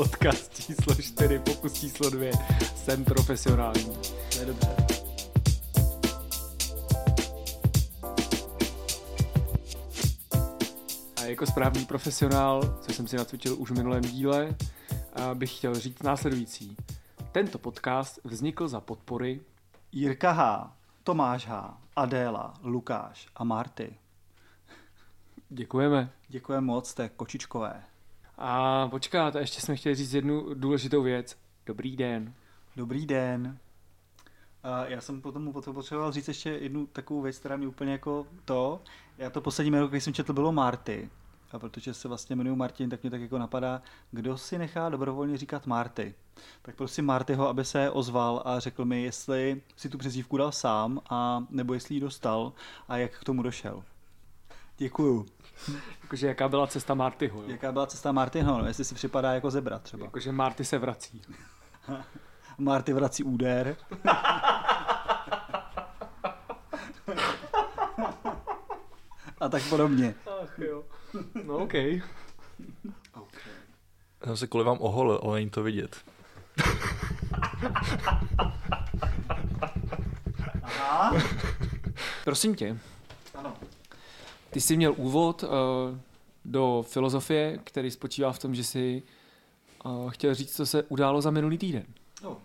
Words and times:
Podcast 0.00 0.66
číslo 0.66 0.94
4, 0.94 1.38
pokus 1.38 1.72
číslo 1.72 2.10
2. 2.10 2.30
Jsem 2.76 3.04
profesionální. 3.04 3.96
To 4.32 4.38
je 4.38 4.46
dobře. 4.46 4.76
A 11.16 11.24
jako 11.24 11.46
správný 11.46 11.84
profesionál, 11.84 12.78
co 12.80 12.92
jsem 12.92 13.08
si 13.08 13.16
nacvičil 13.16 13.56
už 13.58 13.70
v 13.70 13.74
minulém 13.74 14.02
díle, 14.02 14.56
bych 15.34 15.56
chtěl 15.56 15.74
říct 15.74 16.02
následující. 16.02 16.76
Tento 17.32 17.58
podcast 17.58 18.18
vznikl 18.24 18.68
za 18.68 18.80
podpory 18.80 19.40
Jirka 19.92 20.32
H., 20.32 20.76
Tomáš 21.04 21.46
H., 21.46 21.78
Adéla, 21.96 22.54
Lukáš 22.62 23.26
a 23.36 23.44
Marty. 23.44 23.94
Děkujeme. 25.48 26.10
Děkujeme 26.28 26.66
moc, 26.66 26.88
jste 26.88 27.08
kočičkové. 27.08 27.82
A 28.42 28.88
počkat, 28.88 29.36
a 29.36 29.40
ještě 29.40 29.60
jsme 29.60 29.76
chtěli 29.76 29.94
říct 29.94 30.12
jednu 30.12 30.54
důležitou 30.54 31.02
věc. 31.02 31.36
Dobrý 31.66 31.96
den. 31.96 32.34
Dobrý 32.76 33.06
den. 33.06 33.58
A 34.62 34.84
já 34.84 35.00
jsem 35.00 35.20
potom 35.20 35.52
potřeboval 35.52 36.12
říct 36.12 36.28
ještě 36.28 36.50
jednu 36.50 36.86
takovou 36.86 37.22
věc, 37.22 37.38
která 37.38 37.56
mi 37.56 37.66
úplně 37.66 37.92
jako 37.92 38.26
to. 38.44 38.82
Já 39.18 39.30
to 39.30 39.40
poslední 39.40 39.70
jméno, 39.70 39.86
který 39.86 40.00
jsem 40.00 40.14
četl, 40.14 40.32
bylo 40.32 40.52
Marty. 40.52 41.10
A 41.52 41.58
protože 41.58 41.94
se 41.94 42.08
vlastně 42.08 42.36
jmenuji 42.36 42.56
Martin, 42.56 42.90
tak 42.90 43.02
mě 43.02 43.10
tak 43.10 43.20
jako 43.20 43.38
napadá, 43.38 43.82
kdo 44.10 44.38
si 44.38 44.58
nechá 44.58 44.88
dobrovolně 44.88 45.36
říkat 45.36 45.66
Marty. 45.66 46.14
Tak 46.62 46.76
prosím 46.76 47.04
Martyho, 47.04 47.48
aby 47.48 47.64
se 47.64 47.90
ozval 47.90 48.42
a 48.44 48.60
řekl 48.60 48.84
mi, 48.84 49.02
jestli 49.02 49.62
si 49.76 49.88
tu 49.88 49.98
přezdívku 49.98 50.36
dal 50.36 50.52
sám, 50.52 51.00
a 51.10 51.44
nebo 51.50 51.74
jestli 51.74 51.94
ji 51.94 52.00
dostal 52.00 52.52
a 52.88 52.96
jak 52.96 53.20
k 53.20 53.24
tomu 53.24 53.42
došel. 53.42 53.84
Děkuju. 54.78 55.26
Jakože 56.02 56.26
jaká 56.26 56.48
byla 56.48 56.66
cesta 56.66 56.94
Martyho, 56.94 57.42
jo? 57.42 57.48
Jaká 57.50 57.72
byla 57.72 57.86
cesta 57.86 58.12
Martyho, 58.12 58.58
no, 58.58 58.66
jestli 58.66 58.84
si 58.84 58.94
připadá 58.94 59.32
jako 59.32 59.50
zebra 59.50 59.78
třeba. 59.78 60.04
Jakože 60.04 60.32
Marty 60.32 60.64
se 60.64 60.78
vrací. 60.78 61.22
Marty 62.58 62.92
vrací 62.92 63.24
úder. 63.24 63.76
a 69.40 69.48
tak 69.48 69.62
podobně. 69.68 70.14
Ach 70.42 70.58
jo. 70.58 70.84
No 71.44 71.56
OK. 71.56 71.62
Okay. 71.64 72.02
Já 74.26 74.36
se 74.36 74.46
kvůli 74.46 74.64
vám 74.64 74.76
oholil, 74.80 75.20
ale 75.22 75.38
není 75.38 75.50
to 75.50 75.62
vidět. 75.62 75.96
Aha. 80.62 81.14
Prosím 82.24 82.54
tě. 82.54 82.78
Ty 84.50 84.60
jsi 84.60 84.76
měl 84.76 84.94
úvod 84.96 85.42
uh, 85.42 85.48
do 86.44 86.84
filozofie, 86.88 87.58
který 87.64 87.90
spočívá 87.90 88.32
v 88.32 88.38
tom, 88.38 88.54
že 88.54 88.64
jsi 88.64 89.02
uh, 89.84 90.10
chtěl 90.10 90.34
říct, 90.34 90.56
co 90.56 90.66
se 90.66 90.82
událo 90.82 91.20
za 91.20 91.30
minulý 91.30 91.58
týden. 91.58 91.84
No. 92.22 92.38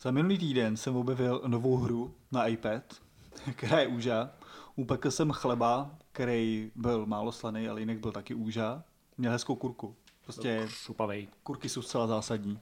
Za 0.00 0.10
minulý 0.10 0.38
týden 0.38 0.76
jsem 0.76 0.96
objevil 0.96 1.42
novou 1.46 1.76
hru 1.76 2.14
na 2.32 2.46
iPad, 2.46 2.82
která 3.54 3.80
je 3.80 3.86
úža. 3.86 4.30
Upekl 4.76 5.10
jsem 5.10 5.30
chleba, 5.30 5.90
který 6.12 6.70
byl 6.74 7.06
málo 7.06 7.32
slaný, 7.32 7.68
ale 7.68 7.80
jinak 7.80 7.98
byl 7.98 8.12
taky 8.12 8.34
úža. 8.34 8.84
Měl 9.18 9.32
hezkou 9.32 9.54
kurku. 9.54 9.96
Prostě 10.24 10.64
Šupavej. 10.68 11.28
kurky 11.42 11.68
jsou 11.68 11.82
zcela 11.82 12.06
zásadní. 12.06 12.58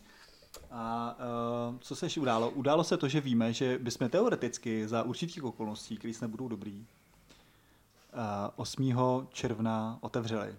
A 0.70 1.16
uh, 1.72 1.78
co 1.78 1.96
se 1.96 2.06
ještě 2.06 2.20
událo? 2.20 2.50
Událo 2.50 2.84
se 2.84 2.96
to, 2.96 3.08
že 3.08 3.20
víme, 3.20 3.52
že 3.52 3.78
bychom 3.78 4.08
teoreticky 4.08 4.88
za 4.88 5.02
určitých 5.02 5.44
okolností, 5.44 5.96
které 5.96 6.14
snad 6.14 6.30
budou 6.30 6.48
dobrý, 6.48 6.86
8. 8.56 8.92
června 9.32 9.98
otevřeli. 10.00 10.54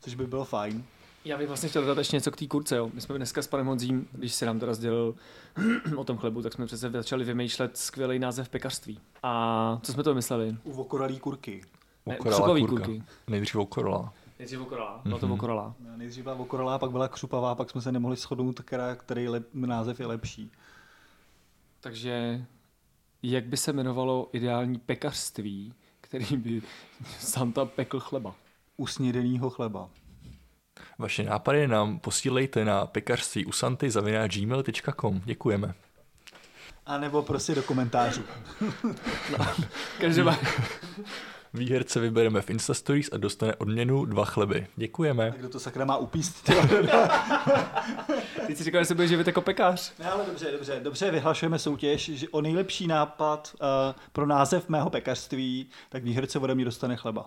Což 0.00 0.14
by 0.14 0.26
bylo 0.26 0.44
fajn. 0.44 0.84
Já 1.24 1.38
bych 1.38 1.46
vlastně 1.48 1.68
chtěl 1.68 1.82
dodat 1.82 1.98
ještě 1.98 2.16
něco 2.16 2.30
k 2.30 2.36
té 2.36 2.46
kurce. 2.46 2.76
Jo. 2.76 2.90
My 2.94 3.00
jsme 3.00 3.16
dneska 3.16 3.42
s 3.42 3.46
panem 3.46 3.66
Honzím, 3.66 4.08
když 4.12 4.34
se 4.34 4.46
nám 4.46 4.58
to 4.60 4.66
rozdělil 4.66 5.14
o 5.96 6.04
tom 6.04 6.16
chlebu, 6.18 6.42
tak 6.42 6.52
jsme 6.52 6.66
přece 6.66 6.90
začali 6.90 7.24
vymýšlet 7.24 7.76
skvělý 7.76 8.18
název 8.18 8.48
pekařství. 8.48 9.00
A 9.22 9.78
co 9.82 9.92
jsme 9.92 10.02
to 10.02 10.10
vymysleli? 10.10 10.56
U 10.64 10.72
okoralý 10.80 11.18
kurky. 11.18 11.64
Ne, 12.06 12.16
kurka. 12.16 12.66
kurky. 12.66 13.02
Nejdřív 13.26 13.56
okorala. 13.56 14.12
Nejdřív 14.38 14.60
okorala. 14.60 15.00
Bylo 15.04 15.18
to 15.18 15.26
Mhm. 15.26 15.34
okorala. 15.34 15.74
Nejdřív 15.96 16.22
byla 16.24 16.34
okoralá, 16.34 16.78
pak 16.78 16.90
byla 16.90 17.08
křupavá, 17.08 17.54
pak 17.54 17.70
jsme 17.70 17.80
se 17.80 17.92
nemohli 17.92 18.16
shodnout, 18.16 18.60
která, 18.60 18.94
který 18.94 19.28
lep, 19.28 19.48
název 19.54 20.00
je 20.00 20.06
lepší. 20.06 20.52
Takže 21.80 22.44
jak 23.22 23.44
by 23.46 23.56
se 23.56 23.70
jmenovalo 23.70 24.28
ideální 24.32 24.78
pekařství, 24.78 25.74
který 26.16 26.36
by 26.36 26.62
Santa 27.18 27.64
pekl 27.64 28.00
chleba? 28.00 28.34
Usnědenýho 28.76 29.50
chleba. 29.50 29.88
Vaše 30.98 31.22
nápady 31.22 31.68
nám 31.68 31.98
posílejte 31.98 32.64
na 32.64 32.86
pekařství 32.86 33.44
usanty 33.44 33.88
gmail.com. 34.28 35.20
Děkujeme. 35.24 35.74
A 36.86 36.98
nebo 36.98 37.22
prostě 37.22 37.54
do 37.54 37.62
komentářů. 37.62 38.22
Každopádně, 40.00 40.48
Výherce 41.54 42.00
vybereme 42.00 42.42
v 42.42 42.50
Instastories 42.50 43.08
a 43.12 43.16
dostane 43.16 43.54
odměnu 43.54 44.04
dva 44.04 44.24
chleby. 44.24 44.66
Děkujeme. 44.76 45.30
A 45.30 45.36
kdo 45.36 45.48
to 45.48 45.60
sakra 45.60 45.84
má 45.84 45.96
upíst? 45.96 46.50
ty 48.46 48.56
si 48.56 48.64
říkal, 48.64 48.82
že 48.82 48.84
se 48.84 48.94
budeš 48.94 49.10
živit 49.10 49.26
jako 49.26 49.40
pekař. 49.40 49.92
ne, 49.98 50.10
ale 50.10 50.24
dobře, 50.26 50.52
dobře, 50.52 50.80
dobře, 50.82 51.10
vyhlašujeme 51.10 51.58
soutěž, 51.58 52.10
že 52.14 52.28
o 52.28 52.40
nejlepší 52.40 52.86
nápad 52.86 53.56
uh, 53.60 53.68
pro 54.12 54.26
název 54.26 54.68
mého 54.68 54.90
pekařství, 54.90 55.66
tak 55.88 56.04
výherce 56.04 56.38
ode 56.38 56.54
mě 56.54 56.64
dostane 56.64 56.96
chleba. 56.96 57.26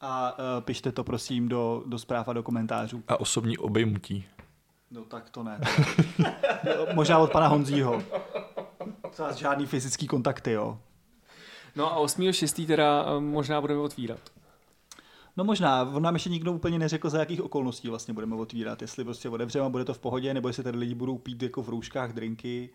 A 0.00 0.38
uh, 0.38 0.44
pište 0.64 0.92
to 0.92 1.04
prosím 1.04 1.48
do, 1.48 1.82
do 1.86 1.98
zpráv 1.98 2.28
a 2.28 2.32
do 2.32 2.42
komentářů. 2.42 3.02
A 3.08 3.20
osobní 3.20 3.58
obejmutí. 3.58 4.24
No 4.90 5.04
tak 5.04 5.30
to 5.30 5.42
ne. 5.42 5.60
Možná 6.94 7.18
od 7.18 7.32
pana 7.32 7.46
Honzího. 7.48 8.02
Třeba 9.10 9.32
žádný 9.32 9.66
fyzický 9.66 10.06
kontakty, 10.06 10.52
jo. 10.52 10.78
No 11.78 11.92
a 11.92 12.00
8.6. 12.00 12.66
teda 12.66 13.04
eh, 13.06 13.20
možná 13.20 13.60
budeme 13.60 13.80
otvírat. 13.80 14.20
No 15.36 15.44
možná, 15.44 15.82
on 15.82 16.02
nám 16.02 16.14
ještě 16.14 16.30
nikdo 16.30 16.52
úplně 16.52 16.78
neřekl, 16.78 17.10
za 17.10 17.18
jakých 17.18 17.42
okolností 17.42 17.88
vlastně 17.88 18.14
budeme 18.14 18.36
otvírat. 18.36 18.82
Jestli 18.82 19.04
prostě 19.04 19.28
otevřeme 19.28 19.66
a 19.66 19.68
bude 19.68 19.84
to 19.84 19.94
v 19.94 19.98
pohodě, 19.98 20.34
nebo 20.34 20.48
jestli 20.48 20.62
tady 20.62 20.78
lidi 20.78 20.94
budou 20.94 21.18
pít 21.18 21.42
jako 21.42 21.62
v 21.62 21.68
rouškách 21.68 22.12
drinky 22.12 22.70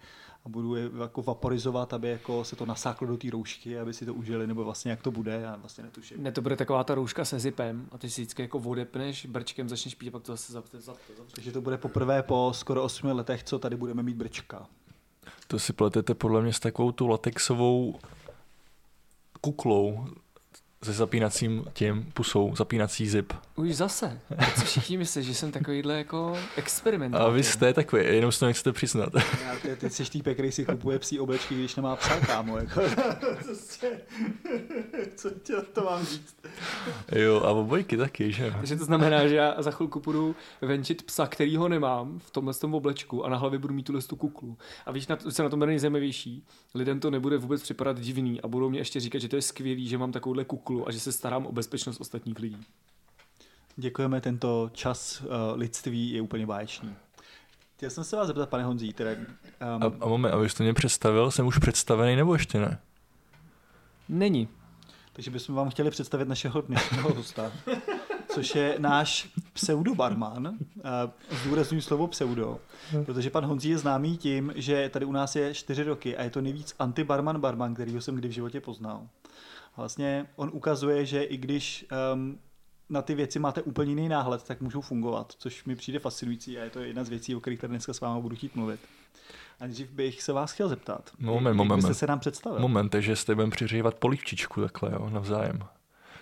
a 0.45 0.49
budou 0.49 0.75
je 0.75 0.89
jako 1.01 1.21
vaporizovat, 1.21 1.93
aby 1.93 2.09
jako 2.09 2.43
se 2.43 2.55
to 2.55 2.65
nasáklo 2.65 3.07
do 3.07 3.17
té 3.17 3.29
roušky, 3.29 3.79
aby 3.79 3.93
si 3.93 4.05
to 4.05 4.13
užili, 4.13 4.47
nebo 4.47 4.63
vlastně 4.63 4.91
jak 4.91 5.01
to 5.01 5.11
bude, 5.11 5.31
já 5.31 5.55
vlastně 5.55 5.83
netuším. 5.83 6.23
Ne, 6.23 6.31
to 6.31 6.41
bude 6.41 6.55
taková 6.55 6.83
ta 6.83 6.95
rouška 6.95 7.25
se 7.25 7.39
zipem 7.39 7.87
a 7.91 7.97
ty 7.97 8.09
si 8.09 8.21
vždycky 8.21 8.41
jako 8.41 8.59
odepneš, 8.59 9.25
brčkem 9.25 9.69
začneš 9.69 9.95
pít 9.95 10.07
a 10.07 10.11
pak 10.11 10.23
to 10.23 10.31
zase 10.31 10.53
zap, 10.53 10.65
zap, 10.71 10.81
zap, 10.81 10.97
Takže 11.35 11.51
to 11.51 11.61
bude 11.61 11.77
poprvé 11.77 12.23
po 12.23 12.51
skoro 12.55 12.83
8 12.83 13.07
letech, 13.07 13.43
co 13.43 13.59
tady 13.59 13.75
budeme 13.75 14.03
mít 14.03 14.17
brčka. 14.17 14.67
To 15.47 15.59
si 15.59 15.73
pletete 15.73 16.13
podle 16.13 16.41
mě 16.41 16.53
s 16.53 16.59
takovou 16.59 16.91
tu 16.91 17.07
latexovou 17.07 17.99
kuklou 19.43 20.05
se 20.83 20.93
zapínacím 20.93 21.65
tím 21.73 22.11
pusou, 22.13 22.55
zapínací 22.55 23.09
zip. 23.09 23.33
Už 23.55 23.75
zase. 23.75 24.19
Co 24.55 24.65
všichni 24.65 24.97
myslí, 24.97 25.23
že 25.23 25.33
jsem 25.33 25.51
takovýhle 25.51 25.97
jako 25.97 26.37
experiment. 26.55 27.15
A 27.15 27.29
vy 27.29 27.43
jste 27.43 27.73
takový, 27.73 28.03
jenom 28.05 28.31
si 28.31 28.39
to 28.39 28.45
nechcete 28.45 28.71
přiznat. 28.71 29.09
Já, 29.15 29.55
ty, 29.61 29.75
ty 29.75 29.89
jsi 29.89 30.05
týpek, 30.05 30.33
který 30.33 30.51
si 30.51 30.65
kupuje 30.65 30.99
psí 30.99 31.19
oblečky, 31.19 31.55
když 31.55 31.75
nemá 31.75 31.95
psa, 31.95 32.19
kámo. 32.19 32.57
Jako. 32.57 32.81
Prostě, 33.45 34.01
Co 35.15 35.29
tě 35.29 35.53
to 35.73 35.83
mám 35.83 36.05
říct? 36.05 36.35
Jo, 37.11 37.41
a 37.41 37.51
obojky 37.51 37.97
taky, 37.97 38.31
že 38.31 38.45
jo. 38.45 38.53
Takže 38.57 38.75
to 38.75 38.85
znamená, 38.85 39.27
že 39.27 39.35
já 39.35 39.61
za 39.61 39.71
chvilku 39.71 39.99
půjdu 39.99 40.35
venčit 40.61 41.03
psa, 41.03 41.27
který 41.27 41.57
ho 41.57 41.69
nemám 41.69 42.19
v 42.19 42.31
tomhle 42.31 42.53
tom 42.53 42.73
oblečku 42.73 43.25
a 43.25 43.29
na 43.29 43.37
hlavě 43.37 43.59
budu 43.59 43.73
mít 43.73 43.83
tuhle 43.83 44.01
tu 44.01 44.15
kuklu. 44.15 44.57
A 44.85 44.91
víš, 44.91 45.07
na, 45.07 45.15
co 45.15 45.43
na 45.43 45.49
tom 45.49 45.59
bude 45.59 45.67
nejzajímavější? 45.71 46.45
Lidem 46.75 46.99
to 46.99 47.11
nebude 47.11 47.37
vůbec 47.37 47.61
připadat 47.61 47.99
divný 47.99 48.41
a 48.41 48.47
budou 48.47 48.69
mě 48.69 48.79
ještě 48.79 48.99
říkat, 48.99 49.19
že 49.19 49.27
to 49.27 49.35
je 49.35 49.41
skvělý, 49.41 49.87
že 49.87 49.97
mám 49.97 50.11
takovouhle 50.11 50.45
kuklu 50.45 50.87
a 50.87 50.91
že 50.91 50.99
se 50.99 51.11
starám 51.11 51.45
o 51.45 51.51
bezpečnost 51.51 52.01
ostatních 52.01 52.39
lidí. 52.39 52.57
Děkujeme, 53.75 54.21
tento 54.21 54.69
čas 54.73 55.21
uh, 55.21 55.27
lidství 55.55 56.11
je 56.11 56.21
úplně 56.21 56.45
báječný. 56.45 56.95
Chtěl 57.75 57.89
jsem 57.89 58.03
se 58.03 58.15
vás 58.15 58.27
zeptat, 58.27 58.49
pane 58.49 58.63
Honzí, 58.63 58.93
teda, 58.93 59.11
A, 59.59 59.85
um, 59.85 59.93
a 59.99 60.07
moment, 60.07 60.31
abyste 60.31 60.63
mě 60.63 60.73
představil, 60.73 61.31
jsem 61.31 61.47
už 61.47 61.57
představený 61.57 62.15
nebo 62.15 62.33
ještě 62.33 62.59
ne? 62.59 62.79
Není. 64.09 64.47
takže 65.13 65.31
bychom 65.31 65.55
vám 65.55 65.69
chtěli 65.69 65.91
představit 65.91 66.27
našeho 66.27 66.61
dnešního 66.61 67.13
hosta, 67.13 67.51
což 68.33 68.55
je 68.55 68.75
náš 68.79 69.29
pseudobarman. 69.53 70.47
Uh, 70.47 70.55
zdůraznuju 71.41 71.81
slovo 71.81 72.07
pseudo, 72.07 72.59
protože 73.05 73.29
pan 73.29 73.45
Honzí 73.45 73.69
je 73.69 73.77
známý 73.77 74.17
tím, 74.17 74.53
že 74.55 74.89
tady 74.89 75.05
u 75.05 75.11
nás 75.11 75.35
je 75.35 75.53
čtyři 75.53 75.83
roky 75.83 76.17
a 76.17 76.23
je 76.23 76.29
to 76.29 76.41
nejvíc 76.41 76.75
antibarman 76.79 77.41
barman, 77.41 77.73
kterýho 77.73 78.01
jsem 78.01 78.15
kdy 78.15 78.27
v 78.27 78.31
životě 78.31 78.61
poznal. 78.61 79.07
A 79.75 79.81
vlastně 79.81 80.25
on 80.35 80.49
ukazuje, 80.53 81.05
že 81.05 81.23
i 81.23 81.37
když 81.37 81.85
um, 82.13 82.39
na 82.89 83.01
ty 83.01 83.15
věci 83.15 83.39
máte 83.39 83.61
úplně 83.61 83.91
jiný 83.91 84.09
náhled, 84.09 84.43
tak 84.43 84.61
můžou 84.61 84.81
fungovat, 84.81 85.33
což 85.37 85.65
mi 85.65 85.75
přijde 85.75 85.99
fascinující 85.99 86.59
a 86.59 86.63
je 86.63 86.69
to 86.69 86.79
jedna 86.79 87.03
z 87.03 87.09
věcí, 87.09 87.35
o 87.35 87.39
kterých 87.39 87.59
tady 87.59 87.71
dneska 87.71 87.93
s 87.93 88.01
vámi 88.01 88.21
budu 88.21 88.35
chtít 88.35 88.55
mluvit. 88.55 88.79
A 89.59 89.63
nejdřív 89.63 89.91
bych 89.91 90.21
se 90.21 90.33
vás 90.33 90.51
chtěl 90.51 90.69
zeptat. 90.69 91.11
Moment, 91.19 91.47
jak 91.47 91.55
moment. 91.55 91.77
byste 91.77 91.93
se 91.93 92.07
nám 92.07 92.19
představil? 92.19 92.59
Moment, 92.59 92.89
takže 92.89 93.15
s 93.15 93.25
budeme 93.25 93.51
přiřívat 93.51 93.95
polívčičku 93.95 94.61
takhle, 94.61 94.91
jo, 94.91 95.09
navzájem. 95.09 95.59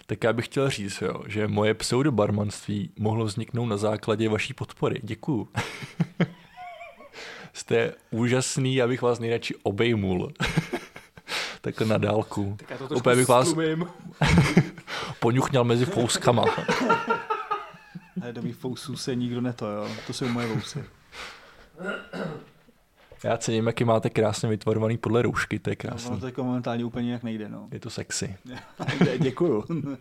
Tak 0.06 0.24
já 0.24 0.34
bych 0.34 0.46
chtěl 0.46 0.70
říct, 0.70 1.02
jo, 1.02 1.24
že 1.28 1.48
moje 1.48 1.74
pseudobarmanství 1.74 2.90
mohlo 3.00 3.26
vzniknout 3.26 3.66
na 3.66 3.78
základě 3.78 4.30
vaší 4.30 4.54
podpory. 4.54 5.00
Děkuju. 5.04 5.48
Jste 7.54 7.94
úžasný, 8.12 8.82
abych 8.82 9.02
vás 9.02 9.20
nejradši 9.20 9.56
obejmul. 9.64 10.32
Takhle 11.62 11.88
na 11.88 11.98
dálku. 11.98 12.56
Tak 12.60 12.70
já 12.70 12.78
to 12.78 12.84
Úplně 12.84 13.16
trošku 13.16 13.16
bych 13.16 13.28
vás 13.28 13.54
poňuchňal 15.20 15.64
mezi 15.64 15.86
fouskama. 15.86 16.46
Ne, 18.16 18.34
do 18.34 18.42
mých 18.42 18.56
fousů 18.56 18.98
se 18.98 19.16
nikdo 19.16 19.42
neto, 19.42 19.68
jo. 19.68 19.88
To 20.08 20.14
jsou 20.14 20.28
moje 20.28 20.48
vousy. 20.48 20.84
Já 23.24 23.38
cením, 23.38 23.68
jaký 23.68 23.84
máte 23.84 24.10
krásně 24.10 24.50
vytvarovaný 24.50 24.98
podle 24.98 25.22
roušky, 25.22 25.60
to 25.60 25.70
je 25.70 25.76
Ono 25.84 25.90
krásný. 25.90 26.20
to 26.20 26.26
jako 26.26 26.44
momentálně 26.44 26.86
úplně 26.86 27.14
jak 27.14 27.24
nejde, 27.24 27.50
no. 27.50 27.68
Je 27.72 27.80
to 27.80 27.90
sexy. 27.90 28.36
Dě- 29.00 29.18
Děkuju. 29.20 29.64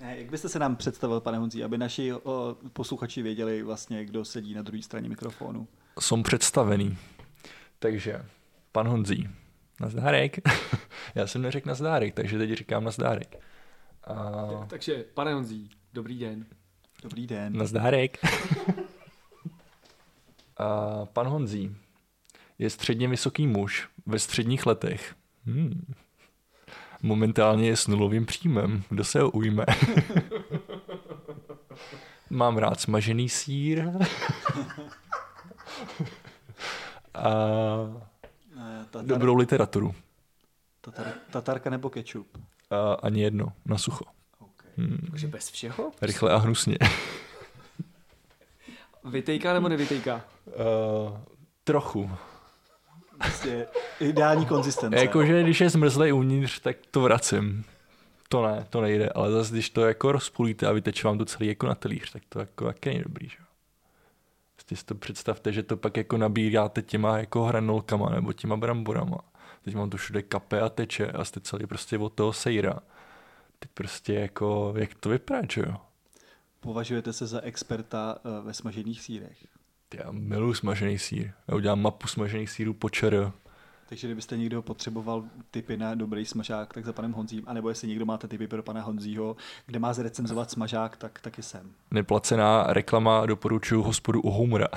Jak 0.00 0.30
byste 0.30 0.48
se 0.48 0.58
nám 0.58 0.76
představil, 0.76 1.20
pane 1.20 1.38
Honzí, 1.38 1.64
aby 1.64 1.78
naši 1.78 2.12
o, 2.12 2.56
posluchači 2.72 3.22
věděli 3.22 3.62
vlastně, 3.62 4.04
kdo 4.04 4.24
sedí 4.24 4.54
na 4.54 4.62
druhé 4.62 4.82
straně 4.82 5.08
mikrofonu? 5.08 5.68
Jsem 6.00 6.22
představený. 6.22 6.98
Takže, 7.78 8.24
pan 8.72 8.88
Honzí, 8.88 9.28
nazdárek. 9.80 10.36
Já 11.14 11.26
jsem 11.26 11.42
neřekl 11.42 11.68
nazdárek, 11.68 12.14
takže 12.14 12.38
teď 12.38 12.52
říkám 12.52 12.84
nazdárek. 12.84 13.36
A... 14.04 14.66
Takže, 14.66 15.04
pane 15.14 15.34
Honzí, 15.34 15.70
dobrý 15.92 16.18
den. 16.18 16.46
Dobrý 17.02 17.26
den. 17.26 17.56
Nazdárek. 17.56 18.18
A 20.56 21.06
pan 21.06 21.26
Honzí 21.26 21.76
je 22.58 22.70
středně 22.70 23.08
vysoký 23.08 23.46
muž 23.46 23.88
ve 24.06 24.18
středních 24.18 24.66
letech. 24.66 25.14
Hmm. 25.44 25.92
Momentálně 27.02 27.68
je 27.68 27.76
s 27.76 27.86
nulovým 27.86 28.26
příjmem. 28.26 28.82
Kdo 28.88 29.04
se 29.04 29.20
ho 29.20 29.30
ujme? 29.30 29.66
Mám 32.30 32.56
rád 32.56 32.80
smažený 32.80 33.28
sír. 33.28 33.84
A 37.14 37.30
Tatar, 38.90 39.06
dobrou 39.06 39.36
literaturu. 39.36 39.94
tatar, 40.80 41.12
tatarka 41.30 41.70
nebo 41.70 41.90
kečup? 41.90 42.38
A 42.70 42.92
ani 42.92 43.22
jedno, 43.22 43.52
na 43.66 43.78
sucho. 43.78 44.04
Okay. 44.38 44.70
Hmm. 44.76 45.06
Takže 45.10 45.26
bez 45.26 45.50
všeho? 45.50 45.92
Rychle 46.02 46.32
a 46.32 46.36
hnusně. 46.36 46.78
Vytejká 49.04 49.52
nebo 49.54 49.68
nevytejká? 49.68 50.24
Uh, 50.46 51.18
trochu. 51.64 52.10
Prostě 53.18 53.66
ideální 54.00 54.46
konzistence. 54.46 54.98
Jakože 54.98 55.42
když 55.42 55.60
je 55.60 55.70
zmrzlej 55.70 56.12
uvnitř, 56.12 56.60
tak 56.60 56.76
to 56.90 57.00
vracím. 57.00 57.64
To 58.28 58.46
ne, 58.46 58.66
to 58.70 58.80
nejde, 58.80 59.08
ale 59.08 59.30
zase 59.30 59.52
když 59.52 59.70
to 59.70 59.80
jako 59.86 60.12
rozpůlíte 60.12 60.66
a 60.66 60.72
vyteče 60.72 61.08
vám 61.08 61.18
to 61.18 61.24
celý 61.24 61.46
jako 61.48 61.66
na 61.66 61.74
talíř, 61.74 62.12
tak 62.12 62.22
to 62.28 62.38
jako 62.40 62.64
taky 62.64 62.88
není 62.88 63.02
dobrý, 63.02 63.28
že? 63.28 63.36
Prostě 64.70 64.80
si 64.80 64.86
to 64.86 64.94
představte, 64.94 65.52
že 65.52 65.62
to 65.62 65.76
pak 65.76 65.96
jako 65.96 66.16
nabíráte 66.16 66.82
těma 66.82 67.18
jako 67.18 67.44
hranolkama 67.44 68.10
nebo 68.10 68.32
těma 68.32 68.56
bramborama. 68.56 69.18
Teď 69.62 69.74
vám 69.74 69.90
to 69.90 69.96
všude 69.96 70.22
kape 70.22 70.60
a 70.60 70.68
teče 70.68 71.06
a 71.06 71.24
jste 71.24 71.40
celý 71.40 71.66
prostě 71.66 71.98
od 71.98 72.12
toho 72.12 72.32
sejra. 72.32 72.80
Teď 73.58 73.70
prostě 73.74 74.14
jako, 74.14 74.74
jak 74.76 74.94
to 74.94 75.08
vypadá, 75.08 75.42
že 75.52 75.60
jo? 75.60 75.76
Považujete 76.60 77.12
se 77.12 77.26
za 77.26 77.40
experta 77.40 78.18
eh, 78.18 78.44
ve 78.44 78.54
smažených 78.54 79.00
sírech. 79.00 79.46
Já 79.94 80.10
miluji 80.10 80.54
smažený 80.54 80.98
sír. 80.98 81.30
Já 81.48 81.56
udělám 81.56 81.82
mapu 81.82 82.06
smažených 82.06 82.50
sírů 82.50 82.74
po 82.74 82.90
ČR. 82.90 83.32
Takže 83.90 84.06
kdybyste 84.06 84.36
někdo 84.36 84.62
potřeboval 84.62 85.24
tipy 85.50 85.76
na 85.76 85.94
dobrý 85.94 86.24
smažák, 86.24 86.74
tak 86.74 86.84
za 86.84 86.92
panem 86.92 87.12
Honzím, 87.12 87.44
anebo 87.46 87.68
jestli 87.68 87.88
někdo 87.88 88.06
máte 88.06 88.28
tipy 88.28 88.46
pro 88.46 88.62
pana 88.62 88.82
Honzího, 88.82 89.36
kde 89.66 89.78
má 89.78 89.92
zrecenzovat 89.92 90.50
smažák, 90.50 90.96
tak 90.96 91.20
taky 91.20 91.42
jsem. 91.42 91.72
Neplacená 91.90 92.66
reklama 92.68 93.26
doporučuji 93.26 93.82
hospodu 93.82 94.20
u 94.20 94.30
Humra. 94.30 94.68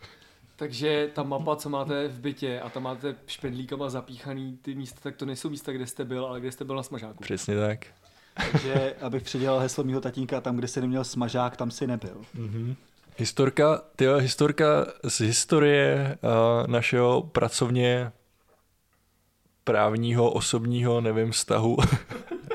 Takže 0.56 1.10
ta 1.14 1.22
mapa, 1.22 1.56
co 1.56 1.68
máte 1.68 2.08
v 2.08 2.20
bytě 2.20 2.60
a 2.60 2.68
tam 2.68 2.82
máte 2.82 3.14
špendlíkama 3.26 3.90
zapíchaný 3.90 4.58
ty 4.62 4.74
místa, 4.74 5.00
tak 5.02 5.16
to 5.16 5.26
nejsou 5.26 5.50
místa, 5.50 5.72
kde 5.72 5.86
jste 5.86 6.04
byl, 6.04 6.26
ale 6.26 6.40
kde 6.40 6.52
jste 6.52 6.64
byl 6.64 6.76
na 6.76 6.82
smažáku. 6.82 7.22
Přesně 7.22 7.56
tak. 7.56 7.86
Takže 8.52 8.94
abych 9.00 9.22
předělal 9.22 9.58
heslo 9.58 9.84
mýho 9.84 10.00
tatínka, 10.00 10.40
tam, 10.40 10.56
kde 10.56 10.68
jsi 10.68 10.80
neměl 10.80 11.04
smažák, 11.04 11.56
tam 11.56 11.70
si 11.70 11.86
nebyl. 11.86 12.20
Mm-hmm. 12.36 12.74
Historka, 13.18 13.82
tyjo, 13.96 14.16
historka 14.16 14.86
z 15.04 15.20
historie 15.20 16.18
uh, 16.22 16.66
našeho 16.66 17.22
pracovně 17.22 18.12
právního, 19.68 20.30
osobního, 20.30 21.00
nevím, 21.00 21.30
vztahu. 21.30 21.76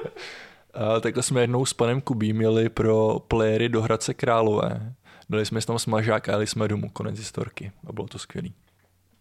a 0.73 0.99
takhle 0.99 1.23
jsme 1.23 1.41
jednou 1.41 1.65
s 1.65 1.73
panem 1.73 2.01
Kubím 2.01 2.41
jeli 2.41 2.69
pro 2.69 3.19
playery 3.27 3.69
do 3.69 3.81
Hradce 3.81 4.13
Králové. 4.13 4.95
Dali 5.29 5.45
jsme 5.45 5.61
tam 5.61 5.79
smažák 5.79 6.29
a 6.29 6.31
jeli 6.31 6.47
jsme 6.47 6.67
domů, 6.67 6.89
konec 6.89 7.17
historky. 7.17 7.71
A 7.87 7.93
bylo 7.93 8.07
to 8.07 8.19
skvělý. 8.19 8.53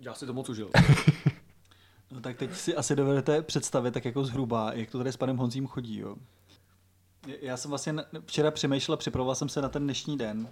Já 0.00 0.14
si 0.14 0.26
to 0.26 0.32
moc 0.32 0.48
užil. 0.48 0.70
No 2.14 2.20
tak 2.20 2.36
teď 2.36 2.54
si 2.54 2.76
asi 2.76 2.96
dovedete 2.96 3.42
představit 3.42 3.94
tak 3.94 4.04
jako 4.04 4.24
zhruba, 4.24 4.72
jak 4.72 4.90
to 4.90 4.98
tady 4.98 5.12
s 5.12 5.16
panem 5.16 5.36
Honzím 5.36 5.66
chodí. 5.66 5.98
Jo. 5.98 6.16
Já 7.40 7.56
jsem 7.56 7.68
vlastně 7.68 7.94
včera 8.26 8.50
přemýšlel, 8.50 8.96
připravoval 8.96 9.34
jsem 9.34 9.48
se 9.48 9.62
na 9.62 9.68
ten 9.68 9.84
dnešní 9.84 10.18
den 10.18 10.48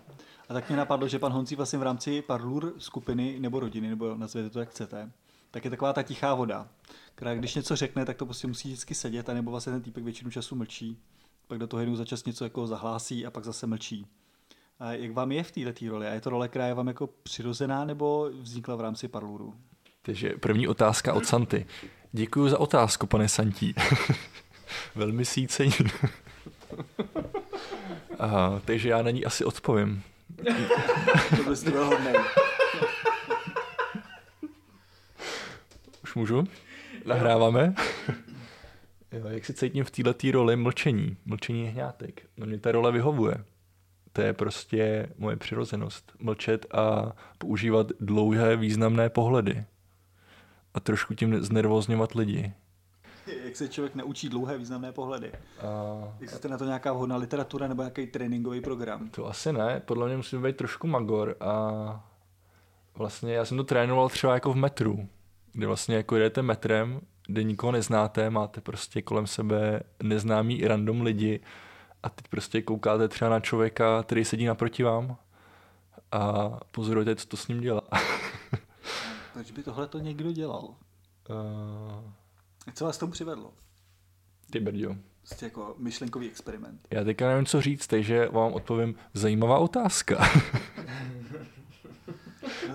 a 0.49 0.55
tak 0.55 0.69
mě 0.69 0.77
napadlo, 0.77 1.09
že 1.09 1.19
pan 1.19 1.33
Honzí 1.33 1.57
vlastně 1.57 1.79
v 1.79 1.83
rámci 1.83 2.23
Parlur 2.23 2.75
skupiny 2.79 3.37
nebo 3.41 3.61
rodiny, 3.61 3.89
nebo 3.89 4.15
nazvěte 4.15 4.51
to 4.51 4.61
jak 4.61 4.71
chcete, 4.71 5.11
tak 5.51 5.65
je 5.65 5.71
taková 5.71 5.93
ta 5.93 6.03
tichá 6.03 6.35
voda, 6.35 6.69
která 7.15 7.35
když 7.35 7.55
něco 7.55 7.77
řekne, 7.77 8.05
tak 8.05 8.17
to 8.17 8.27
prostě 8.27 8.47
musí 8.47 8.69
vždycky 8.69 8.95
sedět, 8.95 9.29
a 9.29 9.35
nebo 9.35 9.51
vlastně 9.51 9.73
ten 9.73 9.83
týpek 9.83 10.05
většinu 10.05 10.31
času 10.31 10.57
mlčí, 10.57 10.99
pak 11.47 11.59
do 11.59 11.67
toho 11.67 11.81
jednou 11.81 11.97
za 11.97 12.05
čas 12.05 12.25
něco 12.25 12.45
jako 12.45 12.67
zahlásí 12.67 13.27
a 13.27 13.31
pak 13.31 13.45
zase 13.45 13.67
mlčí. 13.67 14.07
A 14.81 14.93
jak 14.93 15.13
vám 15.13 15.33
je 15.33 15.43
v 15.43 15.51
této 15.51 15.89
roli? 15.89 16.07
A 16.07 16.11
je 16.11 16.21
to 16.21 16.31
role, 16.31 16.49
která 16.49 16.67
je 16.67 16.75
vám 16.75 16.89
jako 16.89 17.07
přirozená 17.23 17.85
nebo 17.85 18.31
vznikla 18.41 18.77
v 18.77 18.81
rámci 18.81 19.09
Parluru? 19.09 19.55
Takže 20.03 20.31
první 20.31 20.69
otázka 20.69 21.15
od 21.15 21.27
Santy. 21.27 21.67
Děkuji 22.13 22.49
za 22.49 22.61
otázku, 22.61 23.07
pane 23.07 23.29
Santí. 23.29 23.75
Velmi 24.95 25.25
si 25.25 25.41
ji 25.41 25.49
cením. 25.49 25.91
A, 28.19 28.61
takže 28.65 28.89
já 28.89 29.03
na 29.03 29.11
ní 29.11 29.25
asi 29.25 29.45
odpovím. 29.45 30.03
To 31.37 31.51
byste 31.51 31.71
byl 31.71 31.85
hodnej. 31.85 32.15
Už 36.11 36.15
můžu? 36.15 36.45
Nahráváme? 37.07 37.75
jo, 39.13 39.29
jak 39.29 39.45
si 39.45 39.55
cítím 39.55 39.85
v 39.85 39.91
této 39.91 40.31
roli 40.33 40.57
mlčení. 40.57 41.17
Mlčení 41.25 41.65
je 41.65 41.71
hňátek. 41.71 42.23
No 42.37 42.47
mě 42.47 42.59
ta 42.59 42.73
role 42.73 42.93
vyhovuje. 42.93 43.35
To 44.13 44.23
je 44.23 44.33
prostě 44.33 45.09
moje 45.19 45.37
přirozenost. 45.37 46.13
Mlčet 46.19 46.67
a 46.75 47.13
používat 47.39 47.87
dlouhé 48.01 48.57
významné 48.57 49.11
pohledy. 49.11 49.65
A 50.75 50.81
trošku 50.81 51.15
tím 51.15 51.43
znervozňovat 51.43 52.15
lidi. 52.15 52.53
Jak 53.45 53.57
se 53.57 53.69
člověk 53.69 53.95
naučí 53.95 54.29
dlouhé 54.29 54.59
významné 54.59 54.93
pohledy? 54.93 55.33
A 55.61 56.17
Existuje 56.21 56.51
na 56.51 56.59
to 56.59 56.65
nějaká 56.65 56.93
vhodná 56.93 57.17
literatura 57.17 57.69
nebo 57.69 57.83
nějaký 57.83 58.07
tréninkový 58.07 58.61
program? 58.61 59.11
To 59.11 59.27
asi 59.27 59.53
ne, 59.53 59.83
podle 59.85 60.07
mě 60.07 60.17
musím 60.17 60.43
být 60.43 60.57
trošku 60.57 60.87
magor 60.87 61.37
a 61.41 62.09
vlastně 62.95 63.33
já 63.35 63.45
jsem 63.45 63.57
to 63.57 63.65
trénoval 63.65 64.09
třeba 64.09 64.35
jako 64.35 64.53
v 64.53 64.57
metru, 64.57 65.09
kde 65.53 65.67
vlastně 65.67 65.97
jako 65.97 66.17
jdete 66.17 66.43
metrem, 66.43 67.01
kde 67.27 67.43
nikoho 67.43 67.73
neznáte, 67.73 68.31
máte 68.31 68.61
prostě 68.61 69.03
kolem 69.03 69.27
sebe 69.27 69.81
neznámý 70.03 70.69
random 70.69 71.03
lidi 71.03 71.41
a 72.03 72.09
teď 72.09 72.29
prostě 72.29 72.63
koukáte 72.63 73.09
třeba 73.09 73.31
na 73.31 73.41
člověka, 73.41 74.03
který 74.03 74.25
sedí 74.25 74.47
naproti 74.47 74.83
vám 74.83 75.17
a 76.13 76.51
pozorujete, 76.73 77.17
co 77.17 77.27
to 77.27 77.37
s 77.37 77.49
ním 77.49 77.61
dělá. 77.61 77.83
Proč 79.33 79.51
by 79.51 79.63
tohle 79.63 79.87
to 79.87 79.99
někdo 79.99 80.33
dělal? 80.33 80.65
Uh, 80.65 80.75
Co 82.75 82.85
vás 82.85 82.99
tomu 82.99 83.13
přivedlo? 83.13 83.53
ty 84.51 84.61
brďo. 84.61 84.97
Prostě 85.23 85.47
jako 85.47 85.75
myšlenkový 85.79 86.29
experiment. 86.29 86.81
Já 86.91 87.05
teďka 87.05 87.29
nevím, 87.29 87.47
co 87.47 87.61
říct, 87.61 87.87
takže 87.87 88.29
vám 88.29 88.53
odpovím 88.53 88.95
zajímavá 89.15 89.59
otázka. 89.59 90.25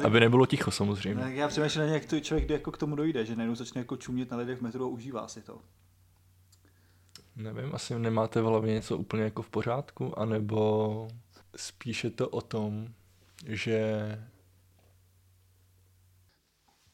Aby 0.03 0.19
nebylo 0.19 0.45
ticho 0.45 0.71
samozřejmě. 0.71 1.23
Tak 1.23 1.33
já 1.33 1.47
přemýšlím, 1.47 1.83
jak 1.83 2.05
to 2.05 2.19
člověk 2.19 2.49
jako 2.49 2.71
k 2.71 2.77
tomu 2.77 2.95
dojde, 2.95 3.25
že 3.25 3.35
najednou 3.35 3.55
začne 3.55 3.81
jako 3.81 3.97
čumět 3.97 4.31
na 4.31 4.37
lidech 4.37 4.59
v 4.59 4.61
metru 4.61 4.85
a 4.85 4.87
užívá 4.87 5.27
si 5.27 5.41
to. 5.41 5.61
Nevím, 7.35 7.75
asi 7.75 7.99
nemáte 7.99 8.41
v 8.41 8.45
hlavě 8.45 8.73
něco 8.73 8.97
úplně 8.97 9.23
jako 9.23 9.41
v 9.41 9.49
pořádku, 9.49 10.19
anebo 10.19 11.07
spíše 11.55 12.09
to 12.09 12.29
o 12.29 12.41
tom, 12.41 12.87
že 13.45 13.91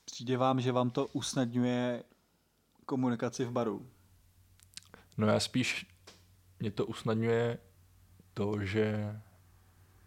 Přijde 0.05 0.37
vám, 0.37 0.61
že 0.61 0.71
vám 0.71 0.89
to 0.89 1.07
usnadňuje 1.07 2.03
komunikaci 2.85 3.45
v 3.45 3.51
baru. 3.51 3.85
no 5.17 5.27
já 5.27 5.39
spíš 5.39 5.85
mě 6.59 6.71
to 6.71 6.85
usnadňuje 6.85 7.57
to, 8.33 8.65
že 8.65 9.15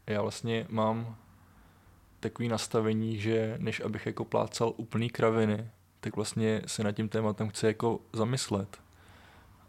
já 0.07 0.23
vlastně 0.23 0.67
mám 0.71 1.17
takový 2.25 2.49
nastavení, 2.49 3.19
že 3.19 3.57
než 3.59 3.81
abych 3.81 4.07
jako 4.07 4.25
plácal 4.25 4.73
úplný 4.77 5.11
kraviny, 5.11 5.71
tak 6.01 6.17
vlastně 6.17 6.63
se 6.67 6.85
nad 6.85 6.93
tím 6.93 7.09
tématem 7.09 7.49
chci 7.49 7.67
jako 7.67 8.01
zamyslet. 8.13 8.79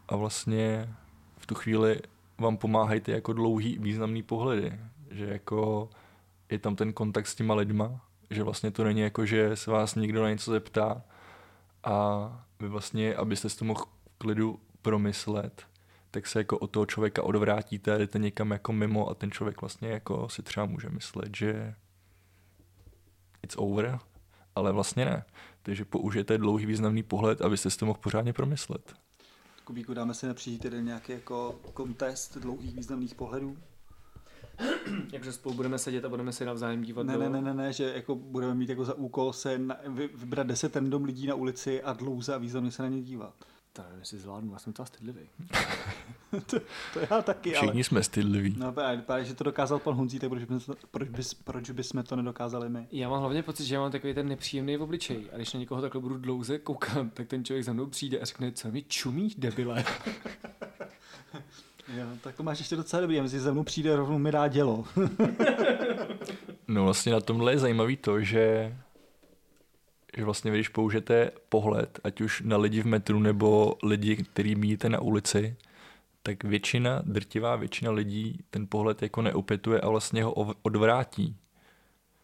A 0.08 0.16
vlastně 0.16 0.90
v 1.38 1.48
tu 1.48 1.56
chvíli 1.56 2.00
vám 2.38 2.58
pomáhají 2.58 3.02
ty 3.02 3.12
jako 3.12 3.34
dlouhý 3.34 3.78
významný 3.78 4.24
pohledy, 4.24 4.80
že 5.12 5.26
jako 5.26 5.90
je 6.50 6.60
tam 6.60 6.76
ten 6.76 6.94
kontakt 6.94 7.28
s 7.28 7.36
těma 7.36 7.54
lidma, 7.54 8.02
že 8.30 8.44
vlastně 8.44 8.72
to 8.72 8.84
není 8.84 9.02
jako, 9.02 9.26
že 9.26 9.56
se 9.56 9.72
vás 9.72 9.96
někdo 9.96 10.24
na 10.24 10.30
něco 10.30 10.52
zeptá 10.52 11.02
a 11.84 12.30
vy 12.60 12.68
vlastně, 12.68 13.16
abyste 13.16 13.50
si 13.50 13.58
to 13.58 13.66
mohl 13.66 13.86
klidu 14.18 14.60
promyslet, 14.82 15.66
tak 16.12 16.28
se 16.28 16.40
jako 16.40 16.58
od 16.58 16.72
toho 16.72 16.86
člověka 16.86 17.24
odvrátíte 17.24 17.96
a 17.96 17.98
jdete 17.98 18.20
někam 18.20 18.52
jako 18.52 18.74
mimo 18.74 19.10
a 19.10 19.14
ten 19.14 19.32
člověk 19.32 19.62
vlastně 19.62 19.90
jako 19.90 20.30
si 20.30 20.44
třeba 20.44 20.66
může 20.66 20.90
myslet, 20.90 21.36
že 21.36 21.76
it's 23.46 23.56
over, 23.58 24.00
ale 24.56 24.72
vlastně 24.72 25.06
ne. 25.06 25.24
Takže 25.62 25.86
použijete 25.86 26.38
dlouhý 26.38 26.66
významný 26.66 27.04
pohled, 27.04 27.42
abyste 27.42 27.70
si 27.70 27.78
to 27.78 27.86
mohl 27.86 28.00
pořádně 28.04 28.34
promyslet. 28.34 28.94
Kubíku, 29.64 29.94
dáme 29.94 30.14
si 30.14 30.28
na 30.28 30.34
příští 30.34 30.60
týden 30.60 30.86
nějaký 30.86 31.12
jako 31.12 31.60
kontest 31.74 32.38
dlouhých 32.38 32.76
významných 32.76 33.16
pohledů? 33.16 33.58
Jakže 35.14 35.34
spolu 35.34 35.56
budeme 35.56 35.78
sedět 35.78 36.06
a 36.06 36.10
budeme 36.10 36.32
se 36.32 36.46
navzájem 36.46 36.84
dívat 36.84 37.06
Ne, 37.06 37.14
do... 37.14 37.20
ne, 37.20 37.30
ne, 37.30 37.42
ne, 37.42 37.54
ne, 37.54 37.74
že 37.74 37.94
jako 37.96 38.16
budeme 38.16 38.56
mít 38.56 38.70
jako 38.70 38.86
za 38.86 38.94
úkol 38.94 39.34
se 39.34 39.58
na, 39.58 39.78
vy, 39.88 40.10
vybrat 40.16 40.48
10 40.48 40.76
random 40.76 41.04
lidí 41.04 41.28
na 41.28 41.36
ulici 41.36 41.84
a 41.84 41.94
dlouze 41.94 42.36
a 42.36 42.38
významně 42.38 42.72
se 42.72 42.84
na 42.84 42.90
ně 42.90 43.02
dívat. 43.02 43.34
To 43.76 43.82
nevím, 43.82 44.00
jestli 44.00 44.20
zvládnu, 44.20 44.54
já 44.54 44.60
jsem 44.60 44.74
to 44.74 44.86
stydlivý. 44.86 45.20
to, 46.46 46.60
to 46.94 47.00
já 47.10 47.22
taky, 47.22 47.52
Všichni 47.52 47.72
ale... 47.72 47.84
jsme 47.84 48.04
stydliví. 48.04 48.56
No, 48.58 48.72
právě, 48.72 49.02
právě, 49.02 49.26
že 49.26 49.34
to 49.34 49.44
dokázal 49.44 49.80
pan 49.80 49.94
Honzí, 49.94 50.20
tak 50.20 50.30
proč, 50.30 50.44
bychom, 50.44 50.76
proč, 50.92 51.10
bys, 51.10 51.34
proč 51.34 51.70
bychom 51.70 52.04
to 52.04 52.16
nedokázali 52.16 52.70
my? 52.70 52.88
Já 52.92 53.10
mám 53.10 53.20
hlavně 53.20 53.44
pocit, 53.44 53.66
že 53.66 53.76
já 53.76 53.82
mám 53.82 53.92
takový 53.92 54.14
ten 54.14 54.28
nepříjemný 54.28 54.78
v 54.78 54.82
obličeji 54.82 55.32
a 55.32 55.36
když 55.36 55.54
na 55.54 55.60
někoho 55.60 55.82
takhle 55.82 56.02
budu 56.02 56.18
dlouze 56.18 56.60
koukat, 56.60 57.14
tak 57.14 57.28
ten 57.28 57.46
člověk 57.46 57.66
za 57.66 57.74
mnou 57.74 57.86
přijde 57.86 58.20
a 58.20 58.26
řekne, 58.26 58.52
co 58.52 58.72
mi 58.72 58.84
čumíš, 58.84 59.36
debile. 59.36 59.84
Jo, 61.98 62.06
tak 62.22 62.36
to 62.36 62.44
máš 62.44 62.60
ještě 62.60 62.76
docela 62.76 63.02
dobrý, 63.02 63.16
já 63.16 63.24
myslím, 63.24 63.40
že 63.40 63.44
za 63.44 63.54
mnou 63.54 63.64
přijde 63.64 63.96
rovnou 63.96 64.20
mi 64.20 64.32
dá 64.32 64.48
dělo. 64.48 64.86
No 66.68 66.84
vlastně 66.84 67.12
na 67.12 67.20
tomhle 67.20 67.52
je 67.54 67.60
zajímavý 67.60 67.98
to, 67.98 68.22
že 68.22 68.76
že 70.18 70.26
vlastně 70.26 70.52
když 70.52 70.70
použijete 70.70 71.32
pohled, 71.50 72.00
ať 72.04 72.22
už 72.22 72.42
na 72.42 72.58
lidi 72.58 72.82
v 72.82 72.86
metru 72.86 73.20
nebo 73.20 73.78
lidi, 73.84 74.16
který 74.16 74.56
míjíte 74.56 74.90
na 74.90 75.00
ulici, 75.00 75.56
tak 76.24 76.44
většina, 76.44 77.02
drtivá 77.06 77.56
většina 77.56 77.92
lidí 77.92 78.40
ten 78.50 78.68
pohled 78.68 79.02
jako 79.02 79.22
neopětuje 79.22 79.82
a 79.82 79.90
vlastně 79.90 80.24
ho 80.24 80.34
odvrátí. 80.62 81.38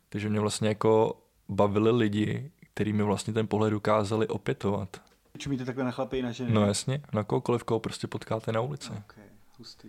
Takže 0.10 0.30
mě 0.30 0.40
vlastně 0.40 0.68
jako 0.68 1.22
bavili 1.50 1.92
lidi, 1.92 2.52
který 2.74 2.94
mi 2.94 3.04
vlastně 3.04 3.34
ten 3.34 3.48
pohled 3.48 3.72
dokázali 3.72 4.28
opětovat. 4.28 5.02
Čumíte 5.38 5.66
takhle 5.66 5.84
na 5.84 5.92
chlapy 5.92 6.18
i 6.18 6.22
na 6.22 6.32
ženy? 6.32 6.52
No 6.52 6.66
jasně, 6.66 7.02
na 7.14 7.24
kohokoliv, 7.24 7.64
koho 7.64 7.80
prostě 7.80 8.08
potkáte 8.08 8.52
na 8.52 8.62
ulici. 8.62 8.92
Ok, 8.98 9.14
hustý. 9.58 9.88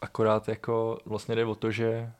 Akorát 0.00 0.48
jako 0.48 0.98
vlastně 1.04 1.34
jde 1.34 1.44
o 1.44 1.54
to, 1.54 1.70
že 1.70 2.12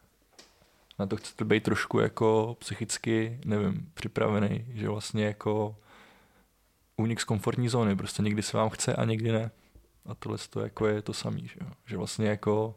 na 0.99 1.07
to 1.07 1.17
chcete 1.17 1.45
být 1.45 1.63
trošku 1.63 1.99
jako 1.99 2.57
psychicky, 2.61 3.41
nevím, 3.45 3.91
připravený, 3.95 4.65
že 4.75 4.89
vlastně 4.89 5.25
jako 5.25 5.77
únik 6.97 7.21
z 7.21 7.25
komfortní 7.25 7.69
zóny, 7.69 7.97
prostě 7.97 8.23
někdy 8.23 8.43
se 8.43 8.57
vám 8.57 8.71
chce 8.71 8.97
a 8.97 9.05
někdy 9.05 9.33
ne. 9.33 9.51
A 10.07 10.15
tohle 10.15 10.39
to 10.51 10.61
jako 10.61 10.87
je 10.87 11.03
to 11.03 11.13
samý, 11.13 11.49
že, 11.49 11.57
jo? 11.61 11.71
že 11.87 11.97
vlastně 11.97 12.29
jako 12.29 12.75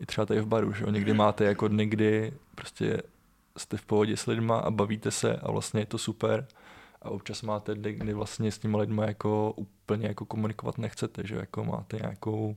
i 0.00 0.06
třeba 0.06 0.26
tady 0.26 0.40
v 0.40 0.46
baru, 0.46 0.72
že 0.72 0.84
jo? 0.84 0.90
někdy 0.90 1.14
máte 1.14 1.44
jako 1.44 1.68
dny, 1.68 1.86
kdy 1.86 2.32
prostě 2.54 3.02
jste 3.56 3.76
v 3.76 3.84
pohodě 3.86 4.16
s 4.16 4.26
lidma 4.26 4.58
a 4.58 4.70
bavíte 4.70 5.10
se 5.10 5.36
a 5.36 5.50
vlastně 5.50 5.80
je 5.80 5.86
to 5.86 5.98
super 5.98 6.46
a 7.02 7.10
občas 7.10 7.42
máte 7.42 7.74
dny, 7.74 7.92
kdy 7.92 8.14
vlastně 8.14 8.52
s 8.52 8.58
těma 8.58 8.78
lidma 8.78 9.04
jako 9.04 9.52
úplně 9.56 10.06
jako 10.06 10.24
komunikovat 10.24 10.78
nechcete, 10.78 11.26
že 11.26 11.36
jako 11.36 11.64
máte 11.64 11.96
nějakou 11.96 12.56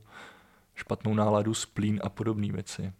špatnou 0.74 1.14
náladu, 1.14 1.54
splín 1.54 2.00
a 2.04 2.08
podobné 2.08 2.52
věci. 2.52 2.92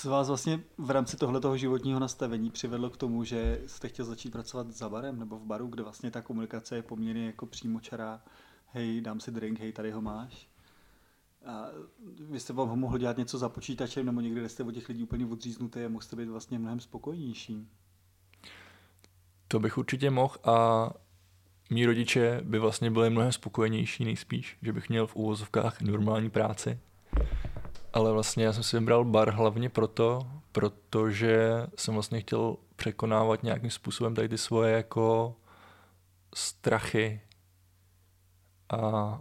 Co 0.00 0.10
vás 0.10 0.28
vlastně 0.28 0.60
v 0.78 0.90
rámci 0.90 1.16
tohletoho 1.16 1.56
životního 1.56 2.00
nastavení 2.00 2.50
přivedlo 2.50 2.90
k 2.90 2.96
tomu, 2.96 3.24
že 3.24 3.62
jste 3.66 3.88
chtěl 3.88 4.04
začít 4.04 4.30
pracovat 4.30 4.70
za 4.70 4.88
barem 4.88 5.18
nebo 5.18 5.38
v 5.38 5.44
baru, 5.44 5.66
kde 5.66 5.82
vlastně 5.82 6.10
ta 6.10 6.22
komunikace 6.22 6.76
je 6.76 6.82
poměrně 6.82 7.26
jako 7.26 7.46
přímočará. 7.46 8.22
Hej, 8.66 9.00
dám 9.00 9.20
si 9.20 9.30
drink, 9.30 9.60
hej, 9.60 9.72
tady 9.72 9.90
ho 9.90 10.00
máš. 10.00 10.48
A 11.46 11.66
vy 12.30 12.40
jste 12.40 12.52
vám 12.52 12.78
mohl 12.78 12.98
dělat 12.98 13.16
něco 13.16 13.38
za 13.38 13.48
počítačem 13.48 14.06
nebo 14.06 14.20
někde, 14.20 14.40
kde 14.40 14.48
jste 14.48 14.62
od 14.62 14.72
těch 14.72 14.88
lidí 14.88 15.02
úplně 15.02 15.26
odříznutý 15.26 15.80
a 15.80 15.88
mohl 15.88 16.02
jste 16.02 16.16
být 16.16 16.28
vlastně 16.28 16.58
mnohem 16.58 16.80
spokojenější. 16.80 17.68
To 19.48 19.60
bych 19.60 19.78
určitě 19.78 20.10
mohl 20.10 20.36
a 20.44 20.90
mý 21.70 21.86
rodiče 21.86 22.40
by 22.44 22.58
vlastně 22.58 22.90
byli 22.90 23.10
mnohem 23.10 23.32
spokojenější 23.32 24.04
nejspíš, 24.04 24.58
že 24.62 24.72
bych 24.72 24.88
měl 24.88 25.06
v 25.06 25.16
úvozovkách 25.16 25.80
normální 25.80 26.30
práci. 26.30 26.78
Ale 27.92 28.12
vlastně 28.12 28.44
já 28.44 28.52
jsem 28.52 28.62
si 28.62 28.78
vybral 28.78 29.04
bar 29.04 29.30
hlavně 29.30 29.68
proto, 29.68 30.30
protože 30.52 31.66
jsem 31.76 31.94
vlastně 31.94 32.20
chtěl 32.20 32.56
překonávat 32.76 33.42
nějakým 33.42 33.70
způsobem 33.70 34.14
tady 34.14 34.28
ty 34.28 34.38
svoje 34.38 34.72
jako 34.74 35.36
strachy 36.34 37.20
a 38.72 39.20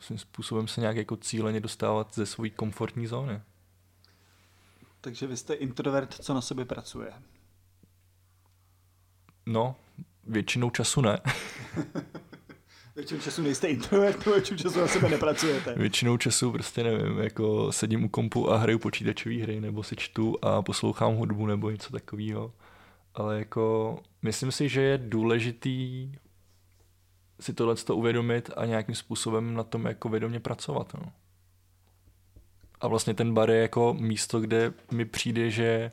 svým 0.00 0.18
způsobem 0.18 0.68
se 0.68 0.80
nějak 0.80 0.96
jako 0.96 1.16
cíleně 1.16 1.60
dostávat 1.60 2.14
ze 2.14 2.26
své 2.26 2.50
komfortní 2.50 3.06
zóny. 3.06 3.40
Takže 5.00 5.26
vy 5.26 5.36
jste 5.36 5.54
introvert, 5.54 6.14
co 6.14 6.34
na 6.34 6.40
sobě 6.40 6.64
pracuje. 6.64 7.12
No, 9.46 9.76
většinou 10.24 10.70
času 10.70 11.00
ne. 11.00 11.18
Většinu 12.96 13.20
času 13.20 13.42
nejste 13.42 13.68
introvert, 13.68 14.18
nebo 14.18 14.30
většinu 14.34 14.58
času 14.58 14.80
na 14.80 14.86
sebe 14.86 15.08
nepracujete. 15.08 15.74
Většinou 15.76 16.16
času 16.16 16.52
prostě 16.52 16.82
nevím, 16.82 17.18
jako 17.18 17.72
sedím 17.72 18.04
u 18.04 18.08
kompu 18.08 18.50
a 18.50 18.56
hraju 18.56 18.78
počítačové 18.78 19.34
hry, 19.34 19.60
nebo 19.60 19.82
si 19.82 19.96
čtu 19.96 20.36
a 20.42 20.62
poslouchám 20.62 21.14
hudbu 21.14 21.46
nebo 21.46 21.70
něco 21.70 21.92
takového. 21.92 22.52
Ale 23.14 23.38
jako 23.38 23.98
myslím 24.22 24.52
si, 24.52 24.68
že 24.68 24.80
je 24.80 24.98
důležitý 24.98 26.12
si 27.40 27.54
tohle 27.54 27.74
uvědomit 27.92 28.50
a 28.56 28.66
nějakým 28.66 28.94
způsobem 28.94 29.54
na 29.54 29.64
tom 29.64 29.84
jako 29.84 30.08
vědomě 30.08 30.40
pracovat. 30.40 30.94
No. 30.94 31.12
A 32.80 32.88
vlastně 32.88 33.14
ten 33.14 33.34
bar 33.34 33.50
je 33.50 33.62
jako 33.62 33.96
místo, 34.00 34.40
kde 34.40 34.72
mi 34.92 35.04
přijde, 35.04 35.50
že 35.50 35.92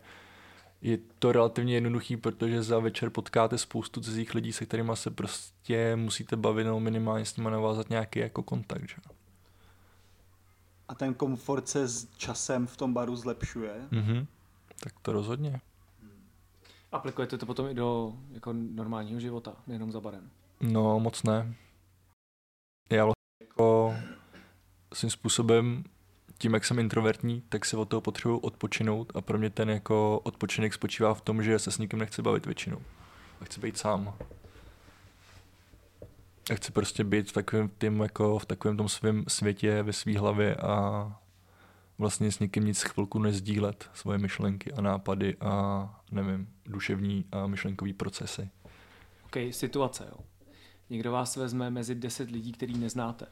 je 0.81 0.97
to 1.19 1.31
relativně 1.31 1.73
jednoduchý, 1.73 2.17
protože 2.17 2.63
za 2.63 2.79
večer 2.79 3.09
potkáte 3.09 3.57
spoustu 3.57 4.01
cizích 4.01 4.35
lidí, 4.35 4.53
se 4.53 4.65
kterými 4.65 4.91
se 4.93 5.11
prostě 5.11 5.95
musíte 5.95 6.35
bavit 6.35 6.63
nebo 6.63 6.79
minimálně 6.79 7.25
s 7.25 7.38
nimi 7.38 7.51
navázat 7.51 7.89
nějaký 7.89 8.19
jako 8.19 8.43
kontakt. 8.43 8.89
Že? 8.89 8.95
A 10.88 10.95
ten 10.95 11.13
komfort 11.13 11.67
se 11.67 11.88
s 11.88 12.09
časem 12.17 12.67
v 12.67 12.77
tom 12.77 12.93
baru 12.93 13.15
zlepšuje. 13.15 13.73
Mhm. 13.91 14.27
Tak 14.83 14.93
to 15.01 15.11
rozhodně. 15.11 15.61
Aplikujete 16.91 17.38
to 17.38 17.45
potom 17.45 17.67
i 17.67 17.73
do 17.73 18.13
jako 18.31 18.53
normálního 18.53 19.19
života, 19.19 19.55
nejenom 19.67 19.91
za 19.91 20.01
barem. 20.01 20.29
No, 20.61 21.00
moc 21.00 21.23
ne. 21.23 21.55
Já 22.89 23.05
vlastně 23.05 23.47
jako 23.47 23.95
svým 24.93 25.09
způsobem 25.09 25.83
tím, 26.41 26.53
jak 26.53 26.65
jsem 26.65 26.79
introvertní, 26.79 27.43
tak 27.50 27.65
si 27.65 27.75
od 27.75 27.89
toho 27.89 28.01
potřebuji 28.01 28.38
odpočinout 28.38 29.12
a 29.15 29.21
pro 29.21 29.38
mě 29.38 29.50
ten 29.50 29.69
jako 29.69 30.19
odpočinek 30.19 30.74
spočívá 30.74 31.13
v 31.13 31.21
tom, 31.21 31.43
že 31.43 31.60
se 31.60 31.71
s 31.71 31.77
nikým 31.77 32.00
nechci 32.00 32.21
bavit 32.21 32.45
většinou. 32.45 32.81
A 33.41 33.45
chci 33.45 33.60
být 33.60 33.77
sám. 33.77 34.13
A 36.51 36.55
chci 36.55 36.71
prostě 36.71 37.03
být 37.03 37.29
v 37.29 37.33
takovém, 37.33 37.69
tým, 37.69 38.00
jako 38.00 38.39
v 38.39 38.45
takovém 38.45 38.77
tom 38.77 38.89
svém 38.89 39.24
světě, 39.27 39.83
ve 39.83 39.93
své 39.93 40.19
hlavě 40.19 40.55
a 40.55 41.05
vlastně 41.98 42.31
s 42.31 42.39
nikým 42.39 42.65
nic 42.65 42.81
chvilku 42.81 43.19
nezdílet 43.19 43.89
svoje 43.93 44.17
myšlenky 44.17 44.71
a 44.71 44.81
nápady 44.81 45.38
a 45.41 46.01
nevím, 46.12 46.50
duševní 46.65 47.25
a 47.31 47.48
myšlenkový 47.48 47.93
procesy. 47.93 48.50
OK, 49.25 49.36
situace, 49.51 50.07
jo. 50.12 50.17
Někdo 50.89 51.12
vás 51.12 51.36
vezme 51.36 51.69
mezi 51.69 51.95
10 51.95 52.31
lidí, 52.31 52.51
který 52.51 52.77
neznáte. 52.77 53.25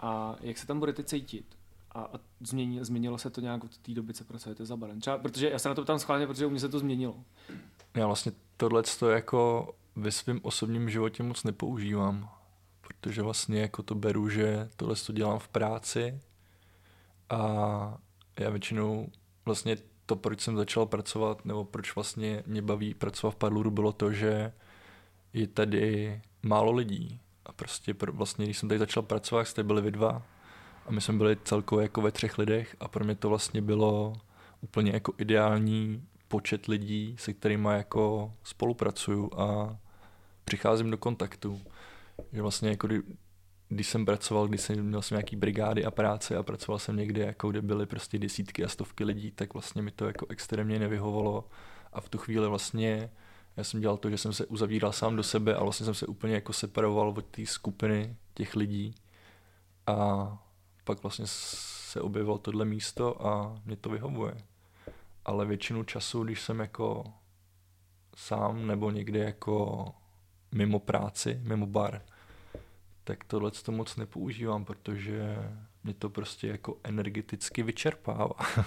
A 0.00 0.36
jak 0.40 0.58
se 0.58 0.66
tam 0.66 0.78
budete 0.78 1.02
cítit? 1.02 1.56
A, 1.96 2.00
a 2.00 2.20
změnilo, 2.40 2.84
změnilo 2.84 3.18
se 3.18 3.30
to 3.30 3.40
nějak 3.40 3.64
od 3.64 3.78
té 3.78 3.92
doby, 3.92 4.14
co 4.14 4.24
pracujete 4.24 4.64
za 4.64 4.76
barem? 4.76 5.00
Třeba, 5.00 5.18
protože 5.18 5.50
já 5.50 5.58
se 5.58 5.68
na 5.68 5.74
to 5.74 5.82
ptám 5.82 5.98
schválně, 5.98 6.26
protože 6.26 6.46
u 6.46 6.50
mě 6.50 6.60
se 6.60 6.68
to 6.68 6.78
změnilo. 6.78 7.24
Já 7.94 8.06
vlastně 8.06 8.32
tohle 8.56 8.82
to 8.98 9.10
jako 9.10 9.74
ve 9.96 10.10
svém 10.10 10.40
osobním 10.42 10.90
životě 10.90 11.22
moc 11.22 11.44
nepoužívám, 11.44 12.30
protože 12.80 13.22
vlastně 13.22 13.60
jako 13.60 13.82
to 13.82 13.94
beru, 13.94 14.28
že 14.28 14.68
tohle 14.76 14.94
to 15.06 15.12
dělám 15.12 15.38
v 15.38 15.48
práci 15.48 16.20
a 17.30 17.98
já 18.38 18.50
většinou 18.50 19.08
vlastně 19.44 19.76
to, 20.06 20.16
proč 20.16 20.40
jsem 20.40 20.56
začal 20.56 20.86
pracovat, 20.86 21.44
nebo 21.44 21.64
proč 21.64 21.94
vlastně 21.94 22.42
mě 22.46 22.62
baví 22.62 22.94
pracovat 22.94 23.30
v 23.30 23.36
Parluru, 23.36 23.70
bylo 23.70 23.92
to, 23.92 24.12
že 24.12 24.52
je 25.32 25.46
tady 25.46 26.20
málo 26.42 26.72
lidí. 26.72 27.20
A 27.46 27.52
prostě 27.52 27.94
pro, 27.94 28.12
vlastně, 28.12 28.44
když 28.44 28.58
jsem 28.58 28.68
tady 28.68 28.78
začal 28.78 29.02
pracovat, 29.02 29.44
jste 29.44 29.62
byli 29.62 29.82
vy 29.82 29.90
dva 29.90 30.22
a 30.86 30.92
my 30.92 31.00
jsme 31.00 31.14
byli 31.14 31.36
celkově 31.44 31.82
jako 31.82 32.02
ve 32.02 32.12
třech 32.12 32.38
lidech 32.38 32.76
a 32.80 32.88
pro 32.88 33.04
mě 33.04 33.14
to 33.14 33.28
vlastně 33.28 33.62
bylo 33.62 34.12
úplně 34.60 34.92
jako 34.92 35.12
ideální 35.18 36.02
počet 36.28 36.66
lidí, 36.66 37.16
se 37.18 37.32
kterými 37.32 37.68
jako 37.72 38.32
spolupracuju 38.42 39.30
a 39.40 39.76
přicházím 40.44 40.90
do 40.90 40.98
kontaktu. 40.98 41.60
Že 42.32 42.42
vlastně 42.42 42.68
jako 42.68 42.86
kdy, 42.86 43.02
když 43.68 43.86
jsem 43.86 44.06
pracoval, 44.06 44.48
když 44.48 44.60
jsem 44.60 44.82
měl 44.82 45.02
jsem 45.02 45.16
nějaký 45.16 45.36
brigády 45.36 45.84
a 45.84 45.90
práce 45.90 46.36
a 46.36 46.42
pracoval 46.42 46.78
jsem 46.78 46.96
někde, 46.96 47.26
jako 47.26 47.50
kde 47.50 47.62
byly 47.62 47.86
prostě 47.86 48.18
desítky 48.18 48.64
a 48.64 48.68
stovky 48.68 49.04
lidí, 49.04 49.30
tak 49.30 49.54
vlastně 49.54 49.82
mi 49.82 49.90
to 49.90 50.06
jako 50.06 50.26
extrémně 50.28 50.78
nevyhovovalo 50.78 51.48
a 51.92 52.00
v 52.00 52.08
tu 52.08 52.18
chvíli 52.18 52.48
vlastně 52.48 53.10
já 53.56 53.64
jsem 53.64 53.80
dělal 53.80 53.96
to, 53.96 54.10
že 54.10 54.18
jsem 54.18 54.32
se 54.32 54.46
uzavíral 54.46 54.92
sám 54.92 55.16
do 55.16 55.22
sebe 55.22 55.54
a 55.54 55.62
vlastně 55.62 55.84
jsem 55.84 55.94
se 55.94 56.06
úplně 56.06 56.34
jako 56.34 56.52
separoval 56.52 57.08
od 57.08 57.26
té 57.26 57.46
skupiny 57.46 58.16
těch 58.34 58.56
lidí 58.56 58.94
a 59.86 60.45
pak 60.86 61.02
vlastně 61.02 61.24
se 61.26 62.00
objevilo 62.00 62.38
tohle 62.38 62.64
místo 62.64 63.26
a 63.26 63.60
mě 63.64 63.76
to 63.76 63.90
vyhovuje. 63.90 64.36
Ale 65.24 65.46
většinu 65.46 65.84
času, 65.84 66.24
když 66.24 66.40
jsem 66.40 66.60
jako 66.60 67.04
sám 68.16 68.66
nebo 68.66 68.90
někde 68.90 69.18
jako 69.18 69.86
mimo 70.52 70.78
práci, 70.78 71.40
mimo 71.42 71.66
bar, 71.66 72.02
tak 73.04 73.24
tohle 73.24 73.50
to 73.50 73.72
moc 73.72 73.96
nepoužívám, 73.96 74.64
protože 74.64 75.36
mě 75.84 75.94
to 75.94 76.10
prostě 76.10 76.48
jako 76.48 76.76
energeticky 76.84 77.62
vyčerpává. 77.62 78.34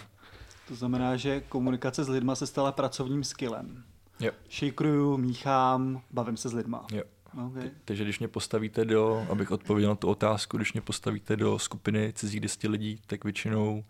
To 0.67 0.75
znamená, 0.75 1.17
že 1.17 1.41
komunikace 1.41 2.03
s 2.03 2.09
lidma 2.09 2.35
se 2.35 2.47
stala 2.47 2.71
pracovním 2.71 3.23
skillem. 3.23 3.83
Jo. 4.19 4.31
Šejkruju, 4.49 5.17
míchám, 5.17 6.01
bavím 6.11 6.37
se 6.37 6.49
s 6.49 6.53
lidma. 6.53 6.85
Jo. 6.91 7.03
Okay. 7.47 7.71
Takže 7.85 8.03
když 8.03 8.19
mě 8.19 8.27
postavíte 8.27 8.85
do, 8.85 9.27
abych 9.29 9.51
odpověděl 9.51 9.89
na 9.89 9.95
tu 9.95 10.07
otázku, 10.07 10.57
když 10.57 10.73
mě 10.73 10.81
postavíte 10.81 11.35
do 11.35 11.59
skupiny 11.59 12.13
cizích 12.13 12.39
deseti 12.39 12.67
lidí, 12.67 13.01
tak 13.07 13.23
většinou 13.23 13.85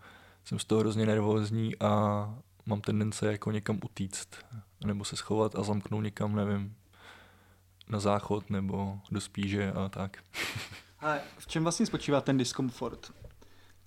jsem 0.45 0.59
z 0.59 0.65
toho 0.65 0.81
hrozně 0.81 1.05
nervózní 1.05 1.79
a 1.79 1.89
mám 2.65 2.81
tendence 2.81 3.31
jako 3.31 3.51
někam 3.51 3.79
utíct, 3.85 4.29
nebo 4.85 5.05
se 5.05 5.15
schovat 5.15 5.55
a 5.55 5.63
zamknout 5.63 6.03
někam, 6.03 6.35
nevím, 6.35 6.75
na 7.89 7.99
záchod 7.99 8.49
nebo 8.49 8.99
do 9.11 9.21
spíže 9.21 9.71
a 9.71 9.89
tak. 9.89 10.23
A 10.99 11.15
v 11.37 11.47
čem 11.47 11.63
vlastně 11.63 11.85
spočívá 11.85 12.21
ten 12.21 12.37
diskomfort 12.37 13.11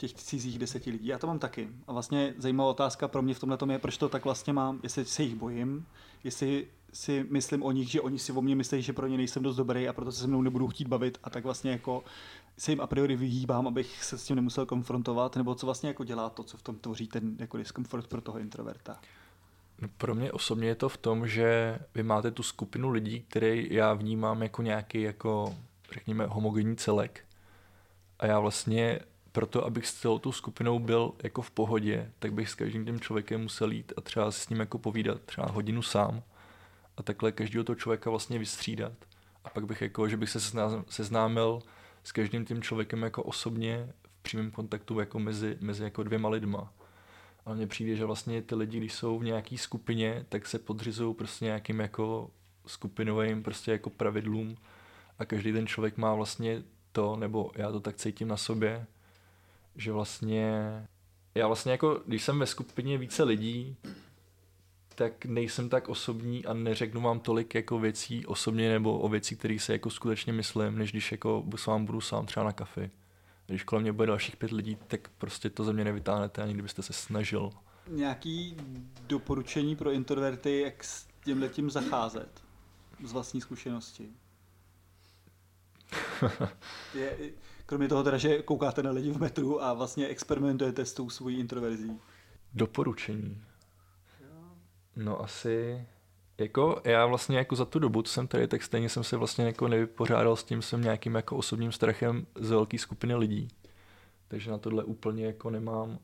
těch 0.03 0.23
cizích 0.23 0.59
deseti 0.59 0.91
lidí? 0.91 1.07
Já 1.07 1.19
to 1.19 1.27
mám 1.27 1.39
taky. 1.39 1.69
A 1.87 1.93
vlastně 1.93 2.35
zajímavá 2.39 2.71
otázka 2.71 3.09
pro 3.09 3.23
mě 3.23 3.35
v 3.35 3.39
tomhle 3.39 3.59
je, 3.73 3.79
proč 3.79 3.97
to 3.97 4.09
tak 4.09 4.25
vlastně 4.25 4.53
mám, 4.53 4.81
jestli 4.83 5.05
se 5.05 5.23
jich 5.23 5.35
bojím, 5.35 5.87
jestli 6.25 6.67
si 6.93 7.27
myslím 7.31 7.63
o 7.63 7.73
nich, 7.73 7.91
že 7.91 8.01
oni 8.01 8.19
si 8.19 8.33
o 8.33 8.43
mě 8.43 8.57
myslí, 8.57 8.83
že 8.83 8.93
pro 8.93 9.07
ně 9.07 9.17
nejsem 9.17 9.43
dost 9.43 9.57
dobrý 9.57 9.89
a 9.89 9.93
proto 9.93 10.13
se 10.13 10.21
se 10.21 10.27
mnou 10.27 10.43
nebudou 10.43 10.69
chtít 10.69 10.89
bavit 10.89 11.19
a 11.25 11.31
tak 11.31 11.45
vlastně 11.45 11.71
jako 11.71 12.05
se 12.59 12.73
jim 12.73 12.81
a 12.81 12.87
priori 12.87 13.17
vyhýbám, 13.17 13.67
abych 13.67 14.05
se 14.05 14.19
s 14.19 14.25
tím 14.25 14.37
nemusel 14.37 14.67
konfrontovat, 14.67 15.37
nebo 15.37 15.55
co 15.55 15.67
vlastně 15.67 15.89
jako 15.89 16.05
dělá 16.05 16.31
to, 16.31 16.43
co 16.43 16.57
v 16.57 16.63
tom 16.63 16.77
tvoří 16.77 17.07
ten 17.07 17.37
jako 17.39 17.57
diskomfort 17.57 18.07
pro 18.07 18.21
toho 18.21 18.39
introverta? 18.39 19.01
No 19.81 19.89
pro 19.99 20.15
mě 20.15 20.33
osobně 20.33 20.69
je 20.69 20.75
to 20.75 20.89
v 20.89 20.97
tom, 20.97 21.29
že 21.29 21.79
vy 21.95 22.03
máte 22.03 22.31
tu 22.31 22.43
skupinu 22.43 22.91
lidí, 22.91 23.25
který 23.29 23.69
já 23.71 23.95
vnímám 23.95 24.43
jako 24.43 24.63
nějaký 24.63 25.03
jako, 25.03 25.57
řekněme, 25.93 26.27
homogenní 26.27 26.77
celek. 26.77 27.25
A 28.19 28.27
já 28.27 28.41
vlastně 28.41 29.01
proto, 29.33 29.65
abych 29.65 29.87
s 29.87 29.95
celou 29.95 30.19
tou 30.19 30.33
skupinou 30.33 30.79
byl 30.79 31.13
jako 31.23 31.43
v 31.43 31.51
pohodě, 31.51 32.13
tak 32.19 32.33
bych 32.33 32.51
s 32.51 32.55
každým 32.55 32.85
tím 32.85 33.01
člověkem 33.01 33.43
musel 33.43 33.71
jít 33.73 33.93
a 33.97 34.01
třeba 34.01 34.31
s 34.31 34.49
ním 34.49 34.61
jako 34.61 34.79
povídat 34.79 35.21
třeba 35.21 35.47
hodinu 35.47 35.83
sám 35.83 36.23
a 36.97 37.03
takhle 37.03 37.33
každého 37.33 37.65
toho 37.65 37.77
člověka 37.77 38.11
vlastně 38.11 38.39
vystřídat. 38.39 38.93
A 39.45 39.51
pak 39.51 39.67
bych 39.67 39.83
jako, 39.83 40.09
že 40.09 40.17
bych 40.17 40.31
se 40.31 40.41
seznámil 40.89 41.63
s 42.05 42.13
každým 42.13 42.45
tím 42.45 42.63
člověkem 42.63 43.03
jako 43.03 43.23
osobně 43.23 43.93
v 44.03 44.23
přímém 44.23 44.51
kontaktu 44.51 45.01
jako 45.01 45.19
mezi, 45.19 45.57
mezi 45.61 45.85
jako 45.85 46.03
dvěma 46.03 46.29
lidma. 46.29 46.73
A 47.47 47.55
mně 47.55 47.67
přijde, 47.67 47.97
že 47.97 48.05
vlastně 48.05 48.43
ty 48.43 48.55
lidi, 48.55 48.79
když 48.79 48.93
jsou 48.93 49.19
v 49.19 49.25
nějaké 49.25 49.59
skupině, 49.59 50.27
tak 50.29 50.47
se 50.47 50.59
podřizují 50.59 51.15
prostě 51.15 51.45
nějakým 51.45 51.81
jako 51.81 52.31
skupinovým 52.67 53.43
prostě 53.43 53.73
jako 53.73 53.91
pravidlům 53.91 54.57
a 55.19 55.25
každý 55.25 55.53
ten 55.53 55.67
člověk 55.67 55.97
má 55.97 56.15
vlastně 56.15 56.63
to, 56.93 57.17
nebo 57.17 57.51
já 57.57 57.73
to 57.73 57.81
tak 57.81 57.97
cítím 57.97 58.29
na 58.29 58.37
sobě, 58.37 58.87
že 59.77 59.93
vlastně 59.93 60.63
já 61.35 61.47
vlastně 61.47 61.73
jako, 61.73 62.03
když 62.07 62.23
jsem 62.23 62.39
ve 62.39 62.47
skupině 62.47 62.99
více 62.99 63.23
lidí, 63.23 63.77
tak 64.95 65.25
nejsem 65.25 65.69
tak 65.69 65.89
osobní 65.89 66.45
a 66.45 66.53
neřeknu 66.53 67.01
vám 67.01 67.21
tolik 67.21 67.55
jako 67.55 67.79
věcí 67.79 68.27
osobně 68.27 68.73
nebo 68.73 68.99
o 68.99 69.09
věcí, 69.09 69.37
které 69.37 69.59
se 69.59 69.73
jako 69.73 69.91
skutečně 69.91 70.33
myslím, 70.33 70.79
než 70.79 70.91
když 70.91 71.13
jako 71.13 71.45
s 71.57 71.67
vám 71.67 71.85
budu 71.85 72.01
sám 72.01 72.27
třeba 72.27 72.45
na 72.45 72.53
kafi. 72.53 72.91
Když 73.47 73.63
kolem 73.65 73.83
mě 73.83 73.93
bude 73.93 74.07
dalších 74.07 74.37
pět 74.37 74.53
lidí, 74.53 74.77
tak 74.87 75.09
prostě 75.19 75.51
to 75.51 75.65
ze 75.65 75.73
mě 75.73 75.85
nevytáhnete, 75.85 76.43
ani 76.43 76.53
kdybyste 76.53 76.83
se 76.83 76.93
snažil. 76.93 77.51
Nějaký 77.89 78.57
doporučení 79.07 79.77
pro 79.77 79.91
introverty, 79.91 80.61
jak 80.61 80.85
s 80.85 81.07
tímhle 81.25 81.49
tím 81.49 81.71
zacházet 81.71 82.45
z 83.05 83.13
vlastní 83.13 83.41
zkušenosti? 83.41 84.09
Je, 86.95 87.17
kromě 87.67 87.89
toho 87.89 88.03
teda, 88.03 88.19
že 88.19 88.43
koukáte 88.43 88.83
na 88.83 88.91
lidi 88.91 89.11
v 89.11 89.21
metru 89.21 89.65
a 89.65 89.73
vlastně 89.73 90.07
experimentujete 90.07 90.85
s 90.85 90.93
tou 90.93 91.11
svojí 91.11 91.39
introverzí. 91.39 92.01
Doporučení. 92.55 93.43
No 94.97 95.21
asi, 95.21 95.87
jako 96.39 96.81
já 96.85 97.07
vlastně 97.07 97.39
jako 97.39 97.57
za 97.57 97.65
tu 97.65 97.79
dobu, 97.79 98.03
co 98.03 98.13
jsem 98.13 98.27
tady, 98.27 98.49
tak 98.49 98.63
stejně 98.63 98.89
jsem 98.89 99.05
se 99.05 99.17
vlastně 99.17 99.45
jako 99.45 99.69
nevypořádal 99.69 100.37
s 100.37 100.45
tím 100.45 100.63
jsem 100.63 100.83
nějakým 100.83 101.15
jako 101.15 101.37
osobním 101.37 101.73
strachem 101.73 102.27
z 102.35 102.51
velké 102.51 102.79
skupiny 102.79 103.15
lidí. 103.15 103.49
Takže 104.29 104.51
na 104.51 104.59
tohle 104.59 104.85
úplně 104.85 105.27
jako 105.27 105.51
nemám 105.51 105.99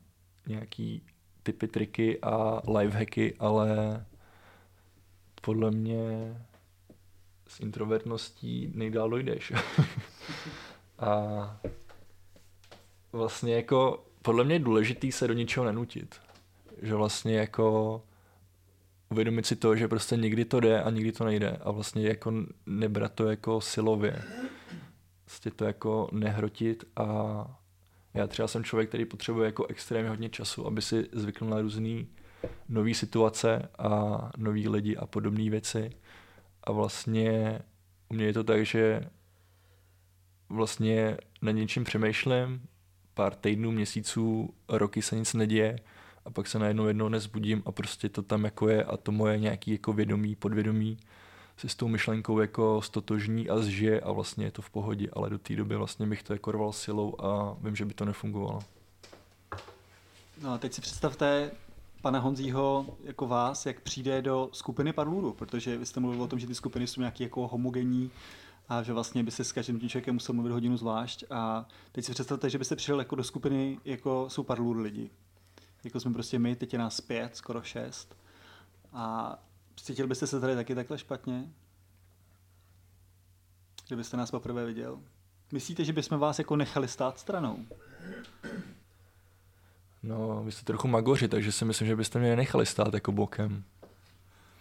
nějaký 0.47 1.01
typy, 1.43 1.67
triky 1.67 2.19
a 2.21 2.61
lifehacky, 2.71 3.35
ale 3.39 4.05
podle 5.41 5.71
mě 5.71 6.35
s 7.47 7.59
introvertností 7.59 8.71
nejdál 8.75 9.09
dojdeš. 9.09 9.53
a 10.99 11.59
vlastně 13.11 13.55
jako 13.55 14.05
podle 14.21 14.43
mě 14.43 14.55
je 14.55 14.59
důležitý 14.59 15.11
se 15.11 15.27
do 15.27 15.33
ničeho 15.33 15.65
nenutit. 15.65 16.15
Že 16.81 16.95
vlastně 16.95 17.37
jako 17.37 18.01
uvědomit 19.09 19.45
si 19.45 19.55
to, 19.55 19.75
že 19.75 19.87
prostě 19.87 20.17
někdy 20.17 20.45
to 20.45 20.59
jde 20.59 20.83
a 20.83 20.89
někdy 20.89 21.11
to 21.11 21.25
nejde 21.25 21.57
a 21.63 21.71
vlastně 21.71 22.07
jako 22.07 22.33
nebrat 22.65 23.13
to 23.13 23.29
jako 23.29 23.61
silově. 23.61 24.21
Prostě 25.25 25.51
to 25.51 25.65
jako 25.65 26.09
nehrotit 26.11 26.83
a 26.95 27.59
já 28.13 28.27
třeba 28.27 28.47
jsem 28.47 28.63
člověk, 28.63 28.89
který 28.89 29.05
potřebuje 29.05 29.45
jako 29.45 29.65
extrémně 29.65 30.09
hodně 30.09 30.29
času, 30.29 30.67
aby 30.67 30.81
si 30.81 31.09
zvykl 31.11 31.45
na 31.45 31.61
různé 31.61 32.05
nové 32.69 32.93
situace 32.93 33.69
a 33.79 34.31
nový 34.37 34.69
lidi 34.69 34.97
a 34.97 35.05
podobné 35.05 35.49
věci. 35.49 35.89
A 36.63 36.71
vlastně 36.71 37.59
u 38.09 38.13
mě 38.13 38.25
je 38.25 38.33
to 38.33 38.43
tak, 38.43 38.65
že 38.65 39.01
vlastně 40.49 41.17
na 41.41 41.51
něčím 41.51 41.83
přemýšlím, 41.83 42.61
pár 43.13 43.35
týdnů, 43.35 43.71
měsíců, 43.71 44.53
roky 44.69 45.01
se 45.01 45.15
nic 45.15 45.33
neděje 45.33 45.79
a 46.25 46.29
pak 46.29 46.47
se 46.47 46.59
najednou 46.59 46.87
jednou 46.87 47.09
nezbudím 47.09 47.63
a 47.65 47.71
prostě 47.71 48.09
to 48.09 48.21
tam 48.21 48.45
jako 48.45 48.69
je 48.69 48.83
a 48.83 48.97
to 48.97 49.11
moje 49.11 49.39
nějaký 49.39 49.71
jako 49.71 49.93
vědomí, 49.93 50.35
podvědomí 50.35 50.97
se 51.57 51.69
s 51.69 51.75
tou 51.75 51.87
myšlenkou 51.87 52.39
jako 52.39 52.81
stotožní 52.81 53.49
a 53.49 53.59
zžije 53.59 54.01
a 54.01 54.11
vlastně 54.11 54.45
je 54.45 54.51
to 54.51 54.61
v 54.61 54.69
pohodě, 54.69 55.09
ale 55.13 55.29
do 55.29 55.37
té 55.37 55.55
doby 55.55 55.75
vlastně 55.75 56.07
bych 56.07 56.23
to 56.23 56.33
jako 56.33 56.51
rval 56.51 56.73
silou 56.73 57.15
a 57.21 57.57
vím, 57.61 57.75
že 57.75 57.85
by 57.85 57.93
to 57.93 58.05
nefungovalo. 58.05 58.59
No 60.41 60.53
a 60.53 60.57
teď 60.57 60.73
si 60.73 60.81
představte 60.81 61.51
pana 62.01 62.19
Honzího 62.19 62.85
jako 63.03 63.27
vás, 63.27 63.65
jak 63.65 63.81
přijde 63.81 64.21
do 64.21 64.49
skupiny 64.51 64.93
Parluru, 64.93 65.33
protože 65.33 65.77
vy 65.77 65.85
jste 65.85 65.99
mluvil 65.99 66.21
o 66.21 66.27
tom, 66.27 66.39
že 66.39 66.47
ty 66.47 66.55
skupiny 66.55 66.87
jsou 66.87 67.01
nějaký 67.01 67.23
jako 67.23 67.47
homogenní 67.47 68.11
a 68.69 68.83
že 68.83 68.93
vlastně 68.93 69.23
by 69.23 69.31
se 69.31 69.43
s 69.43 69.51
každým 69.51 69.79
tím 69.79 69.89
člověkem 69.89 70.13
musel 70.13 70.35
mluvit 70.35 70.51
hodinu 70.51 70.77
zvlášť 70.77 71.23
a 71.29 71.67
teď 71.91 72.05
si 72.05 72.11
představte, 72.11 72.49
že 72.49 72.57
byste 72.57 72.75
přišel 72.75 72.99
jako 72.99 73.15
do 73.15 73.23
skupiny, 73.23 73.79
jako 73.85 74.25
jsou 74.29 74.43
Parluru 74.43 74.81
lidi 74.81 75.09
jako 75.83 75.99
jsme 75.99 76.13
prostě 76.13 76.39
my, 76.39 76.55
teď 76.55 76.73
je 76.73 76.79
nás 76.79 77.01
pět, 77.01 77.35
skoro 77.35 77.61
šest. 77.61 78.17
A 78.93 79.35
cítil 79.75 80.07
byste 80.07 80.27
se 80.27 80.39
tady 80.39 80.55
taky 80.55 80.75
takhle 80.75 80.97
špatně? 80.97 81.49
Kdybyste 83.87 84.17
nás 84.17 84.31
poprvé 84.31 84.65
viděl? 84.65 84.99
Myslíte, 85.51 85.85
že 85.85 85.93
bychom 85.93 86.19
vás 86.19 86.39
jako 86.39 86.55
nechali 86.55 86.87
stát 86.87 87.19
stranou? 87.19 87.65
No, 90.03 90.43
vy 90.43 90.51
jste 90.51 90.65
trochu 90.65 90.87
magoři, 90.87 91.27
takže 91.27 91.51
si 91.51 91.65
myslím, 91.65 91.87
že 91.87 91.95
byste 91.95 92.19
mě 92.19 92.35
nechali 92.35 92.65
stát 92.65 92.93
jako 92.93 93.11
bokem. 93.11 93.63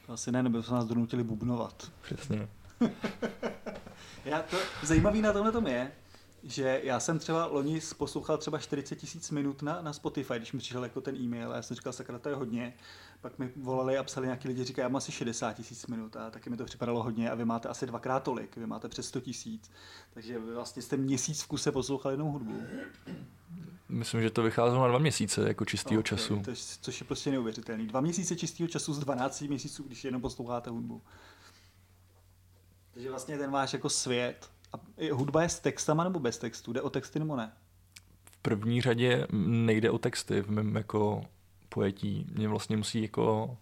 Asi 0.09 0.33
ne, 0.33 0.43
nebo 0.43 0.59
byste 0.59 0.75
nás 0.75 0.87
donutili 0.87 1.25
bubnovat. 1.25 1.93
Přesně. 2.03 2.49
Já 4.29 4.43
to, 4.43 4.57
zajímavý 4.83 5.23
na 5.23 5.33
tomhle 5.33 5.53
tom 5.53 5.67
je, 5.67 5.93
že 6.43 6.81
já 6.85 7.01
jsem 7.01 7.19
třeba 7.19 7.47
loni 7.47 7.81
poslouchal 7.97 8.39
třeba 8.39 8.59
40 8.59 8.97
tisíc 8.97 9.31
minut 9.31 9.63
na, 9.63 9.83
na 9.83 9.93
Spotify, 9.93 10.35
když 10.37 10.53
mi 10.53 10.59
přišel 10.59 10.83
jako 10.83 11.01
ten 11.01 11.17
e-mail 11.17 11.53
a 11.53 11.57
já 11.57 11.63
jsem 11.63 11.77
říkal, 11.77 11.93
sakra, 11.93 12.19
to 12.19 12.29
je 12.29 12.35
hodně. 12.35 12.75
Pak 13.21 13.39
mi 13.39 13.51
volali 13.57 13.99
a 13.99 14.03
psali 14.03 14.27
nějaký 14.27 14.49
lidi, 14.49 14.65
říkají, 14.65 14.83
já 14.83 14.89
mám 14.89 14.97
asi 14.97 15.13
60 15.13 15.53
tisíc 15.53 15.87
minut 15.87 16.17
a 16.17 16.31
taky 16.31 16.51
mi 16.51 16.57
to 16.57 16.65
připadalo 16.65 17.03
hodně 17.03 17.31
a 17.31 17.35
vy 17.35 17.45
máte 17.45 17.69
asi 17.69 17.87
dvakrát 17.87 18.23
tolik, 18.23 18.57
vy 18.57 18.67
máte 18.67 18.89
přes 18.89 19.09
100 19.09 19.21
tisíc. 19.21 19.71
Takže 20.15 20.39
vy 20.39 20.55
vlastně 20.55 20.83
jste 20.83 20.97
měsíc 20.97 21.43
v 21.43 21.47
kuse 21.47 21.73
poslouchali 21.73 22.13
jenom 22.13 22.29
hudbu. 22.29 22.63
Myslím, 23.89 24.23
že 24.23 24.31
to 24.31 24.43
vycházelo 24.43 24.83
na 24.83 24.89
dva 24.89 24.99
měsíce 24.99 25.49
jako 25.49 25.65
čistého 25.65 26.01
okay, 26.01 26.09
času. 26.09 26.41
To 26.45 26.51
je, 26.51 26.57
což 26.81 27.01
je 27.01 27.07
prostě 27.07 27.31
neuvěřitelný. 27.31 27.87
Dva 27.87 28.01
měsíce 28.01 28.37
čistého 28.37 28.69
času 28.69 28.93
z 28.93 28.99
12 28.99 29.41
měsíců, 29.41 29.83
když 29.83 30.05
jenom 30.05 30.23
posloucháte 30.23 30.71
hudbu. 30.71 31.03
Takže 32.99 33.11
vlastně 33.11 33.39
ten 33.39 33.51
váš 33.51 33.73
jako 33.73 33.89
svět 33.89 34.51
A 34.73 34.77
hudba 35.13 35.43
je 35.43 35.49
s 35.49 35.61
textama 35.61 36.05
nebo 36.05 36.19
bez 36.21 36.39
textu? 36.39 36.73
Jde 36.73 36.83
o 36.83 36.91
texty 36.91 37.19
nebo 37.19 37.37
ne? 37.37 37.53
V 38.25 38.37
první 38.37 38.81
řadě 38.81 39.27
nejde 39.47 39.91
o 39.91 39.99
texty 39.99 40.41
v 40.41 40.51
mém 40.51 40.77
jako 40.77 41.23
pojetí. 41.69 42.27
Mě 42.33 42.49
vlastně 42.49 42.77
musí 42.77 43.03
jako 43.03 43.57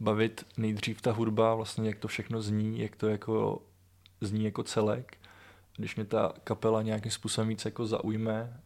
bavit 0.00 0.46
nejdřív 0.56 1.00
ta 1.00 1.12
hudba, 1.12 1.54
vlastně 1.54 1.88
jak 1.88 1.98
to 1.98 2.08
všechno 2.08 2.42
zní, 2.42 2.80
jak 2.80 2.96
to 2.96 3.08
jako 3.08 3.62
zní 4.20 4.44
jako 4.44 4.62
celek. 4.62 5.18
Když 5.76 5.96
mě 5.96 6.04
ta 6.04 6.32
kapela 6.44 6.82
nějakým 6.82 7.12
způsobem 7.12 7.48
víc 7.48 7.64
jako 7.64 7.86
zaujme, 7.86 8.60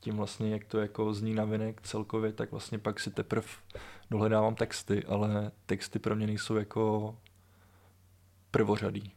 tím 0.00 0.16
vlastně, 0.16 0.50
jak 0.50 0.64
to 0.64 0.78
jako 0.78 1.14
zní 1.14 1.34
na 1.34 1.44
vinek 1.44 1.80
celkově, 1.82 2.32
tak 2.32 2.50
vlastně 2.50 2.78
pak 2.78 3.00
si 3.00 3.10
teprve 3.10 3.48
dohledávám 4.10 4.54
texty, 4.54 5.04
ale 5.04 5.50
texty 5.66 5.98
pro 5.98 6.16
mě 6.16 6.26
nejsou 6.26 6.56
jako 6.56 7.16
prvořadý. 8.50 9.12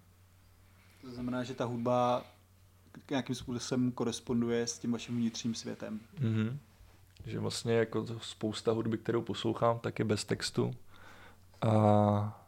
To 1.02 1.12
znamená, 1.12 1.44
že 1.44 1.54
ta 1.54 1.66
hudba 1.66 2.26
nějakým 3.10 3.36
způsobem 3.36 3.92
koresponduje 3.92 4.68
s 4.68 4.80
tím 4.80 4.92
vaším 4.92 5.18
vnitřním 5.18 5.56
světem. 5.56 6.00
Mm-hmm. 6.20 6.58
Že 7.26 7.40
vlastně 7.40 7.74
jako 7.74 8.06
spousta 8.22 8.72
hudby, 8.72 8.98
kterou 8.98 9.22
poslouchám, 9.22 9.80
tak 9.80 10.00
je 10.00 10.06
bez 10.06 10.26
textu. 10.26 10.76
A 11.62 12.44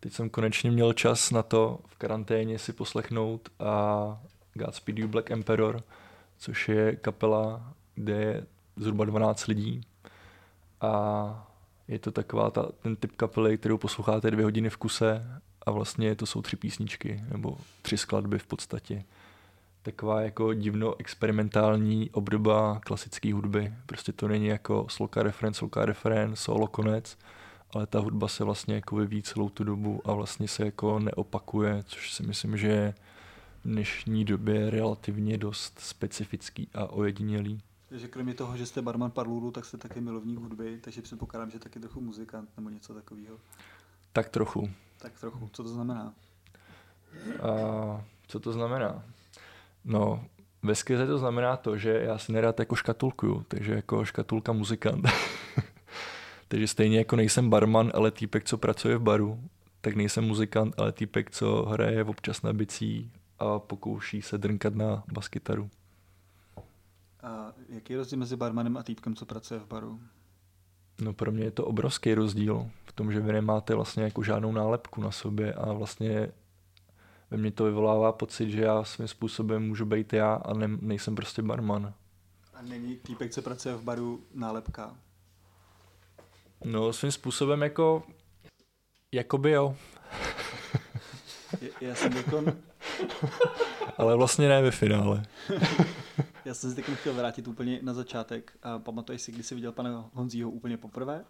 teď 0.00 0.12
jsem 0.12 0.30
konečně 0.30 0.70
měl 0.70 0.92
čas 0.92 1.30
na 1.30 1.42
to 1.42 1.80
v 1.86 1.96
karanténě 1.96 2.58
si 2.58 2.72
poslechnout 2.72 3.48
a 3.60 4.20
Godspeed 4.54 4.98
You 4.98 5.08
Black 5.08 5.30
Emperor, 5.30 5.82
což 6.38 6.68
je 6.68 6.96
kapela, 6.96 7.74
kde 7.94 8.12
je 8.12 8.46
zhruba 8.76 9.04
12 9.04 9.46
lidí. 9.46 9.80
A 10.80 11.52
je 11.88 11.98
to 11.98 12.12
taková 12.12 12.50
ta, 12.50 12.68
ten 12.82 12.96
typ 12.96 13.16
kapely, 13.16 13.58
kterou 13.58 13.78
posloucháte 13.78 14.30
dvě 14.30 14.44
hodiny 14.44 14.70
v 14.70 14.76
kuse 14.76 15.40
a 15.66 15.70
vlastně 15.70 16.14
to 16.14 16.26
jsou 16.26 16.42
tři 16.42 16.56
písničky, 16.56 17.24
nebo 17.32 17.58
tři 17.82 17.98
skladby 17.98 18.38
v 18.38 18.46
podstatě. 18.46 19.04
Taková 19.82 20.20
jako 20.20 20.54
divno 20.54 20.94
experimentální 20.98 22.10
obdoba 22.10 22.80
klasické 22.84 23.34
hudby. 23.34 23.72
Prostě 23.86 24.12
to 24.12 24.28
není 24.28 24.46
jako 24.46 24.86
sloka 24.88 25.22
referen, 25.22 25.54
sloka 25.54 25.86
referen, 25.86 26.36
solo 26.36 26.66
konec, 26.66 27.18
ale 27.74 27.86
ta 27.86 27.98
hudba 27.98 28.28
se 28.28 28.44
vlastně 28.44 28.74
jako 28.74 28.96
vyvíjí 28.96 29.22
celou 29.22 29.48
tu 29.48 29.64
dobu 29.64 30.00
a 30.04 30.12
vlastně 30.12 30.48
se 30.48 30.64
jako 30.64 30.98
neopakuje, 30.98 31.82
což 31.86 32.12
si 32.12 32.22
myslím, 32.22 32.56
že 32.56 32.68
je 32.68 32.94
v 33.64 33.68
dnešní 33.68 34.24
době 34.24 34.70
relativně 34.70 35.38
dost 35.38 35.78
specifický 35.78 36.68
a 36.74 36.86
ojedinělý. 36.86 37.60
Takže 37.88 38.08
kromě 38.08 38.34
toho, 38.34 38.56
že 38.56 38.66
jste 38.66 38.82
barman 38.82 39.10
parluru, 39.10 39.50
tak 39.50 39.64
jste 39.64 39.76
taky 39.76 40.00
milovník 40.00 40.38
hudby, 40.38 40.78
takže 40.80 41.02
předpokládám, 41.02 41.50
že 41.50 41.58
taky 41.58 41.80
trochu 41.80 42.00
muzikant 42.00 42.48
nebo 42.56 42.70
něco 42.70 42.94
takového. 42.94 43.36
Tak 44.12 44.28
trochu. 44.28 44.70
Tak 44.98 45.20
trochu. 45.20 45.48
Co 45.52 45.62
to 45.62 45.68
znamená? 45.68 46.14
A 47.42 48.04
co 48.26 48.40
to 48.40 48.52
znamená? 48.52 49.02
No, 49.84 50.24
ve 50.62 50.74
skize 50.74 51.06
to 51.06 51.18
znamená 51.18 51.56
to, 51.56 51.76
že 51.76 51.90
já 51.90 52.18
si 52.18 52.32
nerád 52.32 52.58
jako 52.58 52.76
škatulkuju, 52.76 53.44
takže 53.48 53.74
jako 53.74 54.04
škatulka 54.04 54.52
muzikant. 54.52 55.04
takže 56.48 56.68
stejně 56.68 56.98
jako 56.98 57.16
nejsem 57.16 57.50
barman, 57.50 57.92
ale 57.94 58.10
týpek, 58.10 58.44
co 58.44 58.58
pracuje 58.58 58.96
v 58.96 59.02
baru, 59.02 59.40
tak 59.80 59.96
nejsem 59.96 60.24
muzikant, 60.24 60.80
ale 60.80 60.92
týpek, 60.92 61.30
co 61.30 61.62
hraje 61.62 62.04
občas 62.04 62.42
na 62.42 62.52
bicí 62.52 63.12
a 63.38 63.58
pokouší 63.58 64.22
se 64.22 64.38
drnkat 64.38 64.74
na 64.74 65.04
baskytaru. 65.12 65.70
A 67.22 67.52
jaký 67.68 67.92
je 67.92 67.96
rozdíl 67.96 68.18
mezi 68.18 68.36
barmanem 68.36 68.76
a 68.76 68.82
týpkem, 68.82 69.14
co 69.14 69.26
pracuje 69.26 69.60
v 69.60 69.66
baru? 69.66 70.00
No 71.00 71.12
pro 71.12 71.32
mě 71.32 71.44
je 71.44 71.50
to 71.50 71.64
obrovský 71.64 72.14
rozdíl 72.14 72.70
v 72.84 72.92
tom, 72.92 73.12
že 73.12 73.20
vy 73.20 73.32
nemáte 73.32 73.74
vlastně 73.74 74.02
jako 74.02 74.22
žádnou 74.22 74.52
nálepku 74.52 75.02
na 75.02 75.10
sobě 75.10 75.54
a 75.54 75.72
vlastně 75.72 76.32
ve 77.30 77.36
mně 77.36 77.50
to 77.50 77.64
vyvolává 77.64 78.12
pocit, 78.12 78.50
že 78.50 78.62
já 78.62 78.84
svým 78.84 79.08
způsobem 79.08 79.68
můžu 79.68 79.84
být 79.84 80.12
já 80.12 80.34
a 80.34 80.54
ne, 80.54 80.68
nejsem 80.80 81.14
prostě 81.14 81.42
barman. 81.42 81.94
A 82.54 82.62
není 82.62 82.96
týpek, 82.96 83.32
co 83.32 83.42
pracuje 83.42 83.74
v 83.74 83.82
baru, 83.82 84.24
nálepka? 84.34 84.96
No 86.64 86.92
svým 86.92 87.12
způsobem 87.12 87.62
jako, 87.62 88.02
jakoby 89.12 89.50
jo. 89.50 89.76
Já, 91.60 91.68
já 91.80 91.94
jsem 91.94 92.16
jako... 92.16 92.44
Ale 93.98 94.16
vlastně 94.16 94.48
ne 94.48 94.62
ve 94.62 94.70
finále. 94.70 95.22
já 96.46 96.54
jsem 96.54 96.70
si 96.70 96.76
teď 96.76 96.84
chtěl 96.84 97.14
vrátit 97.14 97.48
úplně 97.48 97.78
na 97.82 97.94
začátek. 97.94 98.58
A 98.62 98.78
pamatuješ 98.78 99.22
si, 99.22 99.32
kdy 99.32 99.42
jsi 99.42 99.54
viděl 99.54 99.72
pana 99.72 100.10
Honzího 100.12 100.50
úplně 100.50 100.76
poprvé? 100.76 101.24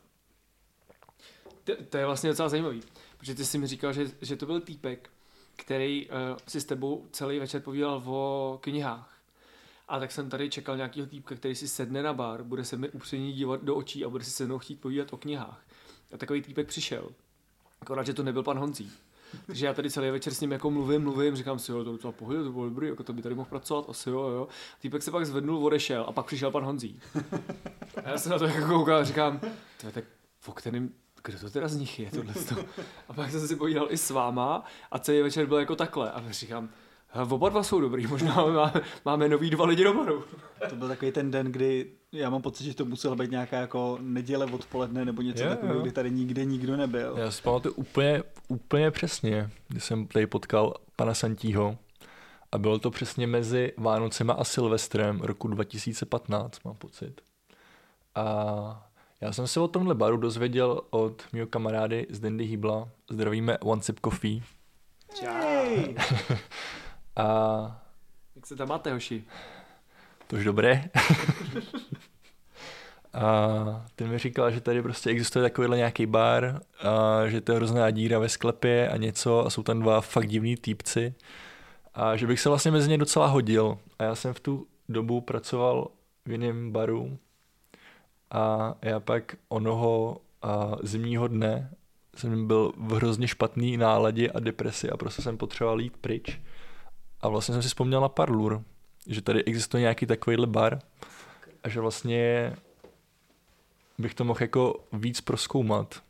To, 1.65 1.73
to 1.85 1.97
je 1.97 2.07
vlastně 2.07 2.31
docela 2.31 2.49
zajímavý, 2.49 2.83
protože 3.19 3.35
ty 3.35 3.45
jsi 3.45 3.59
mi 3.59 3.67
říkal, 3.67 3.93
že, 3.93 4.07
že 4.21 4.37
to 4.37 4.47
byl 4.47 4.61
týpek, 4.61 5.11
který 5.57 6.09
uh, 6.09 6.15
si 6.49 6.61
s 6.61 6.65
tebou 6.65 7.07
celý 7.13 7.39
večer 7.39 7.63
povídal 7.63 8.03
o 8.07 8.59
knihách. 8.63 9.19
A 9.89 9.99
tak 9.99 10.13
jsem 10.13 10.31
tady 10.31 10.51
čekal 10.51 10.77
nějakého 10.77 11.07
týpka, 11.07 11.35
který 11.35 11.55
si 11.55 11.69
sedne 11.69 12.03
na 12.03 12.13
bar, 12.13 12.43
bude 12.43 12.65
se 12.65 12.77
mi 12.77 12.91
upřeně 12.91 13.33
dívat 13.33 13.65
do 13.65 13.77
očí 13.77 14.05
a 14.05 14.09
bude 14.09 14.25
si 14.25 14.31
se 14.31 14.45
mnou 14.45 14.59
chtít 14.59 14.81
povídat 14.81 15.13
o 15.13 15.17
knihách. 15.17 15.67
A 16.13 16.17
takový 16.17 16.43
týpek 16.43 16.69
přišel. 16.69 17.09
Akorát, 17.81 18.07
že 18.07 18.15
to 18.15 18.23
nebyl 18.23 18.43
pan 18.43 18.59
Honzí. 18.59 18.93
Takže 19.47 19.67
já 19.67 19.75
tady 19.75 19.91
celý 19.91 20.11
večer 20.11 20.35
s 20.35 20.41
ním 20.41 20.53
jako 20.53 20.71
mluvím, 20.71 21.03
mluvím, 21.03 21.37
říkám 21.37 21.59
si, 21.59 21.73
jo, 21.73 21.85
to 21.85 21.93
docela 21.93 22.13
pohodě, 22.13 22.43
to 22.43 22.53
bylo 22.53 22.65
dobrý, 22.65 22.89
jako 22.89 23.03
to 23.03 23.13
by 23.13 23.23
tady 23.23 23.35
mohl 23.35 23.49
pracovat, 23.49 23.85
asi 23.89 24.11
jo, 24.11 24.21
jo. 24.21 24.49
Týpek 24.81 25.03
se 25.03 25.11
pak 25.11 25.27
zvednul, 25.27 25.67
odešel 25.67 26.05
a 26.09 26.13
pak 26.13 26.27
přišel 26.27 26.51
pan 26.51 26.65
Honzí. 26.65 27.01
A 28.05 28.09
já 28.09 28.19
se 28.19 28.29
na 28.29 28.39
to 28.39 28.45
jako 28.45 28.67
koukal 28.67 28.97
a 28.97 29.05
říkám, 29.05 29.41
to 29.81 29.87
je 29.87 29.93
tak 29.93 30.05
o 30.47 30.53
kterým, 30.53 30.95
kdo 31.25 31.39
to 31.39 31.51
teda 31.51 31.69
z 31.69 31.77
nich 31.77 31.99
je, 31.99 32.11
tohle 32.11 32.35
A 33.09 33.13
pak 33.13 33.31
jsem 33.31 33.49
si 33.49 33.57
povídal 33.57 33.87
i 33.91 33.99
s 33.99 34.11
váma 34.11 34.65
a 34.91 34.99
celý 34.99 35.23
večer 35.23 35.47
byl 35.47 35.59
jako 35.59 35.77
takhle. 35.77 36.11
A 36.11 36.25
říkám, 36.31 36.69
Oba 37.31 37.49
dva 37.49 37.63
jsou 37.63 37.81
dobrý, 37.81 38.07
možná 38.07 38.35
máme, 38.35 38.73
máme 39.05 39.29
nový 39.29 39.51
dva 39.51 39.67
lidi 39.67 39.85
do 39.85 39.95
baru. 39.95 40.25
To 40.69 40.77
byl 40.77 40.89
takový 40.89 41.13
ten 41.13 41.31
den, 41.31 41.53
kdy 41.53 41.87
já 42.13 42.31
mám 42.31 42.43
pocit, 42.43 42.65
že 42.65 42.75
to 42.75 42.85
muselo 42.85 43.17
být 43.17 43.31
nějaká 43.31 43.57
jako 43.57 43.99
neděle 44.01 44.47
odpoledne 44.47 45.05
nebo 45.05 45.23
něco 45.23 45.43
yeah, 45.43 45.57
takového, 45.57 45.81
kdy 45.81 45.93
tady 45.93 46.11
nikde 46.11 46.45
nikdo 46.45 46.77
nebyl. 46.77 47.15
Já 47.19 47.31
si 47.31 47.43
pamatuju 47.43 47.75
úplně, 47.75 48.23
úplně 48.49 48.91
přesně, 48.91 49.51
když 49.69 49.85
jsem 49.85 50.07
tady 50.07 50.27
potkal 50.27 50.75
pana 50.97 51.15
Santího 51.15 51.79
a 52.53 52.59
bylo 52.59 52.79
to 52.79 52.91
přesně 52.91 53.27
mezi 53.27 53.73
Vánocema 53.77 54.35
a 54.35 54.45
Silvestrem 54.45 55.21
roku 55.21 55.49
2015, 55.49 56.65
mám 56.65 56.75
pocit. 56.75 57.21
A 58.15 58.89
já 59.21 59.33
jsem 59.33 59.47
se 59.47 59.61
o 59.61 59.69
tomhle 59.69 59.95
baru 59.95 60.17
dozvěděl 60.17 60.81
od 60.91 61.23
mého 61.33 61.47
kamarády 61.47 62.07
z 62.11 62.21
Dandy 62.21 62.45
Hibla. 62.45 62.89
Zdravíme 63.11 63.59
One 63.59 63.83
Sip 63.83 64.01
Coffee. 64.05 64.41
Čau. 65.15 65.95
A... 67.17 67.83
Jak 68.37 68.47
se 68.47 68.57
tam 68.57 68.69
máte, 68.69 68.93
hoši? 68.93 69.25
Tož 70.27 70.45
dobré. 70.45 70.85
a 73.13 73.87
ten 73.97 74.09
mi 74.09 74.19
říkal, 74.19 74.51
že 74.51 74.61
tady 74.61 74.83
prostě 74.83 75.11
existuje 75.11 75.43
takovýhle 75.43 75.77
nějaký 75.77 76.07
bar, 76.07 76.61
a 76.83 77.27
že 77.27 77.41
to 77.41 77.53
je 77.53 77.57
hrozná 77.57 77.91
díra 77.91 78.19
ve 78.19 78.29
sklepě 78.29 78.89
a 78.89 78.97
něco 78.97 79.47
a 79.47 79.51
jsou 79.51 79.63
tam 79.63 79.81
dva 79.81 80.01
fakt 80.01 80.29
divní 80.29 80.57
týpci 80.57 81.15
a 81.95 82.17
že 82.17 82.27
bych 82.27 82.41
se 82.41 82.49
vlastně 82.49 82.71
mezi 82.71 82.91
ně 82.91 82.99
docela 82.99 83.27
hodil. 83.27 83.79
A 83.99 84.05
já 84.05 84.15
jsem 84.15 84.35
v 84.35 84.41
tu 84.41 84.67
dobu 84.89 85.21
pracoval 85.21 85.89
v 86.25 86.31
jiném 86.31 86.73
baru 86.73 87.19
a 88.31 88.75
já 88.83 89.01
pak 89.01 89.37
onoho 89.49 90.21
a 90.43 90.77
zimního 90.83 91.29
dne 91.29 91.71
jsem 92.17 92.47
byl 92.47 92.73
v 92.77 92.93
hrozně 92.93 93.29
špatný 93.29 93.77
náladě 93.77 94.31
a 94.31 94.41
depresi 94.41 94.91
a 94.91 94.97
prostě 94.97 95.23
jsem 95.23 95.39
potřeboval 95.39 95.81
jít 95.81 95.97
pryč. 95.97 96.41
A 97.27 97.29
vlastně 97.29 97.53
jsem 97.53 97.63
si 97.63 97.69
vzpomněl 97.69 98.01
na 98.01 98.09
Parlur, 98.09 98.63
že 99.07 99.23
tady 99.23 99.45
existuje 99.45 99.81
nějaký 99.81 100.07
takovýhle 100.07 100.47
bar 100.47 100.79
a 101.65 101.69
že 101.69 101.81
vlastně 101.81 102.53
bych 103.99 104.15
to 104.15 104.25
mohl 104.25 104.43
jako 104.43 104.75
víc 104.93 105.21
proskoumat. 105.21 106.03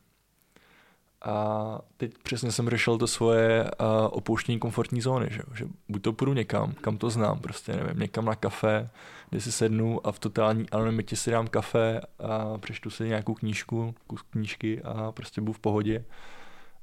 A 1.22 1.78
teď 1.96 2.18
přesně 2.22 2.52
jsem 2.52 2.68
řešil 2.68 2.98
to 2.98 3.06
svoje 3.06 3.70
opouštění 4.10 4.58
komfortní 4.58 5.00
zóny, 5.00 5.28
že, 5.30 5.42
že 5.54 5.68
buď 5.88 6.02
to 6.02 6.12
půjdu 6.12 6.32
někam, 6.32 6.72
kam 6.72 6.98
to 6.98 7.10
znám, 7.10 7.38
prostě 7.38 7.72
nevím, 7.72 8.00
někam 8.00 8.24
na 8.24 8.34
kafe, 8.34 8.90
kde 9.30 9.40
si 9.40 9.52
sednu 9.52 10.06
a 10.06 10.12
v 10.12 10.18
totální 10.18 10.70
anonymitě 10.70 11.16
si 11.16 11.30
dám 11.30 11.48
kafe 11.48 12.00
a 12.18 12.58
přečtu 12.58 12.90
si 12.90 13.08
nějakou 13.08 13.34
knížku, 13.34 13.94
kus 14.06 14.22
knížky 14.22 14.82
a 14.82 15.12
prostě 15.12 15.40
budu 15.40 15.52
v 15.52 15.58
pohodě. 15.58 16.04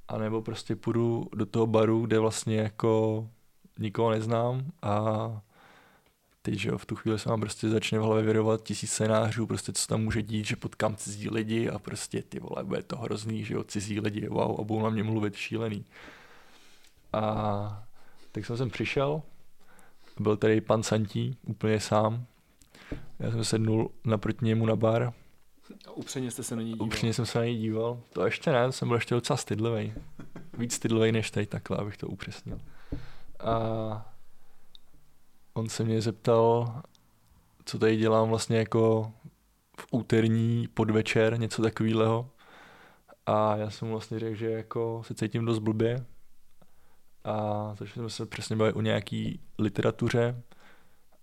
A 0.08 0.18
nebo 0.18 0.42
prostě 0.42 0.76
půjdu 0.76 1.28
do 1.36 1.46
toho 1.46 1.68
baru, 1.68 2.02
kde 2.02 2.20
vlastně 2.20 2.58
jako 2.58 3.28
nikoho 3.80 4.12
neznám 4.12 4.72
a 4.82 5.42
teď, 6.42 6.54
že 6.54 6.70
jo, 6.70 6.78
v 6.78 6.86
tu 6.86 6.96
chvíli 6.96 7.20
se 7.20 7.30
vám 7.30 7.42
prostě 7.42 7.70
začne 7.70 8.00
v 8.00 8.02
hlavě 8.02 8.24
vyrovat 8.24 8.64
tisíc 8.64 8.92
scénářů, 8.92 9.48
prostě 9.48 9.74
co 9.74 9.88
tam 9.88 10.04
může 10.04 10.22
dít, 10.22 10.46
že 10.46 10.56
potkám 10.56 10.96
cizí 10.96 11.30
lidi 11.30 11.70
a 11.70 11.80
prostě 11.80 12.22
ty 12.22 12.40
vole, 12.40 12.64
bude 12.64 12.84
to 12.84 12.98
hrozný, 12.98 13.46
že 13.46 13.54
jo, 13.54 13.64
cizí 13.64 14.00
lidi, 14.00 14.28
wow, 14.28 14.60
a 14.60 14.64
budou 14.64 14.84
na 14.84 14.90
mě 14.90 15.04
mluvit 15.04 15.36
šílený. 15.36 15.86
A 17.14 17.86
tak 18.32 18.46
jsem 18.46 18.58
sem 18.58 18.70
přišel, 18.70 19.22
byl 20.20 20.38
tady 20.38 20.62
pan 20.62 20.84
Santí, 20.84 21.38
úplně 21.44 21.80
sám. 21.80 22.26
Já 23.20 23.32
jsem 23.32 23.44
sednul 23.44 23.92
naproti 24.06 24.46
němu 24.46 24.66
na 24.66 24.76
bar. 24.76 25.14
A 25.88 25.92
upřeně 25.92 26.32
jste 26.32 26.44
se 26.44 26.56
na 26.56 26.62
něj 26.62 26.72
díval. 26.74 26.88
Upřeně 26.88 27.14
jsem 27.14 27.26
se 27.26 27.40
na 27.40 27.46
něj 27.46 27.58
díval. 27.58 28.00
To 28.14 28.26
ještě 28.26 28.52
ne, 28.52 28.66
to 28.66 28.72
jsem 28.72 28.88
byl 28.88 28.98
ještě 28.98 29.16
docela 29.16 29.38
stydlivý. 29.38 29.94
Víc 30.58 30.74
stydlivý 30.74 31.12
než 31.12 31.32
teď, 31.32 31.50
takhle, 31.50 31.78
abych 31.78 31.98
to 31.98 32.08
upřesnil. 32.08 32.60
A 33.44 34.14
on 35.54 35.70
se 35.70 35.84
mě 35.84 36.02
zeptal, 36.02 36.82
co 37.66 37.80
tady 37.80 37.98
dělám 37.98 38.30
vlastně 38.30 38.58
jako 38.58 39.12
v 39.80 39.88
úterní 39.92 40.68
podvečer, 40.74 41.40
něco 41.40 41.62
takového. 41.62 42.30
A 43.26 43.56
já 43.56 43.70
jsem 43.70 43.88
vlastně 43.88 44.20
řekl, 44.20 44.36
že 44.36 44.52
jako 44.52 45.02
se 45.06 45.14
cítím 45.14 45.46
dost 45.46 45.60
blbě. 45.60 46.06
A 47.24 47.68
začali 47.70 47.90
jsme 47.92 48.10
se 48.10 48.26
přesně 48.26 48.56
bavit 48.56 48.76
o 48.76 48.82
nějaký 48.82 49.40
literatuře. 49.60 50.42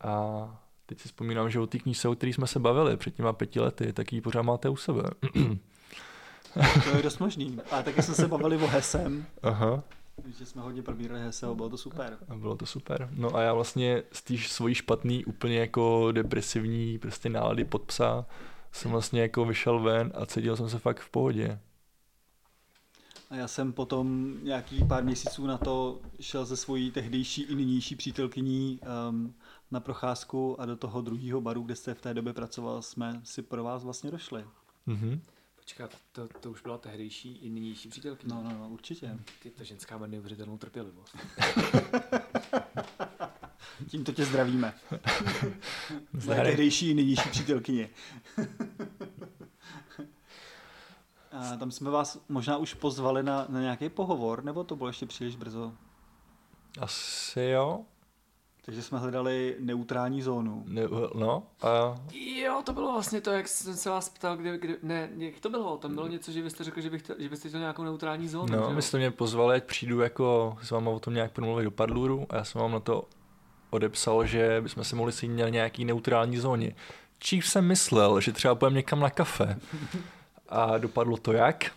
A 0.01 0.45
teď 0.87 1.01
si 1.01 1.09
vzpomínám, 1.09 1.51
že 1.51 1.61
o 1.61 1.67
té 1.67 1.79
knížce, 1.79 2.09
o 2.09 2.15
který 2.15 2.33
jsme 2.33 2.47
se 2.47 2.59
bavili 2.59 2.97
před 2.97 3.15
těma 3.15 3.33
pěti 3.33 3.61
lety, 3.61 3.93
tak 3.93 4.13
ji 4.13 4.21
pořád 4.21 4.43
máte 4.43 4.69
u 4.69 4.77
sebe. 4.77 5.03
To 6.85 6.97
je 6.97 7.03
dost 7.03 7.19
možný. 7.19 7.59
A 7.71 7.83
taky 7.83 8.03
jsme 8.03 8.15
se 8.15 8.29
bavili 8.29 8.57
o 8.57 8.67
Hesem, 8.67 9.27
Aha. 9.43 9.83
Že 10.39 10.47
jsme 10.47 10.63
hodně 10.63 10.83
probírali 10.83 11.21
Heseho, 11.21 11.55
bylo 11.55 11.69
to 11.69 11.77
super. 11.77 12.19
A 12.29 12.35
bylo 12.35 12.57
to 12.57 12.67
super. 12.67 13.09
No 13.13 13.37
a 13.37 13.43
já 13.43 13.55
vlastně 13.55 14.03
z 14.13 14.23
té 14.23 14.39
svojí 14.39 14.75
špatný, 14.75 15.25
úplně 15.25 15.59
jako 15.59 16.13
depresivní 16.13 16.99
prostě 16.99 17.29
nálady 17.29 17.65
pod 17.65 17.83
psa 17.83 18.27
jsem 18.73 18.91
vlastně 18.91 19.23
jako 19.23 19.45
vyšel 19.45 19.81
ven 19.81 20.13
a 20.15 20.27
cítil 20.27 20.57
jsem 20.57 20.69
se 20.69 20.79
fakt 20.79 21.01
v 21.01 21.11
pohodě. 21.11 21.59
A 23.31 23.37
já 23.37 23.49
jsem 23.49 23.73
potom 23.73 24.35
nějaký 24.43 24.85
pár 24.85 25.05
měsíců 25.05 25.47
na 25.47 25.59
to 25.59 26.01
šel 26.21 26.45
ze 26.45 26.57
svojí 26.57 26.91
tehdejší 26.91 27.43
i 27.43 27.55
nynější 27.55 27.97
přítelkyní 27.97 28.81
um, 29.09 29.35
na 29.71 29.81
procházku 29.81 30.61
a 30.61 30.67
do 30.67 30.77
toho 30.77 31.01
druhého 31.01 31.41
baru, 31.41 31.63
kde 31.63 31.77
jste 31.77 31.95
v 31.95 32.01
té 32.01 32.15
době 32.15 32.33
pracoval, 32.33 32.83
jsme 32.83 33.21
si 33.25 33.43
pro 33.43 33.65
vás 33.65 33.85
vlastně 33.85 34.11
došli. 34.11 34.45
Mhm. 34.87 35.21
Počkat, 35.71 35.97
to, 36.13 36.29
to 36.41 36.51
už 36.51 36.63
byla 36.63 36.79
tehdejší 36.79 37.37
i 37.37 37.49
nynější 37.49 37.89
přítelkyně. 37.89 38.35
No, 38.35 38.43
no, 38.43 38.59
no, 38.59 38.69
určitě. 38.69 39.19
Ty, 39.43 39.51
ta 39.51 39.65
ženská 39.65 39.99
má 39.99 40.07
neuvěřitelnou 40.07 40.59
trpělivost. 40.59 41.17
Tímto 43.89 44.13
tě 44.13 44.25
zdravíme. 44.25 44.75
Zdravím. 46.13 46.45
tehdejší 46.45 46.91
i 46.91 46.95
nynější 46.95 47.29
přítelkyně. 47.29 47.91
A 51.33 51.57
tam 51.57 51.71
jsme 51.71 51.91
vás 51.91 52.25
možná 52.29 52.57
už 52.57 52.75
pozvali 52.75 53.23
na, 53.23 53.47
na 53.49 53.61
nějaký 53.61 53.89
pohovor, 53.89 54.45
nebo 54.45 54.65
to 54.65 54.77
bylo 54.77 54.89
ještě 54.89 55.07
příliš 55.07 55.37
brzo? 55.37 55.73
Asi 56.81 57.43
jo. 57.43 57.85
Takže 58.65 58.83
jsme 58.83 58.99
hledali 58.99 59.57
neutrální 59.61 60.23
zónu. 60.23 60.65
Ne, 60.67 60.83
no 61.15 61.43
a 61.63 61.95
Jo, 62.13 62.63
to 62.65 62.73
bylo 62.73 62.93
vlastně 62.93 63.21
to, 63.21 63.31
jak 63.31 63.49
jsem 63.49 63.77
se 63.77 63.91
vás 63.91 64.09
ptal, 64.09 64.37
kde, 64.37 64.59
kde 64.59 64.77
ne, 64.83 65.09
jak 65.17 65.41
to 65.41 65.51
bylo, 65.51 65.77
tam 65.77 65.95
bylo 65.95 66.09
něco, 66.09 66.33
že 66.33 66.43
vy 66.43 66.51
jste 66.51 66.65
řekl, 66.65 66.81
že, 66.81 66.91
bych 66.91 67.03
chtěl, 67.03 67.17
že 67.19 67.29
byste 67.29 67.49
chtěl 67.49 67.61
nějakou 67.61 67.83
neutrální 67.83 68.29
zónu, 68.29 68.49
že 68.49 68.57
no, 68.57 68.63
jo? 68.63 68.75
vy 68.75 68.83
jste 68.83 68.99
mě 68.99 69.11
pozvali, 69.11 69.57
ať 69.57 69.65
přijdu 69.65 70.01
jako 70.01 70.57
s 70.63 70.71
váma 70.71 70.91
o 70.91 71.01
tom 71.01 71.15
nějak 71.15 71.33
promluvit 71.33 71.65
do 71.65 71.71
Padluru 71.71 72.27
a 72.31 72.37
já 72.37 72.45
jsem 72.45 72.61
vám 72.61 72.73
na 72.73 72.81
to 72.81 73.09
odepsal, 73.71 74.27
že 74.27 74.61
bychom 74.61 74.85
se 74.85 74.97
mohli 74.97 75.13
sejít 75.13 75.33
na 75.33 75.49
nějaký 75.49 75.85
neutrální 75.85 76.37
zóně. 76.37 76.75
Čív 77.19 77.47
jsem 77.47 77.67
myslel, 77.67 78.21
že 78.21 78.33
třeba 78.33 78.55
půjdeme 78.55 78.77
někam 78.77 79.01
na 79.01 79.11
kafe. 79.11 79.59
A 80.49 80.79
dopadlo 80.79 81.17
to 81.17 81.33
jak? 81.33 81.71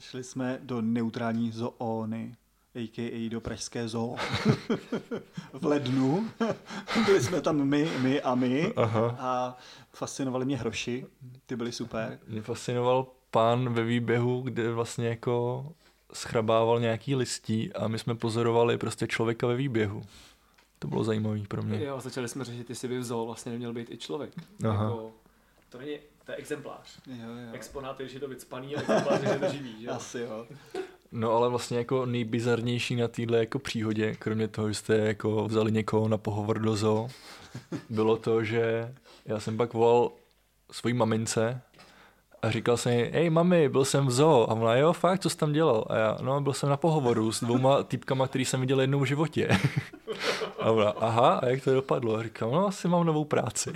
Šli 0.00 0.24
jsme 0.24 0.58
do 0.62 0.80
neutrální 0.80 1.52
zóny, 1.52 2.34
a.k.a. 2.74 3.28
do 3.28 3.40
pražské 3.40 3.88
zoo. 3.88 4.16
v 5.52 5.66
lednu. 5.66 6.30
Byli 7.06 7.22
jsme 7.22 7.40
tam 7.40 7.64
my, 7.64 7.90
my 8.00 8.22
a 8.22 8.34
my. 8.34 8.72
Aha. 8.76 9.16
A 9.18 9.56
fascinovali 9.92 10.44
mě 10.44 10.56
hroši. 10.56 11.06
Ty 11.46 11.56
byly 11.56 11.72
super. 11.72 12.18
Mě 12.28 12.42
fascinoval 12.42 13.06
pán 13.30 13.72
ve 13.72 13.84
výběhu, 13.84 14.40
kde 14.40 14.72
vlastně 14.72 15.08
jako 15.08 15.66
schrabával 16.12 16.80
nějaký 16.80 17.14
listí 17.14 17.72
a 17.72 17.88
my 17.88 17.98
jsme 17.98 18.14
pozorovali 18.14 18.78
prostě 18.78 19.06
člověka 19.06 19.46
ve 19.46 19.56
výběhu. 19.56 20.02
To 20.78 20.88
bylo 20.88 21.04
zajímavé 21.04 21.40
pro 21.48 21.62
mě. 21.62 21.84
Jo, 21.84 22.00
začali 22.00 22.28
jsme 22.28 22.44
řešit, 22.44 22.70
jestli 22.70 22.88
by 22.88 22.98
v 22.98 23.04
zoo 23.04 23.26
vlastně 23.26 23.52
neměl 23.52 23.72
být 23.72 23.90
i 23.90 23.96
člověk. 23.96 24.32
Aha. 24.68 24.84
Jako, 24.84 25.12
to 25.68 25.78
není, 25.78 25.98
to 26.24 26.32
je 26.32 26.36
exemplář. 26.36 26.98
Jo, 27.06 27.28
jo. 27.28 27.52
Exponát 27.52 28.00
je, 28.00 28.08
že 28.08 28.16
je 28.16 28.20
to 28.20 28.28
vycpaný 28.28 28.76
a 28.76 28.80
exemplář 28.80 29.22
je, 29.22 29.38
to 29.38 29.52
živý, 29.52 29.80
že 29.80 29.86
jo? 29.86 29.92
Asi 29.92 30.18
jo. 30.20 30.46
No 31.12 31.32
ale 31.32 31.48
vlastně 31.48 31.78
jako 31.78 32.06
nejbizarnější 32.06 32.96
na 32.96 33.08
téhle 33.08 33.38
jako 33.38 33.58
příhodě, 33.58 34.14
kromě 34.14 34.48
toho, 34.48 34.68
že 34.68 34.74
jste 34.74 34.96
jako 34.96 35.44
vzali 35.44 35.72
někoho 35.72 36.08
na 36.08 36.18
pohovor 36.18 36.58
do 36.58 36.76
zoo, 36.76 37.08
bylo 37.90 38.16
to, 38.16 38.44
že 38.44 38.94
já 39.26 39.40
jsem 39.40 39.56
pak 39.56 39.72
volal 39.72 40.10
svojí 40.72 40.94
mamince 40.94 41.62
a 42.42 42.50
říkal 42.50 42.76
jsem 42.76 42.92
jí, 42.92 43.02
hej 43.02 43.30
mami, 43.30 43.68
byl 43.68 43.84
jsem 43.84 44.06
v 44.06 44.10
zoo. 44.10 44.50
A 44.50 44.54
ona, 44.54 44.76
jo, 44.76 44.92
fakt, 44.92 45.20
co 45.20 45.30
jsi 45.30 45.36
tam 45.36 45.52
dělal? 45.52 45.84
A 45.88 45.96
já, 45.96 46.18
no, 46.22 46.40
byl 46.40 46.52
jsem 46.52 46.68
na 46.68 46.76
pohovoru 46.76 47.32
s 47.32 47.40
dvouma 47.40 47.82
týpkama, 47.82 48.28
který 48.28 48.44
jsem 48.44 48.60
viděl 48.60 48.80
jednou 48.80 49.00
v 49.00 49.04
životě. 49.04 49.58
A 50.60 50.70
ona, 50.70 50.90
aha, 50.90 51.34
a 51.34 51.46
jak 51.46 51.64
to 51.64 51.74
dopadlo? 51.74 52.16
A 52.16 52.22
říkám, 52.22 52.50
no, 52.50 52.66
asi 52.66 52.88
mám 52.88 53.06
novou 53.06 53.24
práci. 53.24 53.72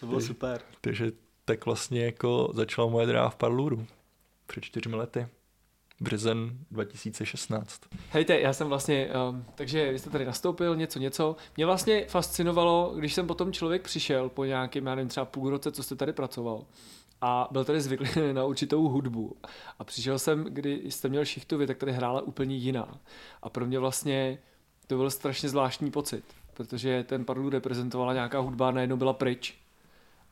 To 0.00 0.06
bylo 0.06 0.20
super. 0.20 0.60
Takže 0.80 1.12
tak 1.44 1.66
vlastně 1.66 2.04
jako 2.04 2.50
začala 2.54 2.88
moje 2.88 3.06
dráha 3.06 3.28
v 3.28 3.36
Parluru 3.36 3.86
před 4.48 4.64
čtyřmi 4.64 4.96
lety. 4.96 5.26
Březen 6.00 6.58
2016. 6.70 7.80
Hejte, 8.10 8.40
já 8.40 8.52
jsem 8.52 8.68
vlastně, 8.68 9.08
um, 9.30 9.44
takže 9.54 9.92
vy 9.92 9.98
jste 9.98 10.10
tady 10.10 10.24
nastoupil, 10.24 10.76
něco, 10.76 10.98
něco. 10.98 11.36
Mě 11.56 11.66
vlastně 11.66 12.06
fascinovalo, 12.08 12.94
když 12.96 13.14
jsem 13.14 13.26
potom 13.26 13.52
člověk 13.52 13.82
přišel 13.82 14.28
po 14.28 14.44
nějakém, 14.44 14.86
já 14.86 14.94
nevím, 14.94 15.08
třeba 15.08 15.26
půl 15.26 15.50
roce, 15.50 15.72
co 15.72 15.82
jste 15.82 15.96
tady 15.96 16.12
pracoval. 16.12 16.64
A 17.20 17.48
byl 17.50 17.64
tady 17.64 17.80
zvyklý 17.80 18.08
na 18.32 18.44
určitou 18.44 18.88
hudbu. 18.88 19.36
A 19.78 19.84
přišel 19.84 20.18
jsem, 20.18 20.44
kdy 20.44 20.82
jste 20.84 21.08
měl 21.08 21.24
šichtu, 21.24 21.58
vy, 21.58 21.66
tak 21.66 21.78
tady 21.78 21.92
hrála 21.92 22.20
úplně 22.20 22.56
jiná. 22.56 22.98
A 23.42 23.48
pro 23.48 23.66
mě 23.66 23.78
vlastně 23.78 24.38
to 24.86 24.96
byl 24.96 25.10
strašně 25.10 25.48
zvláštní 25.48 25.90
pocit, 25.90 26.24
protože 26.54 27.04
ten 27.04 27.24
Parlu 27.24 27.50
reprezentovala 27.50 28.12
nějaká 28.14 28.38
hudba 28.38 28.68
a 28.68 28.70
najednou 28.70 28.96
byla 28.96 29.12
pryč. 29.12 29.54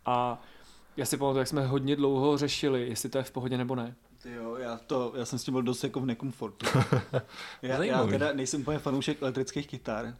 A 0.06 0.42
já 0.96 1.04
si 1.04 1.16
pamatuju, 1.16 1.38
jak 1.38 1.48
jsme 1.48 1.66
hodně 1.66 1.96
dlouho 1.96 2.38
řešili, 2.38 2.88
jestli 2.88 3.08
to 3.08 3.18
je 3.18 3.24
v 3.24 3.30
pohodě 3.30 3.58
nebo 3.58 3.74
ne. 3.74 3.94
Ty 4.26 4.32
Jo, 4.32 4.56
já, 4.56 4.80
to, 4.86 5.12
já 5.16 5.24
jsem 5.24 5.38
s 5.38 5.44
tím 5.44 5.54
byl 5.54 5.62
dost 5.62 5.84
jako 5.84 6.00
v 6.00 6.06
nekomfortu. 6.06 6.66
Já, 7.62 7.84
já 7.84 8.06
teda 8.06 8.32
nejsem 8.32 8.60
úplně 8.60 8.78
fanoušek 8.78 9.22
elektrických 9.22 9.66
kytar. 9.66 10.16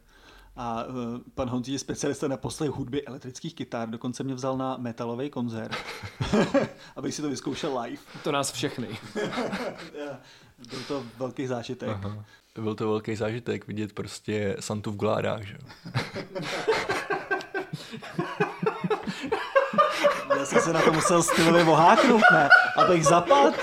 A 0.55 0.83
uh, 0.85 0.93
pan 1.35 1.49
Honzí 1.49 1.71
je 1.73 1.79
specialista 1.79 2.27
na 2.27 2.37
poslech 2.37 2.69
hudby 2.69 3.05
elektrických 3.05 3.55
kytar. 3.55 3.89
Dokonce 3.89 4.23
mě 4.23 4.33
vzal 4.33 4.57
na 4.57 4.77
metalový 4.77 5.29
koncert, 5.29 5.77
abych 6.95 7.15
si 7.15 7.21
to 7.21 7.29
vyzkoušel 7.29 7.79
live. 7.79 8.01
To 8.23 8.31
nás 8.31 8.51
všechny. 8.51 8.87
Byl 10.69 10.79
to 10.87 11.03
velký 11.17 11.47
zážitek. 11.47 11.89
Aha. 11.89 12.25
Byl 12.55 12.75
to 12.75 12.89
velký 12.89 13.15
zážitek 13.15 13.67
vidět 13.67 13.93
prostě 13.93 14.57
Santu 14.59 14.91
v 14.91 14.95
gládách, 14.95 15.41
že 15.43 15.57
jsem 20.47 20.61
se 20.61 20.73
na 20.73 20.81
to 20.81 20.93
musel 20.93 21.23
stylově 21.23 21.63
oháknout, 21.63 22.21
ne? 22.31 22.49
Abych 22.75 23.05
zapad. 23.05 23.53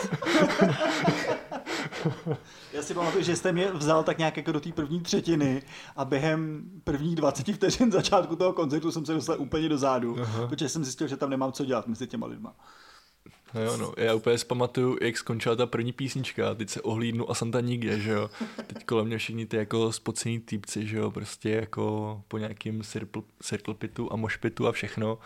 Já 2.73 2.83
si 2.83 2.95
pamatuju, 2.95 3.25
že 3.25 3.37
jste 3.37 3.53
mě 3.53 3.73
vzal 3.73 4.03
tak 4.03 4.19
nějak 4.19 4.37
jako 4.37 4.53
do 4.53 4.61
té 4.61 4.73
první 4.73 5.01
třetiny 5.01 5.63
a 5.97 6.05
během 6.05 6.65
prvních 6.85 7.17
20 7.17 7.55
vteřin 7.55 7.93
začátku 7.93 8.37
toho 8.37 8.53
koncertu 8.53 8.93
jsem 8.93 9.07
se 9.07 9.15
dostal 9.15 9.41
úplně 9.41 9.69
do 9.69 9.79
zádu, 9.79 10.17
Aha. 10.21 10.47
protože 10.47 10.69
jsem 10.69 10.85
zjistil, 10.85 11.09
že 11.09 11.17
tam 11.17 11.31
nemám 11.31 11.53
co 11.53 11.65
dělat 11.65 11.87
mezi 11.87 12.07
těma 12.07 12.27
lidma. 12.27 12.55
No 13.55 13.63
jo, 13.63 13.77
no. 13.77 13.93
Já 13.97 14.15
úplně 14.15 14.39
zpamatuju, 14.39 14.99
jak 15.03 15.17
skončila 15.17 15.57
ta 15.57 15.67
první 15.67 15.93
písnička 15.93 16.55
teď 16.55 16.71
se 16.71 16.83
ohlídnu 16.83 17.31
a 17.31 17.35
Santa 17.35 17.61
nikde, 17.61 18.01
že 18.01 18.11
jo. 18.11 18.31
Teď 18.67 18.85
kolem 18.85 19.07
mě 19.07 19.19
všichni 19.19 19.47
ty 19.47 19.57
jako 19.57 19.93
spocený 19.93 20.41
týpci, 20.41 20.87
že 20.87 20.97
jo, 20.97 21.11
prostě 21.11 21.51
jako 21.51 22.23
po 22.29 22.39
nějakým 22.39 22.83
circle, 22.83 23.23
circle 23.43 23.75
pitu 23.75 24.13
a 24.13 24.17
mošpitu 24.17 24.67
a 24.67 24.73
všechno. 24.73 25.19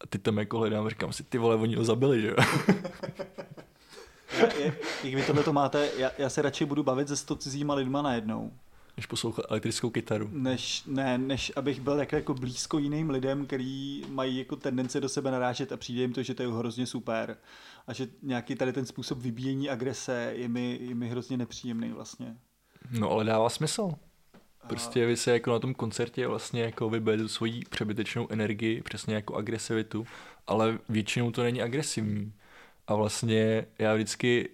A 0.00 0.06
teď 0.06 0.22
tam 0.22 0.38
jako 0.38 0.58
hledám 0.58 0.86
a 0.86 0.88
říkám 0.88 1.12
si, 1.12 1.22
ty 1.22 1.38
vole, 1.38 1.56
oni 1.56 1.74
ho 1.74 1.84
zabili, 1.84 2.20
že 2.20 2.28
jo. 2.28 2.34
Jak, 5.04 5.14
vy 5.14 5.22
tohle 5.26 5.42
to 5.42 5.52
máte, 5.52 5.90
já, 5.96 6.10
já 6.18 6.28
se 6.28 6.42
radši 6.42 6.64
budu 6.64 6.82
bavit 6.82 7.08
se 7.08 7.16
sto 7.16 7.36
cizíma 7.36 7.74
lidma 7.74 8.02
najednou, 8.02 8.52
Než 8.96 9.06
poslouchat 9.06 9.44
elektrickou 9.48 9.90
kytaru. 9.90 10.28
než, 10.32 10.82
ne, 10.86 11.18
než 11.18 11.52
abych 11.56 11.80
byl 11.80 11.98
jako, 11.98 12.16
jako 12.16 12.34
blízko 12.34 12.78
jiným 12.78 13.10
lidem, 13.10 13.46
který 13.46 14.02
mají 14.08 14.38
jako 14.38 14.56
tendence 14.56 15.00
do 15.00 15.08
sebe 15.08 15.30
narážet 15.30 15.72
a 15.72 15.76
přijde 15.76 16.00
jim 16.00 16.12
to, 16.12 16.22
že 16.22 16.34
to 16.34 16.42
je 16.42 16.48
hrozně 16.48 16.86
super. 16.86 17.36
A 17.86 17.92
že 17.92 18.08
nějaký 18.22 18.54
tady 18.54 18.72
ten 18.72 18.86
způsob 18.86 19.18
vybíjení 19.18 19.70
agrese 19.70 20.32
je 20.36 20.48
mi, 20.48 20.78
je 20.82 20.94
mi 20.94 21.08
hrozně 21.08 21.36
nepříjemný 21.36 21.90
vlastně. 21.92 22.36
No 22.98 23.10
ale 23.10 23.24
dává 23.24 23.48
smysl. 23.48 23.90
Prostě 24.68 25.06
vy 25.06 25.16
se 25.16 25.32
jako 25.32 25.50
na 25.50 25.58
tom 25.58 25.74
koncertě 25.74 26.26
vlastně 26.26 26.62
jako 26.62 26.90
vybijete 26.90 27.22
tu 27.22 27.28
svoji 27.28 27.60
přebytečnou 27.70 28.26
energii, 28.30 28.82
přesně 28.82 29.14
jako 29.14 29.34
agresivitu, 29.34 30.06
ale 30.46 30.78
většinou 30.88 31.30
to 31.30 31.42
není 31.42 31.62
agresivní. 31.62 32.32
A 32.86 32.94
vlastně 32.94 33.66
já 33.78 33.94
vždycky, 33.94 34.48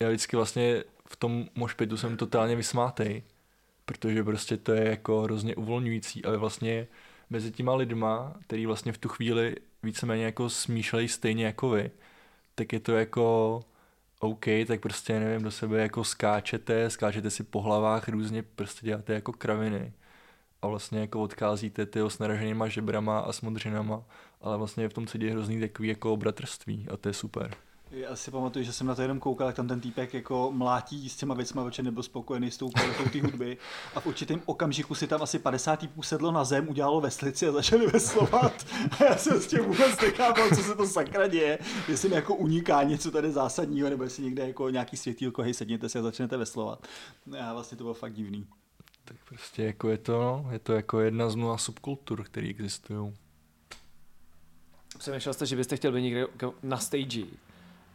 já 0.00 0.08
vždycky 0.08 0.36
vlastně 0.36 0.84
v 1.06 1.16
tom 1.16 1.48
mošpitu 1.54 1.96
jsem 1.96 2.16
totálně 2.16 2.56
vysmátej, 2.56 3.22
protože 3.84 4.24
prostě 4.24 4.56
to 4.56 4.72
je 4.72 4.88
jako 4.88 5.20
hrozně 5.22 5.56
uvolňující 5.56 6.24
a 6.24 6.36
vlastně 6.36 6.86
mezi 7.30 7.52
těma 7.52 7.74
lidma, 7.74 8.34
který 8.46 8.66
vlastně 8.66 8.92
v 8.92 8.98
tu 8.98 9.08
chvíli 9.08 9.56
víceméně 9.82 10.24
jako 10.24 10.50
smýšlejí 10.50 11.08
stejně 11.08 11.44
jako 11.44 11.70
vy, 11.70 11.90
tak 12.54 12.72
je 12.72 12.80
to 12.80 12.92
jako 12.92 13.60
OK, 14.20 14.44
tak 14.66 14.80
prostě 14.80 15.20
nevím, 15.20 15.42
do 15.42 15.50
sebe 15.50 15.82
jako 15.82 16.04
skáčete, 16.04 16.90
skáčete 16.90 17.30
si 17.30 17.44
po 17.44 17.60
hlavách, 17.62 18.08
různě 18.08 18.42
prostě 18.42 18.86
děláte 18.86 19.14
jako 19.14 19.32
kraviny. 19.32 19.92
A 20.62 20.66
vlastně 20.66 21.00
jako 21.00 21.22
odkázíte 21.22 21.86
ty 21.86 22.00
s 22.00 22.18
naraženýma 22.18 22.68
žebrama 22.68 23.18
a 23.18 23.32
s 23.32 23.40
modřinama, 23.40 24.04
ale 24.40 24.56
vlastně 24.56 24.84
je 24.84 24.88
v 24.88 24.92
tom 24.92 25.06
cítí 25.06 25.28
hrozný 25.28 25.60
takový 25.60 25.88
jako 25.88 26.16
bratrství 26.16 26.86
a 26.90 26.96
to 26.96 27.08
je 27.08 27.12
super. 27.12 27.67
Já 27.90 28.16
si 28.16 28.30
pamatuju, 28.30 28.64
že 28.64 28.72
jsem 28.72 28.86
na 28.86 28.94
to 28.94 29.02
jenom 29.02 29.20
koukal, 29.20 29.46
jak 29.46 29.56
tam 29.56 29.68
ten 29.68 29.80
týpek 29.80 30.14
jako 30.14 30.52
mlátí 30.52 31.08
s 31.08 31.16
těma 31.16 31.34
věcma, 31.34 31.64
protože 31.64 31.82
nebyl 31.82 32.02
spokojený 32.02 32.50
s 32.50 32.56
tou 32.56 32.70
kvalitou 32.70 33.04
té 33.04 33.22
hudby. 33.22 33.58
A 33.94 34.00
v 34.00 34.06
určitém 34.06 34.42
okamžiku 34.46 34.94
si 34.94 35.06
tam 35.06 35.22
asi 35.22 35.38
50 35.38 35.76
týpů 35.76 36.02
sedlo 36.02 36.32
na 36.32 36.44
zem, 36.44 36.68
udělalo 36.68 37.00
veslici 37.00 37.48
a 37.48 37.52
začali 37.52 37.86
veslovat. 37.86 38.66
A 39.00 39.04
já 39.04 39.16
jsem 39.16 39.40
s 39.40 39.46
tím 39.46 39.64
vůbec 39.64 40.00
nechápal, 40.00 40.48
co 40.48 40.62
se 40.62 40.74
to 40.74 40.86
sakra 40.86 41.26
děje. 41.26 41.58
Jestli 41.88 42.08
mi 42.08 42.14
jako 42.14 42.34
uniká 42.34 42.82
něco 42.82 43.10
tady 43.10 43.32
zásadního, 43.32 43.90
nebo 43.90 44.04
jestli 44.04 44.22
někde 44.22 44.46
jako 44.46 44.70
nějaký 44.70 44.96
světýlko, 44.96 45.42
hej, 45.42 45.54
sedněte 45.54 45.88
si 45.88 45.98
a 45.98 46.02
začnete 46.02 46.36
veslovat. 46.36 46.86
A 47.40 47.52
vlastně 47.52 47.78
to 47.78 47.84
bylo 47.84 47.94
fakt 47.94 48.14
divný. 48.14 48.46
Tak 49.04 49.16
prostě 49.28 49.62
jako 49.62 49.88
je 49.88 49.98
to, 49.98 50.12
no, 50.12 50.48
je 50.50 50.58
to 50.58 50.72
jako 50.72 51.00
jedna 51.00 51.30
z 51.30 51.34
mnoha 51.34 51.58
subkultur, 51.58 52.24
které 52.24 52.48
existují. 52.48 53.14
Přemýšlel 54.98 55.34
jste, 55.34 55.46
že 55.46 55.56
byste 55.56 55.76
chtěl 55.76 55.92
být 55.92 56.02
někde 56.02 56.26
na 56.62 56.76
stage 56.76 57.24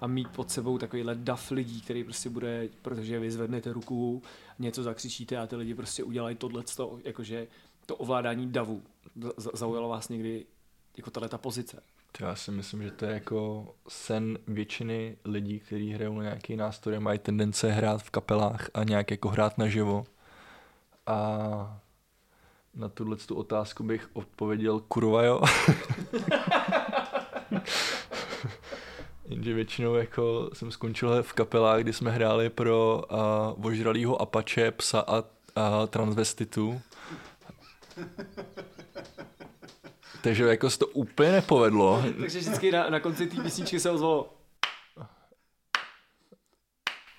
a 0.04 0.08
mít 0.08 0.28
pod 0.28 0.52
sebou 0.52 0.78
takovýhle 0.78 1.16
dav 1.16 1.52
lidí, 1.52 1.82
který 1.82 2.04
prostě 2.04 2.30
bude, 2.30 2.70
protože 2.82 3.20
vy 3.20 3.32
zvednete 3.32 3.74
ruku, 3.74 4.24
něco 4.60 4.84
zakřičíte 4.84 5.38
a 5.38 5.48
ty 5.48 5.56
lidi 5.56 5.76
prostě 5.76 6.04
udělají 6.04 6.36
tohle, 6.36 6.64
jakože 7.04 7.48
to 7.86 7.96
ovládání 7.96 8.52
davu. 8.52 8.82
Zaujalo 9.54 9.90
vás 9.90 10.10
někdy 10.10 10.46
jako 10.98 11.12
tahle 11.12 11.30
ta 11.30 11.38
pozice? 11.38 11.82
Já 12.20 12.36
si 12.36 12.52
myslím, 12.52 12.84
že 12.84 12.92
to 12.92 13.06
je 13.06 13.14
jako 13.14 13.68
sen 13.88 14.38
většiny 14.48 15.18
lidí, 15.26 15.60
kteří 15.60 15.94
hrajou 15.94 16.18
na 16.18 16.24
nějaký 16.24 16.56
nástroj, 16.56 17.00
mají 17.00 17.20
tendence 17.20 17.72
hrát 17.72 18.04
v 18.04 18.10
kapelách 18.10 18.70
a 18.74 18.84
nějak 18.84 19.12
jako 19.12 19.30
hrát 19.30 19.58
naživo. 19.58 20.06
A 21.08 21.82
na 22.76 22.90
tuhle 22.90 23.16
tu 23.16 23.36
otázku 23.36 23.84
bych 23.84 24.10
odpověděl 24.14 24.80
kurva 24.80 25.24
jo. 25.24 25.42
Jenže 29.34 29.54
většinou 29.54 29.96
jako 29.96 30.50
jsem 30.54 30.72
skončil 30.72 31.24
v 31.24 31.34
kapelách, 31.34 31.82
kdy 31.82 31.94
jsme 31.94 32.12
hráli 32.12 32.50
pro 32.50 33.04
uh, 33.56 33.66
ožralýho 33.66 34.22
Apache, 34.22 34.72
psa 34.72 35.00
a, 35.00 35.24
a 35.56 35.88
transvestitu. 35.88 36.82
Takže 40.22 40.44
jako 40.44 40.70
se 40.70 40.80
to 40.80 40.88
úplně 40.88 41.32
nepovedlo. 41.32 42.04
Takže 42.20 42.40
vždycky 42.40 42.72
na, 42.72 42.90
na 42.90 43.00
konci 43.00 43.28
té 43.28 43.42
písničky 43.42 43.80
se 43.80 43.92
ozvalo 43.92 44.34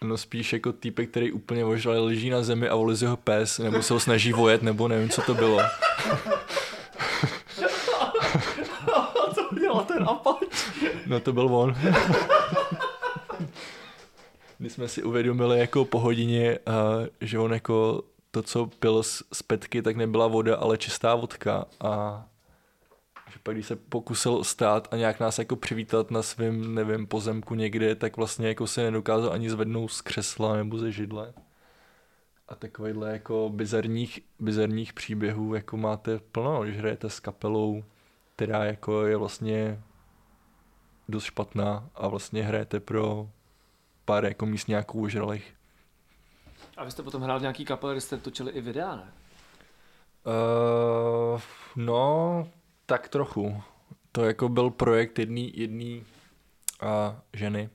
No 0.04 0.16
spíš 0.16 0.52
jako 0.52 0.72
týpek, 0.72 1.10
který 1.10 1.32
úplně 1.32 1.64
ožralý 1.64 1.98
leží 1.98 2.30
na 2.30 2.42
zemi 2.42 2.68
a 2.68 2.74
volí 2.74 2.96
jeho 3.00 3.16
pes, 3.16 3.58
nebo 3.58 3.82
se 3.82 3.94
ho 3.94 4.00
snaží 4.00 4.32
vojet, 4.32 4.62
nebo 4.62 4.88
nevím, 4.88 5.08
co 5.08 5.22
to 5.22 5.34
bylo. 5.34 5.60
Ten 10.04 10.14
Apache? 10.14 10.46
No 11.06 11.20
to 11.20 11.32
byl 11.32 11.56
on. 11.56 11.74
Když 14.58 14.72
jsme 14.72 14.88
si 14.88 15.02
uvědomili 15.02 15.58
jako 15.58 15.84
po 15.84 15.98
hodině, 15.98 16.58
uh, 16.68 17.06
že 17.20 17.38
on 17.38 17.52
jako 17.52 18.02
to, 18.30 18.42
co 18.42 18.66
pil 18.66 19.02
z, 19.02 19.22
z 19.32 19.42
petky, 19.42 19.82
tak 19.82 19.96
nebyla 19.96 20.26
voda, 20.26 20.56
ale 20.56 20.78
čistá 20.78 21.14
vodka 21.14 21.64
a 21.80 22.24
že 23.32 23.38
pak 23.42 23.54
když 23.54 23.66
se 23.66 23.76
pokusil 23.76 24.44
stát 24.44 24.88
a 24.90 24.96
nějak 24.96 25.20
nás 25.20 25.38
jako 25.38 25.56
přivítat 25.56 26.10
na 26.10 26.22
svém, 26.22 26.74
nevím, 26.74 27.06
pozemku 27.06 27.54
někde, 27.54 27.94
tak 27.94 28.16
vlastně 28.16 28.48
jako 28.48 28.66
se 28.66 28.82
nedokázal 28.82 29.32
ani 29.32 29.50
zvednout 29.50 29.88
z 29.88 30.00
křesla 30.00 30.56
nebo 30.56 30.78
ze 30.78 30.92
židle. 30.92 31.32
A 32.48 32.54
takovýhle 32.54 33.12
jako 33.12 33.50
bizarních, 33.54 34.20
bizarních 34.40 34.92
příběhů 34.92 35.54
jako 35.54 35.76
máte 35.76 36.18
plno, 36.18 36.62
když 36.62 36.76
hrajete 36.76 37.10
s 37.10 37.20
kapelou, 37.20 37.84
která 38.36 38.64
jako 38.64 39.06
je 39.06 39.16
vlastně 39.16 39.80
dost 41.08 41.24
špatná 41.24 41.88
a 41.94 42.08
vlastně 42.08 42.42
hrajete 42.42 42.80
pro 42.80 43.28
pár 44.04 44.24
jako 44.24 44.46
místňáků 44.46 45.02
ožralých. 45.02 45.54
A 46.76 46.84
vy 46.84 46.90
jste 46.90 47.02
potom 47.02 47.22
hrál 47.22 47.38
v 47.38 47.42
nějaký 47.42 47.64
kapel, 47.64 47.90
kde 47.90 48.00
jste 48.00 48.16
točili 48.16 48.52
i 48.52 48.60
videa, 48.60 48.96
ne? 48.96 49.12
Uh, 50.26 51.40
no, 51.76 52.48
tak 52.86 53.08
trochu. 53.08 53.62
To 54.12 54.24
jako 54.24 54.48
byl 54.48 54.70
projekt 54.70 55.18
jedný, 55.18 55.52
jedný 55.54 56.04
uh, 56.82 56.88
ženy. 57.32 57.70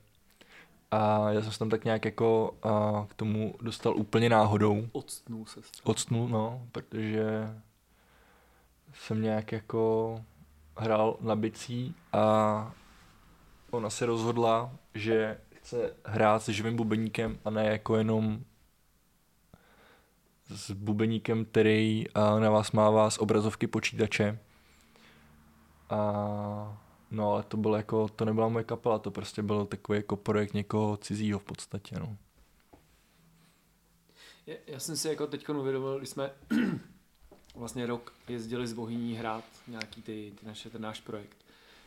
A 0.90 1.30
já 1.30 1.42
jsem 1.42 1.52
se 1.52 1.58
tam 1.58 1.70
tak 1.70 1.84
nějak 1.84 2.04
jako 2.04 2.56
uh, 2.64 3.06
k 3.06 3.14
tomu 3.14 3.54
dostal 3.60 3.96
úplně 3.96 4.28
náhodou. 4.28 4.88
Odstnul 4.92 5.46
se. 5.46 5.60
Odstnul, 5.84 6.28
no, 6.28 6.66
protože 6.72 7.56
jsem 8.94 9.22
nějak 9.22 9.52
jako 9.52 10.24
hrál 10.76 11.16
na 11.20 11.36
bicí 11.36 11.94
a 12.12 12.72
ona 13.70 13.90
se 13.90 14.06
rozhodla, 14.06 14.72
že 14.94 15.40
chce 15.54 15.96
hrát 16.04 16.42
se 16.42 16.52
živým 16.52 16.76
bubeníkem 16.76 17.38
a 17.44 17.50
ne 17.50 17.66
jako 17.66 17.96
jenom 17.96 18.44
s 20.48 20.70
bubeníkem, 20.70 21.44
který 21.44 22.04
na 22.38 22.50
vás 22.50 22.72
mává 22.72 23.10
z 23.10 23.18
obrazovky 23.18 23.66
počítače. 23.66 24.38
A 25.90 26.80
no 27.10 27.32
ale 27.32 27.42
to 27.42 27.56
bylo 27.56 27.76
jako, 27.76 28.08
to 28.08 28.24
nebyla 28.24 28.48
moje 28.48 28.64
kapela, 28.64 28.98
to 28.98 29.10
prostě 29.10 29.42
byl 29.42 29.66
takový 29.66 29.98
jako 29.98 30.16
projekt 30.16 30.54
někoho 30.54 30.96
cizího 30.96 31.38
v 31.38 31.44
podstatě, 31.44 31.96
no. 31.98 32.16
Já, 34.46 34.56
já 34.66 34.80
jsem 34.80 34.96
si 34.96 35.08
jako 35.08 35.26
teď 35.26 35.48
uvědomil, 35.48 35.98
když 35.98 36.08
jsme 36.08 36.30
vlastně 37.54 37.86
rok 37.86 38.12
jezdili 38.28 38.66
z 38.66 38.72
Bohyní 38.72 39.14
hrát 39.16 39.44
nějaký 39.68 40.02
ty, 40.02 40.32
ty 40.40 40.46
naše, 40.46 40.70
ten 40.70 40.82
náš 40.82 41.00
projekt, 41.00 41.44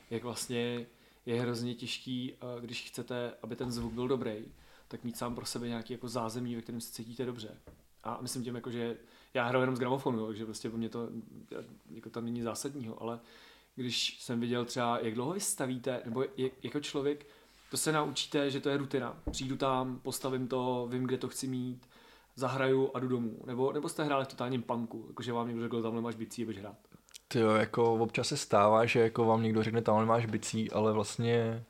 jak 0.10 0.24
vlastně 0.24 0.86
je 1.26 1.42
hrozně 1.42 1.76
těžký, 1.76 2.34
když 2.62 2.88
chcete, 2.88 3.34
aby 3.42 3.56
ten 3.56 3.72
zvuk 3.72 3.94
byl 3.94 4.08
dobrý, 4.08 4.46
tak 4.88 5.04
mít 5.04 5.18
sám 5.18 5.36
pro 5.36 5.46
sebe 5.46 5.68
nějaký 5.68 5.94
jako 5.94 6.08
zázemí, 6.08 6.56
ve 6.56 6.62
kterém 6.62 6.82
se 6.82 6.94
cítíte 6.94 7.26
dobře. 7.26 7.58
A 8.04 8.18
myslím 8.22 8.44
tím, 8.44 8.56
jako, 8.56 8.72
že 8.72 8.98
já 9.34 9.48
hraju 9.48 9.62
jenom 9.62 9.76
z 9.76 9.80
gramofonu, 9.80 10.28
takže 10.28 10.46
prostě 10.46 10.70
pro 10.70 10.78
mě 10.78 10.90
to 10.90 11.10
jako 11.90 12.10
tam 12.10 12.26
není 12.26 12.42
zásadního, 12.42 13.02
ale 13.02 13.20
když 13.76 14.22
jsem 14.22 14.40
viděl 14.40 14.66
třeba, 14.66 15.00
jak 15.00 15.14
dlouho 15.14 15.34
vystavíte, 15.34 16.02
nebo 16.06 16.24
jak, 16.38 16.52
jako 16.64 16.80
člověk, 16.80 17.28
to 17.72 17.78
se 17.78 17.92
naučíte, 17.92 18.52
že 18.52 18.60
to 18.60 18.70
je 18.70 18.78
rutina. 18.78 19.18
Přijdu 19.32 19.58
tam, 19.58 20.00
postavím 20.00 20.48
to, 20.48 20.88
vím, 20.92 21.04
kde 21.04 21.18
to 21.18 21.30
chci 21.30 21.48
mít, 21.48 21.90
zahraju 22.36 22.92
a 22.94 23.00
jdu 23.00 23.08
domů. 23.08 23.40
Nebo, 23.46 23.74
nebo 23.74 23.90
jste 23.90 24.04
hráli 24.04 24.26
v 24.26 24.28
totálním 24.28 24.62
punku, 24.62 25.06
jakože 25.08 25.34
vám 25.34 25.48
někdo 25.48 25.64
řekl, 25.64 25.82
tamhle 25.82 26.02
máš 26.02 26.16
bicí, 26.16 26.46
budeš 26.46 26.62
hrát. 26.62 26.78
Ty 27.34 27.40
jo, 27.40 27.50
jako 27.50 27.94
občas 27.94 28.28
se 28.28 28.38
stává, 28.38 28.86
že 28.86 29.00
jako 29.00 29.26
vám 29.26 29.44
někdo 29.44 29.64
řekne, 29.64 29.82
tamhle 29.82 30.06
máš 30.06 30.26
bicí, 30.26 30.72
ale 30.72 30.94
vlastně 30.94 31.64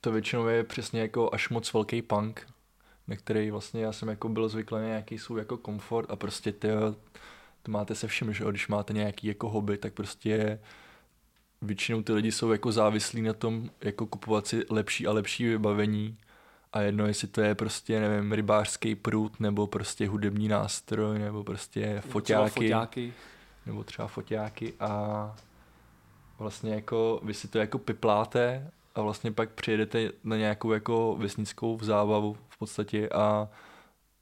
to 0.00 0.12
většinou 0.12 0.46
je 0.46 0.64
přesně 0.64 1.00
jako 1.00 1.34
až 1.34 1.48
moc 1.48 1.72
velký 1.72 2.02
punk, 2.02 2.46
na 3.08 3.16
který 3.16 3.50
vlastně 3.50 3.82
já 3.82 3.92
jsem 3.92 4.08
jako 4.08 4.28
byl 4.28 4.48
zvyklý 4.48 4.78
na 4.78 4.86
nějaký 4.86 5.18
svůj 5.18 5.38
jako 5.38 5.56
komfort 5.56 6.10
a 6.10 6.16
prostě 6.16 6.52
ty, 6.52 6.68
to 7.62 7.70
máte 7.70 7.94
se 7.94 8.08
vším, 8.08 8.32
že 8.32 8.44
když 8.50 8.68
máte 8.68 8.92
nějaký 8.92 9.26
jako 9.26 9.48
hobby, 9.48 9.78
tak 9.78 9.92
prostě 9.92 10.60
většinou 11.62 12.02
ty 12.02 12.12
lidi 12.12 12.32
jsou 12.32 12.52
jako 12.52 12.72
závislí 12.72 13.22
na 13.22 13.32
tom, 13.32 13.70
jako 13.80 14.06
kupovat 14.06 14.46
si 14.46 14.62
lepší 14.70 15.06
a 15.06 15.12
lepší 15.12 15.48
vybavení 15.48 16.18
a 16.72 16.80
jedno, 16.80 17.06
jestli 17.06 17.28
to 17.28 17.40
je 17.40 17.54
prostě, 17.54 18.00
nevím, 18.00 18.32
rybářský 18.32 18.94
prut, 18.94 19.40
nebo 19.40 19.66
prostě 19.66 20.08
hudební 20.08 20.48
nástroj, 20.48 21.18
nebo 21.18 21.44
prostě 21.44 22.02
foťáky. 22.06 22.24
Třeba 22.24 22.48
foťáky. 22.48 23.12
Nebo 23.66 23.84
třeba 23.84 24.08
foťáky 24.08 24.74
a 24.80 25.34
vlastně 26.38 26.74
jako 26.74 27.20
vy 27.22 27.34
si 27.34 27.48
to 27.48 27.58
jako 27.58 27.78
pipláte 27.78 28.70
a 28.94 29.00
vlastně 29.00 29.32
pak 29.32 29.50
přijedete 29.50 30.10
na 30.24 30.36
nějakou 30.36 30.72
jako 30.72 31.16
vesnickou 31.18 31.78
zábavu 31.82 32.36
v 32.48 32.58
podstatě 32.58 33.08
a 33.08 33.48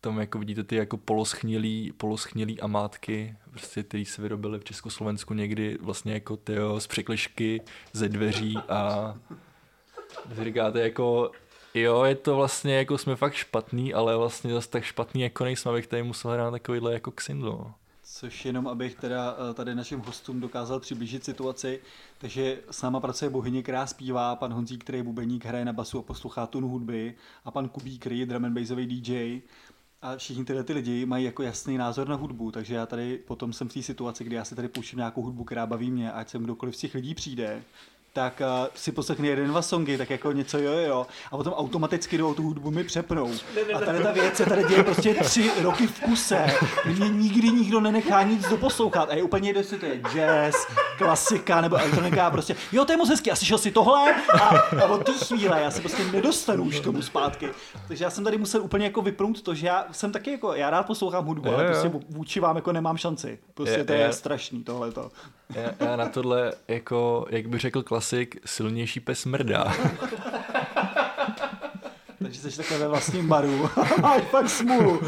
tam 0.01 0.19
jako 0.19 0.39
vidíte 0.39 0.65
ty 0.65 0.77
jako 0.77 0.97
poloschnilý, 0.97 1.93
poloschnilý 1.97 2.61
amátky, 2.61 3.37
prostě, 3.51 3.83
který 3.83 4.05
se 4.05 4.23
vyrobily 4.23 4.59
v 4.59 4.65
Československu 4.65 5.35
někdy 5.35 5.79
vlastně 5.81 6.13
jako 6.13 6.37
tyjo, 6.37 6.81
z 6.81 6.87
překlišky 6.87 7.63
ze 7.93 8.09
dveří 8.09 8.59
a 8.69 9.15
říkáte 10.43 10.81
jako 10.81 11.31
jo, 11.75 12.05
je 12.05 12.15
to 12.15 12.37
vlastně 12.37 12.77
jako 12.77 12.99
jsme 12.99 13.17
fakt 13.17 13.35
špatný, 13.35 13.95
ale 13.95 14.17
vlastně 14.17 14.53
zase 14.53 14.69
tak 14.69 14.85
špatný 14.85 15.21
jako 15.23 15.45
nejsme, 15.45 15.71
abych 15.71 15.87
tady 15.87 16.03
musel 16.03 16.31
hrát 16.31 16.51
takovýhle 16.51 16.93
jako 16.93 17.11
ksindlo. 17.11 17.75
Což 18.23 18.45
jenom, 18.45 18.69
abych 18.69 18.95
teda 18.95 19.37
eh, 19.51 19.55
tady 19.55 19.75
našim 19.75 20.01
hostům 20.01 20.41
dokázal 20.41 20.81
přiblížit 20.81 21.25
situaci, 21.25 21.81
takže 22.19 22.59
s 22.71 22.83
náma 22.83 23.01
pracuje 23.01 23.31
bohyně, 23.31 23.63
která 23.63 23.87
zpívá, 23.87 24.37
pan 24.37 24.53
Honzík, 24.53 24.85
který 24.85 24.99
je 24.99 25.03
bubeník, 25.03 25.45
hraje 25.45 25.65
na 25.65 25.73
basu 25.73 25.99
a 25.99 26.03
poslouchá 26.03 26.47
tunu 26.47 26.69
hudby 26.69 27.15
a 27.45 27.51
pan 27.51 27.69
Kubík, 27.69 28.01
který 28.01 28.19
je 28.19 28.27
drum 28.27 28.45
and 28.45 28.55
bassový 28.55 28.87
DJ 28.87 29.41
a 30.03 30.17
všichni 30.17 30.45
tyhle 30.45 30.65
ty 30.65 30.73
lidi 30.73 31.07
mají 31.07 31.25
jako 31.25 31.43
jasný 31.43 31.79
názor 31.79 32.09
na 32.09 32.17
hudbu, 32.17 32.51
takže 32.51 32.75
já 32.75 32.87
tady 32.87 33.19
potom 33.19 33.53
jsem 33.53 33.69
v 33.69 33.73
té 33.73 33.83
situaci, 33.83 34.25
kdy 34.25 34.37
já 34.37 34.45
si 34.45 34.55
tady 34.55 34.69
půjčím 34.69 34.97
nějakou 34.97 35.23
hudbu, 35.23 35.45
která 35.45 35.67
baví 35.67 35.91
mě, 35.91 36.13
ať 36.13 36.29
sem 36.29 36.43
kdokoliv 36.43 36.77
z 36.77 36.81
těch 36.81 36.95
lidí 36.95 37.15
přijde, 37.15 37.63
tak 38.15 38.41
uh, 38.61 38.67
si 38.75 38.93
poslechne 38.93 39.29
jeden, 39.29 39.49
dva 39.49 39.63
songy, 39.63 39.99
tak 39.99 40.11
jako 40.11 40.33
něco 40.33 40.59
jo, 40.59 40.73
jo, 40.73 41.07
a 41.33 41.37
potom 41.37 41.53
automaticky 41.53 42.19
jdou 42.19 42.35
tu 42.35 42.43
hudbu 42.43 42.71
mi 42.71 42.85
přepnou. 42.85 43.31
A 43.75 43.81
tady 43.81 44.03
ta 44.03 44.13
věc 44.13 44.37
se 44.37 44.47
tady 44.47 44.65
děje 44.65 44.83
prostě 44.83 45.15
tři 45.15 45.51
roky 45.63 45.87
v 45.87 46.01
kuse, 46.01 46.47
mě 46.87 47.09
nikdy 47.09 47.49
nikdo 47.51 47.81
nenechá 47.81 48.23
nic 48.23 48.49
doposlouchat 48.49 49.11
a 49.11 49.15
je 49.15 49.23
úplně 49.23 49.49
jedno, 49.49 49.61
jestli 49.61 49.79
to 49.79 49.87
je 49.87 50.01
jazz, 50.13 50.55
klasika 50.99 51.61
nebo 51.61 51.77
elektronika, 51.77 52.31
prostě 52.31 52.57
jo, 52.73 52.85
to 52.85 52.93
je 52.93 52.97
moc 52.97 53.09
hezky, 53.09 53.31
a 53.31 53.37
slyšel 53.37 53.59
si 53.59 53.71
tohle 53.71 54.15
a, 54.41 54.47
a 54.83 54.85
od 54.87 55.07
té 55.07 55.13
chvíle 55.13 55.61
já 55.61 55.71
se 55.71 55.81
prostě 55.81 56.05
nedostanu 56.05 56.65
už 56.65 56.81
k 56.81 56.85
tomu 56.85 57.03
zpátky. 57.03 57.49
Takže 57.89 58.05
já 58.05 58.11
jsem 58.11 58.25
tady 58.25 58.39
musel 58.39 58.63
úplně 58.63 58.85
jako 58.85 59.03
vypnout 59.03 59.43
to, 59.43 59.55
že 59.55 59.67
já 59.67 59.87
jsem 59.93 60.13
taky 60.13 60.31
jako, 60.31 60.55
já 60.55 60.71
rád 60.71 60.83
poslouchám 60.87 61.25
hudbu, 61.27 61.49
ale 61.55 61.65
prostě 61.65 61.91
vůči 62.09 62.41
vám 62.41 62.57
jako 62.57 62.73
nemám 62.73 62.97
šanci. 62.97 63.39
Prostě 63.55 63.79
Je- 63.79 63.85
to 63.85 63.93
je 63.93 63.99
je- 63.99 64.13
strašný 64.13 64.65
tohleto. 64.65 65.11
Já, 65.55 65.87
já 65.87 65.97
na 65.97 66.09
tohle, 66.09 66.53
jako, 66.69 67.27
jak 67.31 67.49
by 67.49 67.59
řekl 67.59 67.83
klasik, 67.83 68.37
silnější 68.45 69.01
pes 69.01 69.25
mrdá. 69.25 69.65
Takže 72.23 72.41
jsi 72.41 72.57
takhle 72.57 72.79
ve 72.79 72.89
vlastním 72.89 73.29
baru. 73.29 73.69
Máš 74.01 74.23
fakt 74.23 74.49
smůlu. 74.49 75.01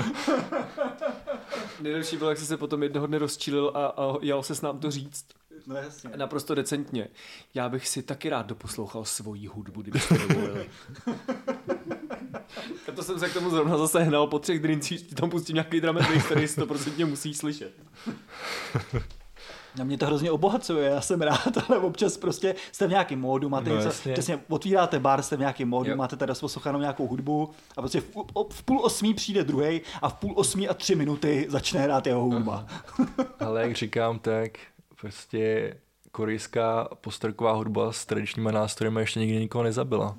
Nejdelší 1.80 2.16
bylo, 2.16 2.30
jak 2.30 2.38
jsi 2.38 2.47
se 2.47 2.57
potom 2.57 2.82
jednoho 2.82 3.07
dne 3.07 3.18
rozčílil 3.18 3.72
a, 3.74 3.86
a 3.86 4.16
jel 4.20 4.42
se 4.42 4.55
s 4.55 4.62
nám 4.62 4.78
to 4.78 4.90
říct. 4.90 5.24
No 5.66 5.76
jasně. 5.76 6.11
Naprosto 6.16 6.55
decentně. 6.55 7.09
Já 7.55 7.68
bych 7.68 7.88
si 7.88 8.03
taky 8.03 8.28
rád 8.28 8.47
doposlouchal 8.47 9.05
svoji 9.05 9.47
hudbu, 9.47 9.82
kdybyste 9.82 10.18
dovolili. 10.18 10.70
a 12.88 12.92
to 12.95 13.03
jsem 13.03 13.18
se 13.18 13.28
k 13.28 13.34
tomu 13.34 13.51
zrovna 13.51 13.78
zase 13.78 14.03
hnal 14.03 14.26
po 14.26 14.38
třech 14.38 14.61
drincích, 14.61 15.03
ti 15.03 15.14
tam 15.14 15.30
pustím 15.30 15.55
nějaký 15.55 15.80
bass, 15.80 16.24
který 16.24 16.45
100% 16.45 17.07
musí 17.07 17.34
slyšet. 17.34 17.72
Na 19.79 19.85
mě 19.85 19.99
to 19.99 20.07
hrozně 20.07 20.31
obohacuje, 20.31 20.91
já 20.91 21.01
jsem 21.01 21.20
rád, 21.22 21.49
ale 21.68 21.79
občas 21.79 22.16
prostě 22.16 22.55
jste 22.72 22.87
v 22.87 22.91
nějakém 22.91 23.20
módu, 23.20 23.49
máte 23.49 23.70
No 23.70 23.77
něco, 23.77 23.89
jasně. 23.89 24.12
přesně 24.12 24.39
otvíráte 24.49 25.01
bar, 25.01 25.22
jste 25.22 25.37
v 25.37 25.41
nějakém 25.41 25.68
módu, 25.68 25.91
Jo. 25.91 25.97
máte 25.97 26.16
teda 26.16 26.35
poslouchanou 26.41 26.81
nějakou 26.81 27.07
hudbu 27.07 27.51
a 27.77 27.83
prostě 27.83 28.01
v, 28.01 28.07
v 28.53 28.62
půl 28.62 28.81
osmí 28.85 29.14
přijde 29.14 29.45
druhý 29.45 29.81
a 30.03 30.09
v 30.09 30.14
půl 30.14 30.33
osmí 30.37 30.68
a 30.68 30.75
tři 30.75 30.95
minuty 30.95 31.47
začne 31.49 31.81
hrát 31.81 32.07
jeho 32.07 32.20
hudba. 32.20 32.66
Ale 33.41 33.62
jak 33.62 33.75
říkám, 33.77 34.18
tak 34.18 34.51
prostě 35.01 35.75
korejská 36.12 36.89
postrková 37.01 37.53
hudba 37.53 37.93
s 37.93 38.07
tradičníma 38.07 38.51
nástroji 38.51 38.99
ještě 38.99 39.20
nikdy 39.20 39.39
nikoho 39.41 39.64
nezabila. 39.64 40.16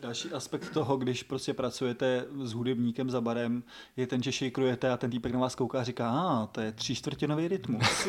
Další 0.00 0.32
aspekt 0.32 0.70
toho, 0.70 0.96
když 0.96 1.22
prostě 1.22 1.54
pracujete 1.54 2.24
s 2.42 2.52
hudebníkem 2.52 3.10
za 3.10 3.20
barem, 3.20 3.62
je 3.96 4.06
ten, 4.06 4.22
že 4.22 4.32
šejkrujete 4.32 4.90
a 4.90 4.96
ten 4.96 5.10
týpek 5.10 5.32
na 5.32 5.40
vás 5.40 5.54
kouká 5.54 5.80
a 5.80 5.84
říká, 5.84 6.10
a 6.10 6.46
to 6.46 6.60
je 6.60 6.72
tříčtvrtinový 6.72 7.48
rytmus. 7.48 8.08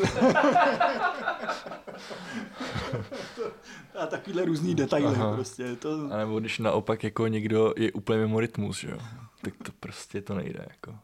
a 3.94 4.06
takovýhle 4.06 4.44
různý 4.44 4.74
detaily 4.74 5.06
Aha. 5.06 5.34
prostě. 5.34 5.76
To... 5.76 6.08
A 6.12 6.16
nebo 6.16 6.40
když 6.40 6.58
naopak 6.58 7.04
jako 7.04 7.26
někdo 7.26 7.74
je 7.76 7.92
úplně 7.92 8.18
mimo 8.18 8.40
rytmus, 8.40 8.80
že 8.80 8.90
jo? 8.90 8.98
Tak 9.42 9.54
to 9.62 9.72
prostě 9.80 10.22
to 10.22 10.34
nejde, 10.34 10.66
jako. 10.68 10.94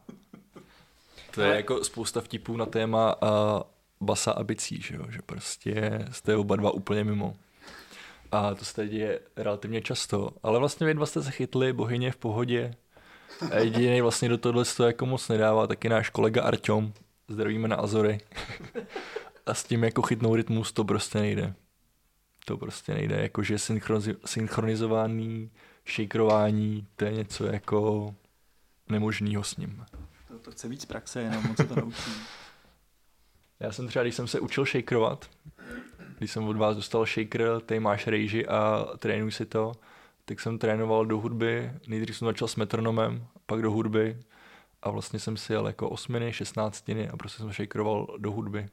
To 1.35 1.41
je 1.41 1.47
Ale- 1.47 1.57
jako 1.57 1.85
spousta 1.85 2.21
vtipů 2.21 2.57
na 2.57 2.67
téma 2.67 3.23
uh, 3.23 3.29
basa 4.01 4.33
a 4.33 4.43
bicí, 4.45 4.81
že 4.83 4.95
jo? 4.95 5.05
Že 5.11 5.19
prostě 5.27 6.05
jste 6.11 6.37
oba 6.37 6.57
dva 6.57 6.71
úplně 6.71 7.05
mimo. 7.05 7.37
A 8.33 8.55
to 8.55 8.65
se 8.65 8.89
děje 8.89 9.21
relativně 9.37 9.83
často. 9.83 10.31
Ale 10.43 10.59
vlastně 10.59 10.87
vy 10.87 10.95
dva 10.95 11.07
jste 11.07 11.23
se 11.23 11.31
chytli, 11.31 11.73
bohyně 11.73 12.13
v 12.13 12.17
pohodě. 12.17 12.75
A 13.53 13.59
jediný 13.59 14.01
vlastně 14.01 14.29
do 14.29 14.39
tohle 14.39 14.65
to 14.65 14.87
jako 14.87 15.07
moc 15.07 15.29
nedává, 15.29 15.67
taky 15.67 15.89
náš 15.89 16.11
kolega 16.11 16.43
Arťom. 16.43 16.93
Zdravíme 17.29 17.69
na 17.69 17.77
Azory. 17.77 18.21
A 19.47 19.55
s 19.55 19.65
tím 19.65 19.85
jako 19.85 20.03
chytnou 20.03 20.35
rytmus 20.35 20.73
to 20.73 20.85
prostě 20.85 21.19
nejde. 21.19 21.55
To 22.45 22.57
prostě 22.57 22.95
nejde, 22.95 23.23
jakože 23.23 23.57
synchroniz- 23.57 24.17
synchronizovaný 24.25 25.51
šejkrování, 25.85 26.87
to 26.97 27.05
je 27.05 27.13
něco 27.13 27.47
jako 27.47 28.15
nemožného 28.89 29.45
s 29.45 29.57
ním. 29.57 29.85
To, 30.29 30.39
to 30.39 30.51
chce 30.51 30.69
víc 30.69 30.85
praxe, 30.85 31.23
jenom 31.23 31.47
moc 31.47 31.57
se 31.57 31.65
to 31.65 31.75
naučí. 31.81 32.11
Já 33.61 33.73
jsem 33.73 33.89
třeba, 33.89 34.03
když 34.03 34.15
jsem 34.15 34.29
se 34.29 34.41
učil 34.41 34.65
shakerovat, 34.65 35.31
když 36.21 36.31
jsem 36.33 36.45
od 36.49 36.57
vás 36.57 36.77
dostal 36.77 37.07
shaker, 37.07 37.61
tady 37.67 37.81
máš 37.81 38.07
rejži 38.07 38.47
a 38.47 38.87
trénuj 38.99 39.33
si 39.33 39.47
to, 39.47 39.73
tak 40.25 40.41
jsem 40.41 40.59
trénoval 40.59 41.07
do 41.07 41.19
hudby, 41.19 41.73
nejdřív 41.89 42.17
jsem 42.17 42.27
začal 42.27 42.49
s 42.49 42.57
metronomem, 42.57 43.27
pak 43.47 43.63
do 43.63 43.71
hudby 43.71 44.17
a 44.83 44.91
vlastně 44.91 45.19
jsem 45.19 45.37
si 45.37 45.53
jel 45.53 45.67
jako 45.67 45.89
osminy, 45.91 46.33
šestnáctiny 46.33 47.09
a 47.09 47.17
prostě 47.17 47.39
jsem 47.39 47.53
shakeroval 47.53 48.07
do 48.19 48.33
hudby. 48.33 48.69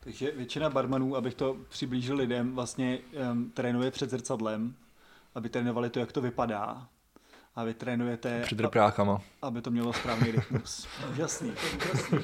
Takže 0.00 0.30
většina 0.30 0.70
barmanů, 0.70 1.16
abych 1.16 1.34
to 1.34 1.56
přiblížil 1.68 2.16
lidem, 2.16 2.54
vlastně 2.54 2.98
um, 3.32 3.50
trénuje 3.50 3.90
před 3.90 4.10
zrcadlem, 4.10 4.74
aby 5.34 5.48
trénovali 5.48 5.90
to, 5.90 6.00
jak 6.00 6.12
to 6.12 6.20
vypadá. 6.20 6.86
A 7.54 7.64
vy 7.64 7.74
trénujete, 7.74 8.40
Před 8.42 8.60
reprákama. 8.60 9.20
aby 9.42 9.62
to 9.62 9.70
mělo 9.70 9.92
správný 9.92 10.30
rytmus. 10.30 10.86
Úžasný, 11.12 11.52
úžasný. 11.76 12.18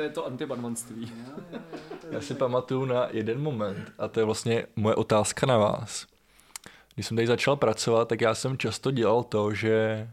To 0.00 0.04
je 0.04 0.10
to 0.10 0.26
antibarmanství. 0.26 1.12
Já 2.10 2.20
si 2.20 2.34
pamatuju 2.34 2.84
na 2.84 3.08
jeden 3.10 3.42
moment 3.42 3.92
a 3.98 4.08
to 4.08 4.20
je 4.20 4.24
vlastně 4.24 4.66
moje 4.76 4.94
otázka 4.94 5.46
na 5.46 5.58
vás. 5.58 6.06
Když 6.94 7.06
jsem 7.06 7.16
tady 7.16 7.26
začal 7.26 7.56
pracovat, 7.56 8.08
tak 8.08 8.20
já 8.20 8.34
jsem 8.34 8.58
často 8.58 8.90
dělal 8.90 9.22
to, 9.22 9.54
že 9.54 10.08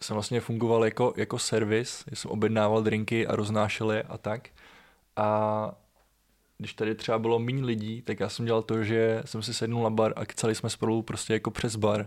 jsem 0.00 0.14
vlastně 0.14 0.40
fungoval 0.40 0.84
jako, 0.84 1.14
jako 1.16 1.38
servis, 1.38 2.04
jsem 2.14 2.30
objednával 2.30 2.82
drinky 2.82 3.26
a 3.26 3.36
roznášel 3.36 3.92
je 3.92 4.02
a 4.02 4.18
tak. 4.18 4.48
A 5.16 5.72
když 6.58 6.74
tady 6.74 6.94
třeba 6.94 7.18
bylo 7.18 7.38
méně 7.38 7.64
lidí, 7.64 8.02
tak 8.02 8.20
já 8.20 8.28
jsem 8.28 8.46
dělal 8.46 8.62
to, 8.62 8.84
že 8.84 9.22
jsem 9.24 9.42
si 9.42 9.54
sednul 9.54 9.82
na 9.82 9.90
bar 9.90 10.12
a 10.16 10.26
kecali 10.26 10.54
jsme 10.54 10.70
spolu 10.70 11.02
prostě 11.02 11.32
jako 11.32 11.50
přes 11.50 11.76
bar. 11.76 12.06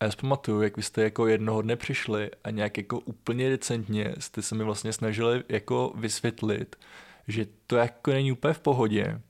A 0.00 0.04
já 0.04 0.10
si 0.10 0.16
pamatuju, 0.16 0.62
jak 0.62 0.76
vy 0.76 0.82
jste 0.82 1.02
jako 1.02 1.26
jednoho 1.26 1.62
dne 1.62 1.76
přišli 1.76 2.30
a 2.44 2.50
nějak 2.50 2.78
jako 2.78 2.98
úplně 2.98 3.50
decentně 3.50 4.14
jste 4.18 4.42
se 4.42 4.54
mi 4.54 4.64
vlastně 4.64 4.92
snažili 4.92 5.44
jako 5.48 5.92
vysvětlit, 5.96 6.76
že 7.28 7.46
to 7.66 7.76
jako 7.76 8.10
není 8.10 8.32
úplně 8.32 8.54
v 8.54 8.60
pohodě. 8.60 9.20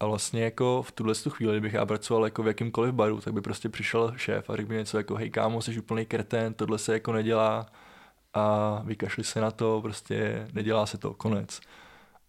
A 0.00 0.06
vlastně 0.06 0.44
jako 0.44 0.82
v 0.82 0.92
tuhle 0.92 1.14
tu 1.14 1.30
chvíli, 1.30 1.52
kdybych 1.52 1.72
já 1.72 1.86
pracoval 1.86 2.24
jako 2.24 2.42
v 2.42 2.46
jakýmkoliv 2.46 2.94
baru, 2.94 3.20
tak 3.20 3.34
by 3.34 3.40
prostě 3.40 3.68
přišel 3.68 4.12
šéf 4.16 4.50
a 4.50 4.56
řekl 4.56 4.68
mi 4.68 4.76
něco 4.76 4.96
jako 4.98 5.14
hej 5.14 5.30
kámo, 5.30 5.62
jsi 5.62 5.78
úplný 5.78 6.06
kretén, 6.06 6.54
tohle 6.54 6.78
se 6.78 6.92
jako 6.92 7.12
nedělá 7.12 7.66
a 8.34 8.82
vykašli 8.84 9.24
se 9.24 9.40
na 9.40 9.50
to, 9.50 9.80
prostě 9.82 10.48
nedělá 10.52 10.86
se 10.86 10.98
to, 10.98 11.14
konec. 11.14 11.60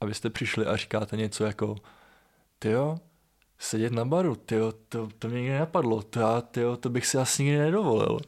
A 0.02 0.06
vy 0.06 0.14
jste 0.14 0.30
přišli 0.30 0.66
a 0.66 0.76
říkáte 0.76 1.18
něco 1.18 1.46
jako 1.46 1.76
tyjo, 2.60 2.98
sedět 3.60 3.94
na 3.94 4.06
baru, 4.06 4.36
tyjo, 4.36 4.74
to, 4.90 5.08
to 5.20 5.28
mě 5.28 5.42
nikdy 5.42 5.54
nenapadlo, 5.54 6.02
to, 6.02 6.20
já, 6.20 6.42
tyjo, 6.42 6.78
to 6.78 6.90
bych 6.90 7.06
si 7.06 7.18
asi 7.18 7.44
nikdy 7.44 7.58
nedovolil. 7.60 8.20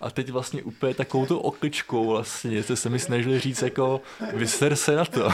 A 0.00 0.10
teď 0.10 0.30
vlastně 0.30 0.62
úplně 0.62 0.94
takovou 0.94 1.26
tu 1.26 1.38
okličkou 1.38 2.08
vlastně 2.08 2.62
jste 2.62 2.76
se 2.76 2.88
mi 2.88 2.98
snažili 2.98 3.40
říct 3.40 3.62
jako 3.62 4.00
vyser 4.34 4.76
se 4.76 4.96
na 4.96 5.04
to. 5.04 5.28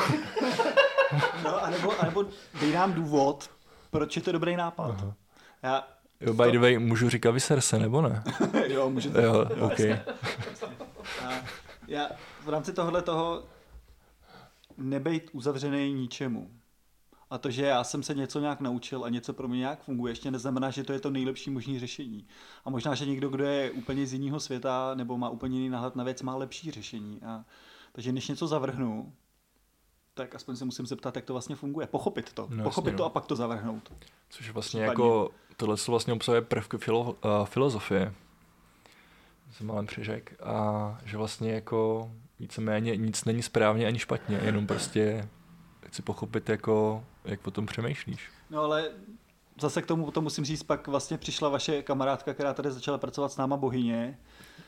No, 1.45 1.65
anebo, 1.65 2.01
anebo 2.01 2.25
dej 2.61 2.73
nám 2.73 2.93
důvod, 2.93 3.51
proč 3.91 4.17
je 4.17 4.23
to 4.23 4.33
dobrý 4.33 4.57
nápad. 4.57 4.91
Aha. 4.91 5.15
Já, 5.63 5.89
Jo, 6.21 6.35
by 6.35 6.53
the 6.53 6.59
way, 6.59 6.79
můžu 6.79 7.09
říkat 7.09 7.31
vyser 7.31 7.61
se, 7.61 7.79
nebo 7.79 8.03
ne? 8.03 8.23
jo, 8.67 8.91
můžete. 8.91 9.23
Jo, 9.23 9.45
OK. 9.61 9.81
A 11.25 11.33
já 11.89 12.09
v 12.45 12.49
rámci 12.49 12.73
tohle 12.73 13.03
toho 13.03 13.43
nebejt 14.77 15.31
uzavřený 15.33 15.93
ničemu. 15.93 16.51
A 17.35 17.39
to, 17.39 17.51
že 17.51 17.65
já 17.65 17.85
jsem 17.85 18.03
se 18.03 18.15
něco 18.15 18.41
nějak 18.41 18.61
naučil 18.61 19.05
a 19.05 19.09
něco 19.09 19.33
pro 19.33 19.49
mě 19.49 19.59
nějak 19.59 19.83
funguje, 19.83 20.13
ještě 20.13 20.31
neznamená, 20.31 20.71
že 20.71 20.85
to 20.85 20.93
je 20.93 21.01
to 21.01 21.11
nejlepší 21.11 21.51
možné 21.51 21.81
řešení. 21.81 22.27
A 22.65 22.71
možná, 22.71 22.95
že 22.95 23.07
někdo, 23.07 23.29
kdo 23.29 23.45
je 23.45 23.71
úplně 23.71 24.07
z 24.07 24.13
jiného 24.13 24.41
světa 24.41 24.95
nebo 24.95 25.19
má 25.19 25.29
úplně 25.29 25.59
jiný 25.59 25.69
náhled 25.69 25.97
na 25.97 26.05
věc, 26.05 26.23
má 26.23 26.37
lepší 26.37 26.71
řešení. 26.71 27.21
A, 27.23 27.45
takže 27.93 28.13
než 28.13 28.29
něco 28.29 28.47
zavrhnu, 28.47 29.13
tak 30.15 30.35
aspoň 30.35 30.57
se 30.57 30.65
musím 30.65 30.87
zeptat, 30.87 31.17
jak 31.17 31.25
to 31.25 31.33
vlastně 31.33 31.57
funguje. 31.57 31.87
Pochopit 31.87 32.33
to. 32.33 32.47
No, 32.51 32.65
Pochopit 32.65 32.89
jasně, 32.89 32.97
to 32.97 33.03
no. 33.03 33.07
a 33.07 33.11
pak 33.11 33.27
to 33.27 33.37
zavrhnout. 33.37 33.93
Což 34.31 34.51
vlastně 34.51 34.81
Případně. 34.81 35.05
jako, 35.05 35.31
tohle 35.57 35.77
se 35.77 35.91
vlastně 35.91 36.13
obsahuje 36.13 36.43
prvky 36.43 36.79
filo, 36.79 37.03
uh, 37.03 37.45
filozofie. 37.45 38.15
Jsem 39.53 39.67
málem 39.67 39.87
přeřek. 39.87 40.35
A 40.43 40.99
že 41.05 41.17
vlastně 41.17 41.53
jako 41.53 42.11
víceméně 42.41 42.97
nic 42.97 43.25
není 43.25 43.43
správně 43.43 43.87
ani 43.87 43.99
špatně, 43.99 44.41
jenom 44.45 44.67
prostě 44.67 45.29
chci 45.95 46.03
pochopit 46.03 46.49
jako, 46.49 47.05
jak 47.25 47.41
potom 47.41 47.67
přemýšlíš. 47.67 48.31
No 48.51 48.61
ale 48.61 48.91
zase 49.61 49.83
k 49.83 49.87
tomu 49.87 50.05
potom 50.05 50.25
musím 50.25 50.45
říct, 50.45 50.63
pak 50.63 50.89
vlastně 50.89 51.19
přišla 51.19 51.49
vaše 51.49 51.83
kamarádka, 51.83 52.35
která 52.35 52.55
tady 52.55 52.73
začala 52.73 52.99
pracovat 52.99 53.33
s 53.33 53.37
náma 53.37 53.57
bohyně 53.57 54.19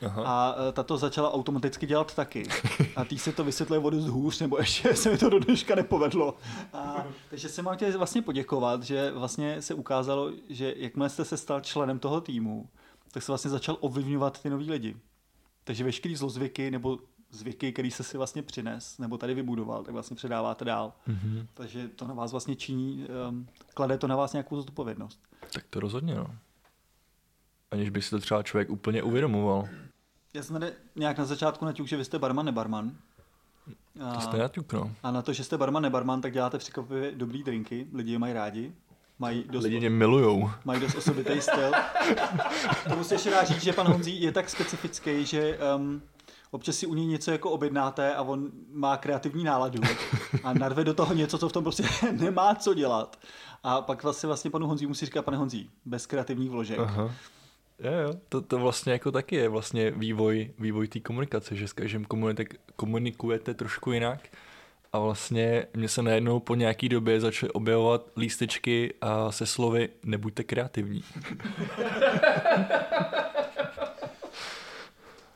Aha. 0.05 0.23
a 0.25 0.55
e, 0.69 0.71
ta 0.71 0.83
to 0.83 0.97
začala 0.97 1.33
automaticky 1.33 1.87
dělat 1.87 2.15
taky. 2.15 2.47
A 2.95 3.05
tý 3.05 3.19
se 3.19 3.31
to 3.31 3.43
vysvětluje 3.43 3.79
o 3.79 3.89
dost 3.89 4.05
hůř, 4.05 4.39
nebo 4.39 4.57
ještě 4.59 4.95
se 4.95 5.11
mi 5.11 5.17
to 5.17 5.29
do 5.29 5.39
dneška 5.39 5.75
nepovedlo. 5.75 6.37
A, 6.73 7.05
takže 7.29 7.49
jsem 7.49 7.65
vám 7.65 7.75
chtěl 7.75 7.97
vlastně 7.97 8.21
poděkovat, 8.21 8.83
že 8.83 9.11
vlastně 9.11 9.61
se 9.61 9.73
ukázalo, 9.73 10.31
že 10.49 10.73
jakmile 10.77 11.09
jste 11.09 11.25
se 11.25 11.37
stal 11.37 11.61
členem 11.61 11.99
toho 11.99 12.21
týmu, 12.21 12.69
tak 13.11 13.23
se 13.23 13.31
vlastně 13.31 13.51
začal 13.51 13.77
ovlivňovat 13.79 14.41
ty 14.41 14.49
noví 14.49 14.71
lidi. 14.71 14.97
Takže 15.63 15.83
veškerý 15.83 16.15
zlozvyky 16.15 16.71
nebo 16.71 16.97
zvyky, 17.31 17.73
který 17.73 17.91
se 17.91 18.03
si 18.03 18.17
vlastně 18.17 18.43
přines 18.43 18.97
nebo 18.97 19.17
tady 19.17 19.33
vybudoval, 19.33 19.83
tak 19.83 19.93
vlastně 19.93 20.15
předáváte 20.15 20.65
dál. 20.65 20.93
Mm-hmm. 21.07 21.45
Takže 21.53 21.87
to 21.87 22.07
na 22.07 22.13
vás 22.13 22.31
vlastně 22.31 22.55
činí, 22.55 23.05
um, 23.29 23.47
klade 23.73 23.97
to 23.97 24.07
na 24.07 24.15
vás 24.15 24.33
nějakou 24.33 24.55
zodpovědnost. 24.55 25.19
Tak 25.53 25.63
to 25.69 25.79
rozhodně, 25.79 26.15
no. 26.15 26.27
Aniž 27.71 27.89
by 27.89 28.01
si 28.01 28.09
to 28.09 28.19
třeba 28.19 28.43
člověk 28.43 28.69
úplně 28.69 29.03
uvědomoval. 29.03 29.67
Já 30.33 30.43
jsem 30.43 30.59
tady 30.59 30.73
nějak 30.95 31.17
na 31.17 31.25
začátku 31.25 31.65
naťuk, 31.65 31.87
že 31.87 31.97
vy 31.97 32.05
jste 32.05 32.19
barman, 32.19 32.45
nebarman. 32.45 32.91
A, 34.05 34.13
To 34.15 34.21
jste 34.21 34.37
naťuk, 34.37 34.73
no. 34.73 34.91
a 35.03 35.11
na 35.11 35.21
to, 35.21 35.33
že 35.33 35.43
jste 35.43 35.57
barman, 35.57 35.83
nebarman, 35.83 36.21
tak 36.21 36.33
děláte 36.33 36.57
překvapivě 36.57 37.11
dobrý 37.11 37.43
drinky, 37.43 37.87
lidi 37.93 38.11
je 38.11 38.19
mají 38.19 38.33
rádi. 38.33 38.73
Mají 39.19 39.43
dost, 39.49 39.63
Lidi 39.63 39.79
mě 39.79 39.89
milujou. 39.89 40.49
mají 40.65 40.81
dost 40.81 40.95
osobitý 40.95 41.41
styl. 41.41 41.71
To 42.89 42.95
musím 42.95 43.15
ještě 43.15 43.29
rád 43.31 43.43
říct, 43.47 43.63
že 43.63 43.73
pan 43.73 43.87
Honzí 43.87 44.21
je 44.21 44.31
tak 44.31 44.49
specifický, 44.49 45.25
že 45.25 45.59
um, 45.75 46.01
občas 46.51 46.75
si 46.75 46.87
u 46.87 46.93
něj 46.93 47.05
něco 47.05 47.31
jako 47.31 47.51
objednáte 47.51 48.15
a 48.15 48.21
on 48.21 48.51
má 48.71 48.97
kreativní 48.97 49.43
náladu 49.43 49.81
a 50.43 50.53
narve 50.53 50.83
do 50.83 50.93
toho 50.93 51.13
něco, 51.13 51.37
co 51.37 51.49
v 51.49 51.53
tom 51.53 51.63
prostě 51.63 51.83
nemá 52.11 52.55
co 52.55 52.73
dělat. 52.73 53.19
A 53.63 53.81
pak 53.81 54.03
vlastně, 54.03 54.27
vlastně 54.27 54.51
panu 54.51 54.67
Honzí 54.67 54.87
musí 54.87 55.05
říkat, 55.05 55.25
pane 55.25 55.37
Honzí, 55.37 55.69
bez 55.85 56.05
kreativních 56.05 56.49
vložek. 56.49 56.79
Aha. 56.79 57.11
Jo, 57.79 57.91
jo, 57.91 58.13
to, 58.29 58.41
to 58.41 58.59
vlastně 58.59 58.93
jako 58.93 59.11
taky 59.11 59.35
je 59.35 59.49
vlastně 59.49 59.91
vývoj, 59.91 60.51
vývoj 60.59 60.87
té 60.87 60.99
komunikace, 60.99 61.55
že 61.55 61.67
s 61.67 61.73
každým 61.73 62.05
komunikujete, 62.05 62.57
komunikujete 62.75 63.53
trošku 63.53 63.91
jinak 63.91 64.19
a 64.93 64.99
vlastně 64.99 65.67
mě 65.73 65.89
se 65.89 66.01
najednou 66.01 66.39
po 66.39 66.55
nějaký 66.55 66.89
době 66.89 67.21
začaly 67.21 67.51
objevovat 67.51 68.01
lístečky 68.17 68.93
a 69.01 69.31
se 69.31 69.45
slovy 69.45 69.89
nebuďte 70.03 70.43
kreativní. 70.43 71.03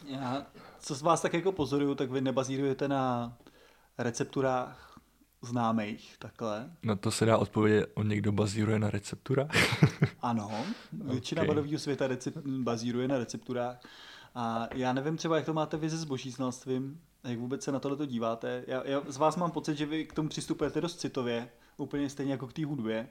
Já, 0.06 0.46
co 0.82 0.96
z 0.96 1.02
vás 1.02 1.22
tak 1.22 1.34
jako 1.34 1.52
pozoruju, 1.52 1.96
tak 1.96 2.12
vy 2.12 2.22
nebazírujete 2.22 2.88
na 2.88 3.34
recepturách 3.98 5.00
známých, 5.42 6.16
takhle. 6.20 6.72
Na 6.84 6.96
to 6.96 7.12
se 7.12 7.26
dá 7.26 7.38
odpovědět, 7.38 7.92
on 7.94 8.08
někdo 8.08 8.32
bazíruje 8.32 8.80
na 8.80 8.90
receptura. 8.90 9.48
Ano, 10.22 10.52
většina 10.94 11.42
Ok. 11.42 11.48
badového 11.48 11.80
světa 11.80 12.08
recept, 12.08 12.38
bazíruje 12.46 13.08
na 13.08 13.18
recepturách. 13.18 13.80
A 14.36 14.68
já 14.74 14.94
nevím 14.94 15.18
třeba, 15.18 15.36
jak 15.36 15.46
to 15.46 15.54
máte 15.54 15.78
vy 15.78 15.90
se 15.90 15.98
zbožíznalstvím, 15.98 17.02
jak 17.24 17.40
vůbec 17.40 17.64
se 17.64 17.72
na 17.72 17.80
tohle 17.80 18.08
díváte. 18.08 18.64
Já, 18.68 18.88
já 18.88 19.02
z 19.08 19.18
vás 19.18 19.36
mám 19.36 19.52
pocit, 19.52 19.78
že 19.78 19.86
vy 19.86 20.06
k 20.06 20.14
tomu 20.14 20.30
přistupujete 20.30 20.82
dost 20.82 21.00
citově, 21.00 21.50
úplně 21.78 22.10
stejně 22.10 22.32
jako 22.32 22.48
k 22.48 22.54
té 22.54 22.66
hudbě. 22.66 23.08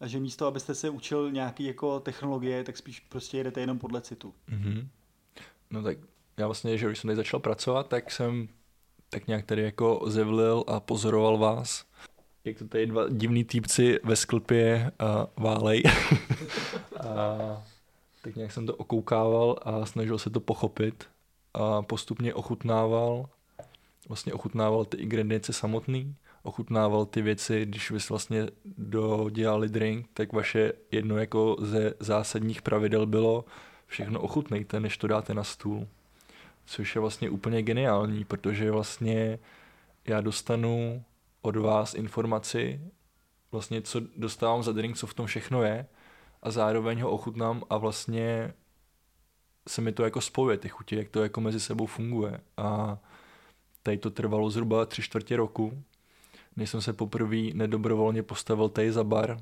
A 0.00 0.06
že 0.06 0.20
místo, 0.20 0.46
abyste 0.46 0.74
se 0.74 0.90
učil 0.90 1.30
nějaký 1.32 1.64
jako 1.64 2.00
technologie, 2.00 2.64
tak 2.64 2.76
spíš 2.76 3.00
prostě 3.00 3.36
jedete 3.38 3.60
jenom 3.60 3.78
podle 3.78 4.00
citu. 4.00 4.34
Mhm. 4.48 4.88
No 5.70 5.82
tak 5.82 5.98
já 6.36 6.46
vlastně, 6.46 6.78
že 6.78 6.86
když 6.86 6.98
jsem 6.98 7.08
tady 7.08 7.16
začal 7.16 7.40
pracovat, 7.40 7.88
tak 7.88 8.10
jsem 8.10 8.48
tak 9.10 9.26
nějak 9.26 9.46
tady 9.46 9.62
jako 9.62 10.00
zevlil 10.06 10.64
a 10.66 10.80
pozoroval 10.80 11.38
vás. 11.38 11.84
Jak 12.44 12.58
to 12.58 12.68
tady 12.68 12.86
dva 12.86 13.08
divný 13.08 13.44
týpci 13.44 14.00
ve 14.04 14.16
sklpě 14.16 14.92
uh, 15.02 15.44
válej. 15.44 15.82
a 17.00 17.36
tak 18.22 18.36
nějak 18.36 18.52
jsem 18.52 18.66
to 18.66 18.76
okoukával 18.76 19.56
a 19.62 19.86
snažil 19.86 20.18
se 20.18 20.30
to 20.30 20.40
pochopit 20.40 21.08
a 21.54 21.82
postupně 21.82 22.34
ochutnával, 22.34 23.28
vlastně 24.08 24.32
ochutnával 24.32 24.84
ty 24.84 24.96
ingredience 24.96 25.52
samotný, 25.52 26.16
ochutnával 26.42 27.06
ty 27.06 27.22
věci, 27.22 27.66
když 27.66 27.90
vy 27.90 27.98
vlastně 28.10 28.46
dodělali 28.78 29.68
drink, 29.68 30.06
tak 30.14 30.32
vaše 30.32 30.72
jedno 30.90 31.18
jako 31.18 31.56
ze 31.60 31.94
zásadních 32.00 32.62
pravidel 32.62 33.06
bylo 33.06 33.44
všechno 33.86 34.20
ochutnejte, 34.20 34.80
než 34.80 34.96
to 34.96 35.06
dáte 35.06 35.34
na 35.34 35.44
stůl. 35.44 35.88
Což 36.64 36.94
je 36.94 37.00
vlastně 37.00 37.30
úplně 37.30 37.62
geniální, 37.62 38.24
protože 38.24 38.70
vlastně 38.70 39.38
já 40.04 40.20
dostanu 40.20 41.04
od 41.42 41.56
vás 41.56 41.94
informaci, 41.94 42.80
vlastně 43.52 43.82
co 43.82 44.00
dostávám 44.16 44.62
za 44.62 44.72
drink, 44.72 44.96
co 44.96 45.06
v 45.06 45.14
tom 45.14 45.26
všechno 45.26 45.62
je 45.62 45.86
a 46.42 46.50
zároveň 46.50 47.00
ho 47.00 47.10
ochutnám 47.10 47.62
a 47.70 47.76
vlastně 47.76 48.54
se 49.68 49.80
mi 49.80 49.92
to 49.92 50.04
jako 50.04 50.20
spojuje, 50.20 50.58
ty 50.58 50.68
chutě, 50.68 50.96
jak 50.96 51.08
to 51.08 51.22
jako 51.22 51.40
mezi 51.40 51.60
sebou 51.60 51.86
funguje. 51.86 52.40
A 52.56 52.98
tady 53.82 53.98
to 53.98 54.10
trvalo 54.10 54.50
zhruba 54.50 54.86
tři 54.86 55.02
čtvrtě 55.02 55.36
roku, 55.36 55.82
než 56.56 56.70
jsem 56.70 56.80
se 56.82 56.92
poprvé 56.92 57.42
nedobrovolně 57.54 58.22
postavil 58.22 58.68
tady 58.68 58.92
za 58.92 59.04
bar, 59.04 59.40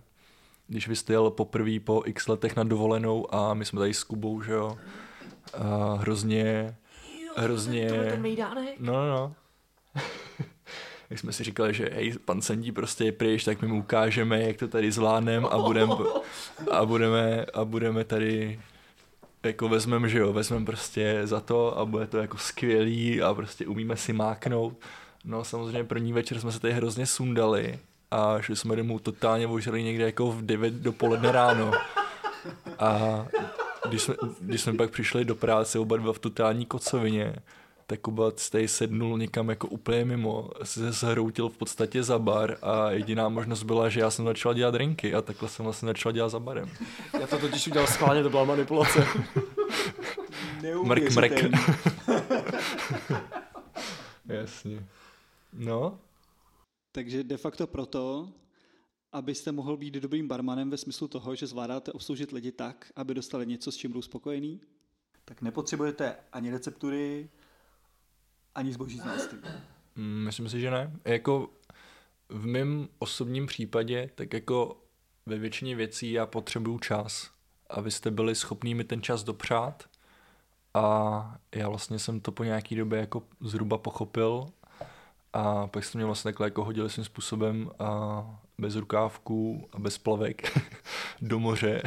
když 0.67 0.89
vy 0.89 0.95
jel 1.09 1.31
poprvé 1.31 1.81
po 1.81 2.03
x 2.07 2.29
letech 2.29 2.57
na 2.57 2.65
dovolenou 2.65 3.35
a 3.35 3.55
my 3.55 3.65
jsme 3.65 3.79
tady 3.79 3.95
s 3.95 4.05
Kubou, 4.05 4.43
že 4.43 4.53
jo, 4.53 4.79
a 5.55 5.95
hrozně, 5.95 6.77
hrozně, 7.41 7.91
no, 8.79 8.93
no, 8.93 9.09
no. 9.09 9.35
jak 11.11 11.19
jsme 11.19 11.33
si 11.33 11.45
říkali, 11.45 11.75
že 11.75 11.91
hej, 11.93 12.15
pan 12.25 12.43
Sendí 12.43 12.73
prostě 12.73 13.05
je 13.05 13.13
pryč, 13.13 13.45
tak 13.45 13.63
my 13.63 13.69
mu 13.69 13.79
ukážeme, 13.79 14.43
jak 14.43 14.57
to 14.57 14.69
tady 14.69 14.93
zvládneme 14.93 15.49
a 15.51 15.59
budeme 15.59 15.95
a 16.71 16.85
budeme, 16.85 17.47
a 17.55 17.65
budeme 17.65 18.05
tady 18.05 18.61
jako 19.43 19.69
vezmeme, 19.69 20.09
že 20.09 20.19
jo, 20.19 20.33
vezmeme 20.33 20.67
prostě 20.67 21.21
za 21.25 21.41
to 21.41 21.79
a 21.79 21.85
bude 21.85 22.07
to 22.07 22.19
jako 22.19 22.39
skvělý 22.39 23.23
a 23.23 23.35
prostě 23.35 23.67
umíme 23.67 23.97
si 23.97 24.13
máknout. 24.13 24.79
No 25.25 25.45
samozřejmě 25.45 25.85
první 25.85 26.13
večer 26.13 26.41
jsme 26.41 26.53
se 26.53 26.61
tady 26.61 26.75
hrozně 26.75 27.07
sundali 27.07 27.79
a 28.11 28.41
šli 28.41 28.57
jsme 28.57 28.77
domů 28.77 28.99
totálně 28.99 29.47
ožrali 29.47 29.83
někde 29.83 30.05
jako 30.05 30.33
v 30.33 30.43
9 30.43 30.75
dopoledne 30.75 31.33
ráno. 31.33 31.73
A 32.79 33.27
když 33.89 34.03
jsme, 34.03 34.15
když 34.41 34.61
jsme 34.61 34.75
pak 34.75 34.91
přišli 34.91 35.25
do 35.25 35.35
práce 35.35 35.79
oba 35.79 35.97
dva 35.97 36.13
v 36.13 36.19
totální 36.19 36.67
kocovině, 36.67 37.37
tak 37.87 38.01
Kuba 38.01 38.31
tady 38.51 38.69
sednul 38.69 39.19
někam 39.19 39.49
jako 39.49 39.69
úplně 39.69 40.05
mimo, 40.05 40.51
se 40.63 40.93
zhroutil 40.93 41.49
v 41.49 41.57
podstatě 41.57 42.03
za 42.03 42.19
bar 42.19 42.57
a 42.63 42.91
jediná 42.91 43.29
možnost 43.29 43.63
byla, 43.63 43.89
že 43.89 44.01
já 44.01 44.11
jsem 44.11 44.25
začal 44.25 44.55
dělat 44.55 44.71
drinky 44.71 45.15
a 45.15 45.23
takhle 45.23 45.49
jsem 45.49 45.65
vlastně 45.65 45.87
začal 45.87 46.13
dělat 46.13 46.29
za 46.29 46.41
barem. 46.41 46.71
Já 47.21 47.27
to 47.27 47.39
totiž 47.39 47.67
udělal 47.67 47.87
schválně, 47.87 48.23
to 48.23 48.31
byla 48.31 48.45
manipulace. 48.45 49.07
Mrk, 50.85 51.17
mrk. 51.17 51.45
Jasně. 54.29 54.87
No, 55.53 55.99
Takže 56.93 57.25
de 57.25 57.37
facto 57.37 57.67
proto, 57.67 58.29
abyste 59.13 59.53
mohl 59.53 59.77
být 59.77 59.95
dobrým 59.95 60.29
barmanem 60.29 60.71
ve 60.71 60.77
smyslu 60.77 61.09
toho, 61.09 61.35
že 61.35 61.47
zvládáte 61.47 61.93
obsloužit 61.93 62.33
lidi 62.33 62.53
tak, 62.53 62.93
aby 62.97 63.15
dostali 63.15 63.47
něco, 63.47 63.73
s 63.73 63.77
čím 63.77 63.91
budou 63.91 64.03
spokojení, 64.03 64.61
tak 65.25 65.43
nepotřebujete 65.43 66.17
ani 66.33 66.51
receptury, 66.51 67.31
ani 68.55 68.73
zboží 68.73 68.99
znalství. 68.99 69.39
Mm, 69.97 70.25
Myslím 70.25 70.49
si, 70.49 70.61
že 70.61 70.71
ne. 70.71 71.01
Jako 71.05 71.51
v 72.29 72.47
mém 72.47 72.89
osobním 72.99 73.47
případě, 73.47 74.11
tak 74.15 74.33
jako 74.33 74.83
ve 75.27 75.39
většině 75.39 75.77
věcí 75.77 76.13
já 76.13 76.27
potřebuju 76.27 76.79
čas. 76.79 77.31
A 77.71 77.81
vy 77.81 77.91
jste 77.91 78.11
byli 78.11 78.35
schopní 78.35 78.75
mi 78.75 78.85
ten 78.85 79.03
čas 79.03 79.25
dopřát. 79.25 79.85
A 80.75 81.39
já 81.55 81.69
vlastně 81.69 81.99
jsem 81.99 82.21
to 82.21 82.33
po 82.33 82.45
nějaký 82.45 82.77
době 82.77 83.01
jako 83.01 83.23
zhruba 83.41 83.79
pochopil. 83.79 84.47
A 85.33 85.67
pak 85.67 85.85
jste 85.85 85.99
mě 85.99 86.05
vlastně 86.05 86.29
takhle 86.29 86.47
jako 86.47 86.65
hodili 86.65 86.91
svým 86.91 87.05
způsobem 87.05 87.71
a 87.79 88.41
bez 88.61 88.77
rukávků 88.77 89.69
a 89.73 89.79
bez 89.79 89.99
plavek 89.99 90.59
do 91.23 91.39
moře 91.39 91.83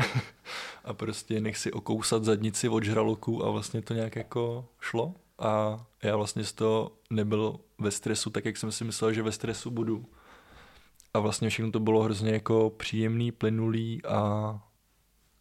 a 0.83 0.93
prostě 0.93 1.41
nech 1.41 1.57
si 1.57 1.71
okousat 1.71 2.23
zadnici 2.23 2.69
od 2.69 2.83
žraloku 2.83 3.45
a 3.45 3.51
vlastně 3.51 3.81
to 3.81 3.93
nějak 3.93 4.15
jako 4.15 4.65
šlo 4.79 5.13
a 5.39 5.85
já 6.03 6.15
vlastně 6.15 6.43
z 6.43 6.53
toho 6.53 6.91
nebyl 7.09 7.59
ve 7.77 7.91
stresu 7.91 8.29
tak, 8.29 8.45
jak 8.45 8.57
jsem 8.57 8.71
si 8.71 8.83
myslel, 8.83 9.13
že 9.13 9.23
ve 9.23 9.31
stresu 9.31 9.71
budu. 9.71 10.05
A 11.13 11.19
vlastně 11.19 11.49
všechno 11.49 11.71
to 11.71 11.79
bylo 11.79 12.03
hrozně 12.03 12.31
jako 12.31 12.69
příjemný, 12.77 13.31
plynulý 13.31 14.05
a 14.05 14.59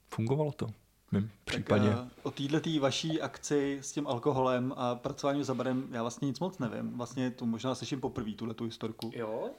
fungovalo 0.08 0.52
to 0.52 0.66
v 0.66 1.12
mém 1.12 1.30
případě. 1.44 1.88
Tak, 1.88 1.98
uh, 1.98 2.08
o 2.22 2.30
této 2.30 2.80
vaší 2.80 3.20
akci 3.20 3.78
s 3.82 3.92
tím 3.92 4.06
alkoholem 4.06 4.74
a 4.76 4.94
pracováním 4.94 5.44
za 5.44 5.54
barem 5.54 5.88
já 5.90 6.02
vlastně 6.02 6.26
nic 6.26 6.40
moc 6.40 6.58
nevím. 6.58 6.96
Vlastně 6.96 7.30
to 7.30 7.46
možná 7.46 7.74
slyším 7.74 8.00
poprvé, 8.00 8.32
tuhle 8.32 8.54
tu 8.54 8.64
historku. 8.64 9.10
Jo? 9.14 9.50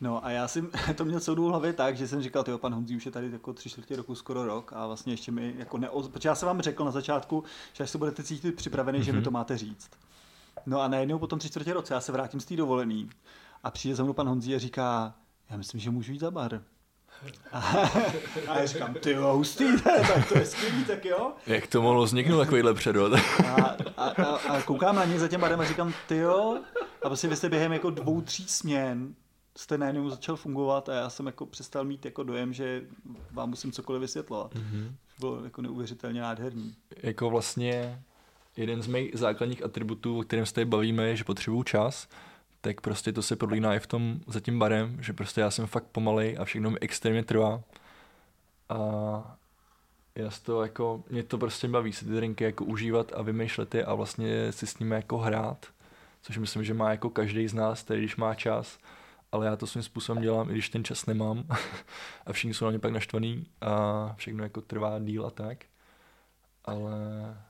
No 0.00 0.24
a 0.24 0.30
já 0.30 0.48
jsem 0.48 0.70
to 0.94 1.04
měl 1.04 1.20
celou 1.20 1.34
dobu 1.34 1.48
hlavě 1.48 1.72
tak, 1.72 1.96
že 1.96 2.08
jsem 2.08 2.22
říkal, 2.22 2.44
tyjo, 2.44 2.58
pan 2.58 2.74
Honzí 2.74 2.96
už 2.96 3.06
je 3.06 3.12
tady 3.12 3.30
jako 3.32 3.52
tři 3.52 3.70
čtvrtě 3.70 3.96
roku, 3.96 4.14
skoro 4.14 4.46
rok 4.46 4.72
a 4.72 4.86
vlastně 4.86 5.12
ještě 5.12 5.32
mi 5.32 5.54
jako 5.58 5.78
neoz... 5.78 6.08
Protože 6.08 6.28
já 6.28 6.34
jsem 6.34 6.46
vám 6.46 6.60
řekl 6.60 6.84
na 6.84 6.90
začátku, 6.90 7.44
že 7.72 7.84
až 7.84 7.90
se 7.90 7.98
budete 7.98 8.22
cítit 8.22 8.56
připravený, 8.56 8.98
mm-hmm. 8.98 9.02
že 9.02 9.12
mi 9.12 9.22
to 9.22 9.30
máte 9.30 9.58
říct. 9.58 9.90
No 10.66 10.80
a 10.80 10.88
najednou 10.88 11.18
po 11.18 11.26
tom 11.26 11.38
tři 11.38 11.48
čtvrtě 11.48 11.72
roce 11.72 11.94
já 11.94 12.00
se 12.00 12.12
vrátím 12.12 12.40
z 12.40 12.44
té 12.44 12.56
dovolený 12.56 13.10
a 13.64 13.70
přijde 13.70 13.94
za 13.94 14.04
mnou 14.04 14.12
pan 14.12 14.28
Honzí 14.28 14.54
a 14.54 14.58
říká, 14.58 15.14
já 15.50 15.56
myslím, 15.56 15.80
že 15.80 15.90
můžu 15.90 16.12
jít 16.12 16.20
za 16.20 16.30
bar. 16.30 16.62
A, 17.52 17.58
a 18.48 18.58
já 18.58 18.66
říkám, 18.66 18.94
ty 18.94 19.10
jo, 19.10 19.32
hustý, 19.32 19.64
tak 19.84 20.28
to 20.28 20.38
je 20.38 20.46
skvělý, 20.46 20.84
tak 20.84 21.04
jo. 21.04 21.32
Jak 21.46 21.66
to 21.66 21.82
mohlo 21.82 22.04
vzniknout 22.04 22.38
takovýhle 22.38 22.74
předvod? 22.74 23.12
A, 23.12 23.76
a, 23.96 24.08
a, 24.08 24.36
a 24.36 24.62
koukám 24.62 24.96
na 24.96 25.04
ně 25.04 25.18
za 25.18 25.28
těm 25.28 25.40
barem 25.40 25.60
a 25.60 25.64
říkám, 25.64 25.92
ty 26.06 26.16
jo. 26.16 26.60
A 27.02 27.08
prostě 27.08 27.28
vy 27.28 27.36
jste 27.36 27.48
během 27.48 27.72
jako 27.72 27.90
dvou, 27.90 28.20
tří 28.20 28.48
směn 28.48 29.14
jste 29.58 29.78
najednou 29.78 30.10
začal 30.10 30.36
fungovat 30.36 30.88
a 30.88 30.94
já 30.94 31.10
jsem 31.10 31.26
jako 31.26 31.46
přestal 31.46 31.84
mít 31.84 32.04
jako 32.04 32.22
dojem, 32.22 32.52
že 32.52 32.82
vám 33.30 33.50
musím 33.50 33.72
cokoliv 33.72 34.00
vysvětlovat. 34.00 34.54
Mm-hmm. 34.54 34.92
Bylo 35.20 35.44
jako 35.44 35.62
neuvěřitelně 35.62 36.20
nádherný. 36.20 36.74
jako 37.02 37.30
vlastně 37.30 38.02
jeden 38.56 38.82
z 38.82 38.86
mých 38.86 39.10
základních 39.14 39.64
atributů, 39.64 40.18
o 40.18 40.22
kterém 40.22 40.46
se 40.46 40.54
tady 40.54 40.64
bavíme, 40.64 41.08
je, 41.08 41.16
že 41.16 41.24
potřebuju 41.24 41.62
čas, 41.62 42.08
tak 42.60 42.80
prostě 42.80 43.12
to 43.12 43.22
se 43.22 43.36
prolíná 43.36 43.74
i 43.74 43.78
v 43.78 43.86
tom 43.86 44.20
za 44.26 44.40
tím 44.40 44.58
barem, 44.58 45.02
že 45.02 45.12
prostě 45.12 45.40
já 45.40 45.50
jsem 45.50 45.66
fakt 45.66 45.86
pomalej 45.92 46.36
a 46.40 46.44
všechno 46.44 46.70
mi 46.70 46.78
extrémně 46.80 47.24
trvá. 47.24 47.60
A 48.68 49.36
já 50.14 50.30
z 50.30 50.40
toho 50.40 50.62
jako, 50.62 51.02
mě 51.10 51.22
to 51.22 51.38
prostě 51.38 51.68
baví 51.68 51.92
si 51.92 52.04
ty 52.04 52.10
drinky 52.10 52.44
jako 52.44 52.64
užívat 52.64 53.12
a 53.16 53.22
vymýšlet 53.22 53.74
je 53.74 53.84
a 53.84 53.94
vlastně 53.94 54.52
si 54.52 54.66
s 54.66 54.78
nimi 54.78 54.94
jako 54.94 55.18
hrát, 55.18 55.66
což 56.22 56.38
myslím, 56.38 56.64
že 56.64 56.74
má 56.74 56.90
jako 56.90 57.10
každý 57.10 57.48
z 57.48 57.54
nás, 57.54 57.82
který 57.82 58.00
když 58.00 58.16
má 58.16 58.34
čas, 58.34 58.78
ale 59.32 59.46
já 59.46 59.56
to 59.56 59.66
svým 59.66 59.82
způsobem 59.82 60.22
dělám, 60.22 60.50
i 60.50 60.52
když 60.52 60.68
ten 60.68 60.84
čas 60.84 61.06
nemám 61.06 61.44
a 62.26 62.32
všichni 62.32 62.54
jsou 62.54 62.64
na 62.64 62.70
mě 62.70 62.78
pak 62.78 62.92
naštvaný 62.92 63.46
a 63.60 64.14
všechno 64.16 64.42
jako 64.42 64.60
trvá 64.60 64.98
díl 64.98 65.26
a 65.26 65.30
tak. 65.30 65.64
Ale 66.64 66.96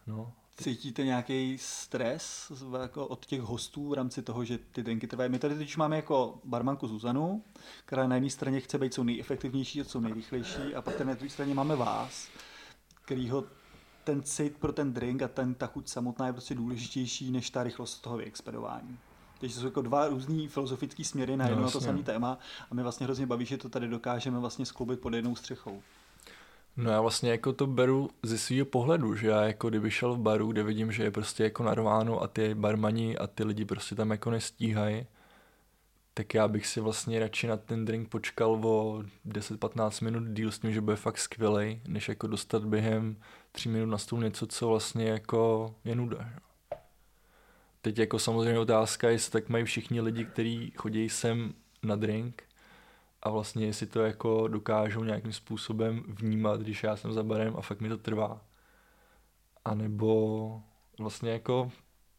no, 0.06 0.32
Cítíte 0.60 1.04
nějaký 1.04 1.58
stres 1.58 2.52
jako 2.82 3.06
od 3.06 3.26
těch 3.26 3.40
hostů 3.40 3.88
v 3.88 3.94
rámci 3.94 4.22
toho, 4.22 4.44
že 4.44 4.58
ty 4.58 4.82
drinky 4.82 5.06
trvají? 5.06 5.30
My 5.30 5.38
tady 5.38 5.54
teď 5.54 5.76
máme 5.76 5.96
jako 5.96 6.40
barmanku 6.44 6.88
Zuzanu, 6.88 7.44
která 7.84 8.06
na 8.06 8.14
jedné 8.14 8.30
straně 8.30 8.60
chce 8.60 8.78
být 8.78 8.94
co 8.94 9.04
nejefektivnější 9.04 9.80
a 9.80 9.84
co 9.84 10.00
nejrychlejší 10.00 10.74
a 10.74 10.82
pak 10.82 11.00
na 11.00 11.14
druhé 11.14 11.30
straně 11.30 11.54
máme 11.54 11.76
vás, 11.76 12.28
kterýho 13.04 13.44
ten 14.04 14.22
cit 14.22 14.56
pro 14.56 14.72
ten 14.72 14.92
drink 14.92 15.22
a 15.22 15.28
ten, 15.28 15.54
ta 15.54 15.66
chuť 15.66 15.88
samotná 15.88 16.26
je 16.26 16.32
prostě 16.32 16.54
důležitější 16.54 17.30
než 17.30 17.50
ta 17.50 17.62
rychlost 17.62 17.98
toho 17.98 18.16
vyexpedování. 18.16 18.98
Takže 19.38 19.54
jsou 19.54 19.64
jako 19.64 19.82
dva 19.82 20.08
různý 20.08 20.48
filozofické 20.48 21.04
směry 21.04 21.36
na 21.36 21.48
jedno 21.48 21.62
no, 21.62 21.70
to 21.70 21.80
samé 21.80 22.02
téma 22.02 22.38
a 22.70 22.74
my 22.74 22.82
vlastně 22.82 23.04
hrozně 23.04 23.26
baví, 23.26 23.44
že 23.44 23.56
to 23.56 23.68
tady 23.68 23.88
dokážeme 23.88 24.38
vlastně 24.38 24.66
skloubit 24.66 25.00
pod 25.00 25.14
jednou 25.14 25.36
střechou. 25.36 25.82
No 26.76 26.90
já 26.90 27.00
vlastně 27.00 27.30
jako 27.30 27.52
to 27.52 27.66
beru 27.66 28.10
ze 28.22 28.38
svého 28.38 28.66
pohledu, 28.66 29.14
že 29.14 29.28
já 29.28 29.44
jako 29.44 29.68
kdyby 29.68 29.90
šel 29.90 30.14
v 30.14 30.18
baru, 30.18 30.52
kde 30.52 30.62
vidím, 30.62 30.92
že 30.92 31.02
je 31.02 31.10
prostě 31.10 31.44
jako 31.44 31.62
narváno 31.62 32.22
a 32.22 32.28
ty 32.28 32.54
barmani 32.54 33.18
a 33.18 33.26
ty 33.26 33.44
lidi 33.44 33.64
prostě 33.64 33.94
tam 33.94 34.10
jako 34.10 34.30
nestíhají, 34.30 35.06
tak 36.14 36.34
já 36.34 36.48
bych 36.48 36.66
si 36.66 36.80
vlastně 36.80 37.20
radši 37.20 37.46
na 37.46 37.56
ten 37.56 37.84
drink 37.84 38.08
počkal 38.08 38.66
o 38.66 39.02
10-15 39.26 40.04
minut 40.04 40.28
díl 40.28 40.50
s 40.50 40.58
tím, 40.58 40.72
že 40.72 40.80
bude 40.80 40.96
fakt 40.96 41.18
skvělej, 41.18 41.80
než 41.88 42.08
jako 42.08 42.26
dostat 42.26 42.64
během 42.64 43.16
3 43.52 43.68
minut 43.68 43.86
na 43.86 43.98
stůl 43.98 44.20
něco, 44.20 44.46
co 44.46 44.68
vlastně 44.68 45.08
jako 45.08 45.74
je 45.84 45.94
nuda. 45.94 46.18
Že? 46.34 46.47
Teď 47.88 47.98
jako 47.98 48.18
samozřejmě 48.18 48.58
otázka, 48.58 49.08
jestli 49.08 49.32
tak 49.32 49.48
mají 49.48 49.64
všichni 49.64 50.00
lidi, 50.00 50.24
kteří 50.24 50.72
chodí 50.76 51.08
sem 51.08 51.54
na 51.82 51.96
drink, 51.96 52.42
a 53.22 53.30
vlastně 53.30 53.66
jestli 53.66 53.86
to 53.86 54.00
jako 54.00 54.48
dokážou 54.48 55.04
nějakým 55.04 55.32
způsobem 55.32 56.04
vnímat, 56.08 56.60
když 56.60 56.82
já 56.82 56.96
jsem 56.96 57.12
za 57.12 57.22
barem 57.22 57.56
a 57.56 57.60
fakt 57.60 57.80
mi 57.80 57.88
to 57.88 57.98
trvá. 57.98 58.40
A 59.64 59.74
nebo 59.74 60.62
vlastně 60.98 61.30
jako, 61.30 61.72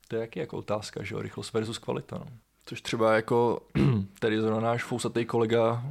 to 0.08 0.16
je 0.16 0.22
jaký 0.22 0.40
jako 0.40 0.58
otázka, 0.58 1.04
že 1.04 1.16
jo, 1.16 1.22
rychlost 1.22 1.54
versus 1.54 1.78
kvalita, 1.78 2.18
no. 2.18 2.26
Což 2.66 2.82
třeba 2.82 3.16
jako 3.16 3.62
tady 4.20 4.42
zrovna 4.42 4.60
náš 4.60 4.84
fousatý 4.84 5.26
kolega 5.26 5.84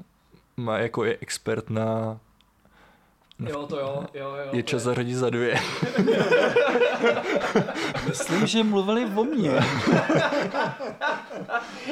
má 0.56 0.78
jako 0.78 1.04
je 1.04 1.18
expert 1.20 1.70
na 1.70 2.20
Jo, 3.46 3.66
to 3.66 3.78
jo, 3.78 4.04
jo, 4.14 4.34
jo. 4.36 4.48
Je 4.52 4.62
čas 4.62 4.82
zařadit 4.82 5.14
za 5.14 5.30
dvě. 5.30 5.54
Myslím, 8.08 8.46
že 8.46 8.64
mluvili 8.64 9.04
o 9.04 9.24
mně. 9.24 9.50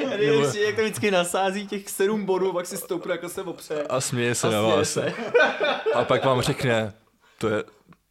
Nebo... 0.09 0.43
jak 0.65 0.75
to 0.75 0.81
vždycky 0.81 1.11
nasází 1.11 1.67
těch 1.67 1.89
sedm 1.89 2.25
bodů, 2.25 2.53
pak 2.53 2.65
si 2.65 2.77
stoupne, 2.77 3.11
jako 3.11 3.29
se 3.29 3.43
opře. 3.43 3.83
A 3.83 4.01
směje 4.01 4.35
se 4.35 4.47
a 4.47 4.51
na 4.51 4.61
vás. 4.61 4.89
Se. 4.89 5.13
A 5.93 6.03
pak 6.03 6.25
vám 6.25 6.41
řekne, 6.41 6.93
to 7.37 7.49
je, 7.49 7.63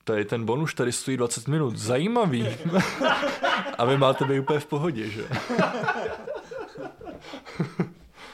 tady 0.05 0.25
ten 0.25 0.45
bonus 0.45 0.75
tady 0.75 0.93
stojí 0.93 1.17
20 1.17 1.49
minut, 1.49 1.77
zajímavý. 1.77 2.49
A 3.79 3.85
vy 3.85 3.97
máte 3.97 4.25
být 4.25 4.41
úplně 4.41 4.61
v 4.61 4.67
pohodě, 4.67 5.11
že? 5.11 5.25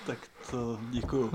tak 0.07 0.19
to 0.51 0.79
děkuju. 0.91 1.31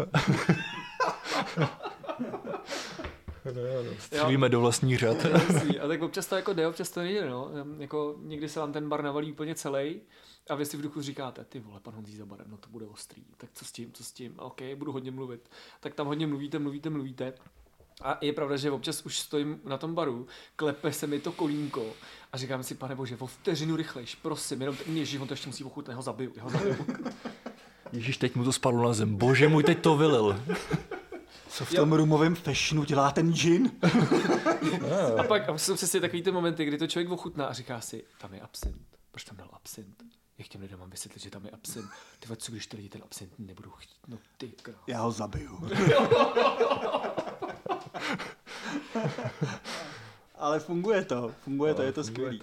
Střílíme 3.99 4.49
do 4.49 4.61
vlastních 4.61 4.99
řad. 4.99 5.17
a 5.83 5.87
tak 5.87 6.01
občas 6.01 6.27
to 6.27 6.35
jako 6.35 6.53
jde, 6.53 6.67
občas 6.67 6.89
to 6.89 6.99
nejde, 6.99 7.29
no. 7.29 7.51
Jako 7.77 8.15
někdy 8.21 8.49
se 8.49 8.59
vám 8.59 8.73
ten 8.73 8.89
bar 8.89 9.03
navalí 9.03 9.31
úplně 9.31 9.55
celý 9.55 10.01
a 10.49 10.55
vy 10.55 10.65
si 10.65 10.77
v 10.77 10.81
duchu 10.81 11.01
říkáte, 11.01 11.45
ty 11.45 11.59
vole, 11.59 11.79
pan 11.79 11.93
Honzí 11.93 12.17
za 12.17 12.25
barem, 12.25 12.47
no 12.49 12.57
to 12.57 12.69
bude 12.69 12.85
ostrý. 12.85 13.23
Tak 13.37 13.49
co 13.53 13.65
s 13.65 13.71
tím, 13.71 13.91
co 13.91 14.03
s 14.03 14.11
tím? 14.11 14.33
OK, 14.37 14.61
budu 14.75 14.91
hodně 14.91 15.11
mluvit. 15.11 15.49
Tak 15.79 15.93
tam 15.93 16.07
hodně 16.07 16.27
mluvíte, 16.27 16.59
mluvíte, 16.59 16.89
mluvíte. 16.89 17.33
A 18.01 18.17
je 18.21 18.33
pravda, 18.33 18.57
že 18.57 18.71
občas 18.71 19.05
už 19.05 19.19
stojím 19.19 19.61
na 19.63 19.77
tom 19.77 19.95
baru, 19.95 20.27
klepe 20.55 20.93
se 20.93 21.07
mi 21.07 21.19
to 21.19 21.31
kolínko 21.31 21.93
a 22.31 22.37
říkám 22.37 22.63
si, 22.63 22.75
pane 22.75 22.95
bože, 22.95 23.17
o 23.19 23.27
vteřinu 23.27 23.75
rychlejš, 23.75 24.15
prosím, 24.15 24.61
jenom 24.61 24.77
ježiš, 24.93 25.19
on 25.19 25.27
to 25.27 25.33
ještě 25.33 25.47
musí 25.47 25.63
ochutnat, 25.63 25.95
ho 25.95 26.01
zabiju, 26.01 26.33
ho 26.39 26.49
zabiju. 26.49 26.75
Ježíš, 27.91 28.17
teď 28.17 28.35
mu 28.35 28.43
to 28.43 28.53
spadlo 28.53 28.83
na 28.83 28.93
zem, 28.93 29.15
bože 29.15 29.47
můj, 29.47 29.63
teď 29.63 29.81
to 29.81 29.97
vylil. 29.97 30.43
Co 31.57 31.65
v 31.65 31.73
tom 31.73 31.91
jo. 31.91 31.97
rumovém 31.97 32.35
fashionu 32.35 32.83
dělá 32.83 33.11
ten 33.11 33.33
gin? 33.33 33.71
a 35.19 35.23
pak 35.23 35.49
a 35.49 35.57
jsou 35.57 35.75
přesně 35.75 35.99
takový 35.99 36.21
ty 36.21 36.31
momenty, 36.31 36.65
kdy 36.65 36.77
to 36.77 36.87
člověk 36.87 37.11
ochutná 37.11 37.45
a 37.45 37.53
říká 37.53 37.81
si, 37.81 38.03
tam 38.21 38.33
je 38.33 38.41
absint. 38.41 38.81
Proč 39.11 39.23
tam 39.23 39.37
dal 39.37 39.49
absint? 39.53 40.03
Jak 40.37 40.47
těm 40.47 40.61
lidem 40.61 40.79
mám 40.79 40.89
vysvětlit, 40.89 41.23
že 41.23 41.29
tam 41.29 41.45
je 41.45 41.51
absint? 41.51 41.85
Ty 42.19 42.27
co 42.37 42.51
když 42.51 42.67
ty 42.67 42.77
lidi 42.77 42.89
ten 42.89 43.01
absint 43.03 43.33
nebudou 43.39 43.69
chtít? 43.69 43.97
No 44.07 44.17
ty 44.37 44.47
krás. 44.47 44.75
Já 44.87 45.01
ho 45.01 45.11
zabiju. 45.11 45.69
Ale 50.35 50.59
funguje 50.59 51.05
to, 51.05 51.33
funguje 51.41 51.73
to, 51.73 51.81
je 51.81 51.91
to 51.91 52.03
skvělé. 52.03 52.37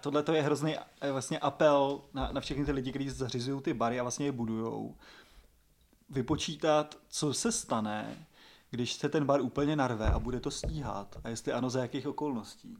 Tohle 0.00 0.24
je 0.32 0.42
hrozný 0.42 0.76
eh, 1.00 1.12
vlastně 1.12 1.38
apel 1.38 2.00
na, 2.14 2.32
na 2.32 2.40
všechny 2.40 2.64
ty 2.64 2.72
lidi, 2.72 2.90
kteří 2.90 3.10
zařizují 3.10 3.62
ty 3.62 3.74
bary 3.74 4.00
a 4.00 4.02
vlastně 4.02 4.26
je 4.26 4.32
budujou. 4.32 4.96
Vypočítat, 6.10 6.98
co 7.08 7.34
se 7.34 7.52
stane, 7.52 8.26
když 8.72 8.92
se 8.92 9.08
ten 9.08 9.24
bar 9.24 9.40
úplně 9.40 9.76
narve 9.76 10.08
a 10.08 10.18
bude 10.18 10.40
to 10.40 10.50
stíhat 10.50 11.16
a 11.24 11.28
jestli 11.28 11.52
ano, 11.52 11.70
za 11.70 11.80
jakých 11.80 12.06
okolností. 12.06 12.76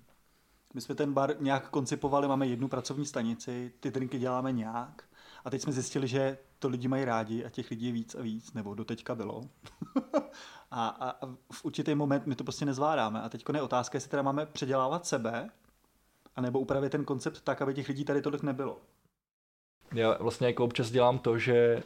My 0.75 0.81
jsme 0.81 0.95
ten 0.95 1.13
bar 1.13 1.37
nějak 1.41 1.69
koncipovali, 1.69 2.29
máme 2.29 2.47
jednu 2.47 2.69
pracovní 2.69 3.07
stanici, 3.07 3.73
ty 3.81 3.91
drinky 3.91 4.19
děláme 4.19 4.53
nějak 4.53 5.05
a 5.45 5.51
teď 5.51 5.63
jsme 5.63 5.73
zjistili, 5.73 6.09
že 6.09 6.39
to 6.59 6.69
lidi 6.69 6.89
mají 6.89 7.05
rádi 7.05 7.45
a 7.45 7.51
těch 7.51 7.71
lidí 7.71 7.87
je 7.87 7.93
víc 7.93 8.15
a 8.15 8.23
víc, 8.23 8.53
nebo 8.53 8.75
doteďka 8.75 9.15
bylo. 9.15 9.43
a, 10.71 10.89
a, 10.89 11.11
a 11.11 11.27
v 11.53 11.65
určitý 11.65 11.95
moment 11.95 12.27
my 12.27 12.35
to 12.35 12.45
prostě 12.45 12.65
nezvládáme. 12.65 13.23
A 13.23 13.29
teď 13.29 13.45
je 13.55 13.63
otázka, 13.63 13.97
jestli 13.97 14.11
teda 14.11 14.23
máme 14.23 14.47
předělávat 14.47 15.07
sebe, 15.07 15.51
anebo 16.37 16.61
upravit 16.61 16.93
ten 16.93 17.05
koncept 17.05 17.41
tak, 17.41 17.63
aby 17.63 17.75
těch 17.75 17.89
lidí 17.89 18.05
tady 18.05 18.23
tolik 18.23 18.43
nebylo. 18.43 18.81
Já 19.95 20.17
vlastně 20.21 20.47
jako 20.47 20.65
občas 20.65 20.91
dělám 20.91 21.19
to, 21.19 21.39
že 21.39 21.83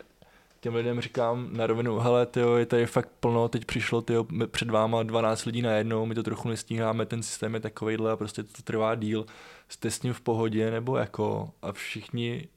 těm 0.67 0.75
lidem 0.75 1.01
říkám 1.01 1.49
na 1.53 1.67
rovinu, 1.67 1.99
hele, 1.99 2.27
tyjo, 2.27 2.57
je 2.57 2.67
tady 2.67 2.87
fakt 2.87 3.09
plno, 3.21 3.49
teď 3.49 3.64
přišlo 3.64 4.03
tyjo, 4.03 4.27
před 4.47 4.71
váma 4.71 5.03
12 5.03 5.45
lidí 5.45 5.62
najednou, 5.62 6.07
my 6.07 6.14
to 6.14 6.23
trochu 6.23 6.49
nestíháme, 6.49 7.07
ten 7.07 7.23
systém 7.23 7.55
je 7.55 7.61
takovýhle 7.61 8.12
a 8.12 8.17
prostě 8.17 8.43
to 8.43 8.62
trvá 8.62 8.95
díl, 8.95 9.27
jste 9.69 9.91
s 9.91 10.03
ním 10.03 10.12
v 10.12 10.21
pohodě, 10.21 10.71
nebo 10.71 10.97
jako, 10.97 11.51
a 11.62 11.73
všichni, 11.73 12.49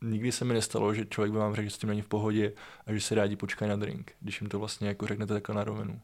nikdy 0.00 0.32
se 0.32 0.44
mi 0.44 0.54
nestalo, 0.54 0.94
že 0.94 1.06
člověk 1.06 1.32
by 1.32 1.38
vám 1.38 1.54
řekl, 1.54 1.64
že 1.64 1.74
s 1.74 1.78
tím 1.78 1.88
není 1.88 2.02
v 2.02 2.08
pohodě 2.08 2.52
a 2.86 2.92
že 2.92 3.00
se 3.00 3.14
rádi 3.14 3.36
počkají 3.36 3.68
na 3.68 3.76
drink, 3.76 4.12
když 4.20 4.40
jim 4.40 4.50
to 4.50 4.58
vlastně 4.58 4.88
jako 4.88 5.06
řeknete 5.06 5.34
takhle 5.34 5.54
na 5.54 5.64
rovinu. 5.64 6.00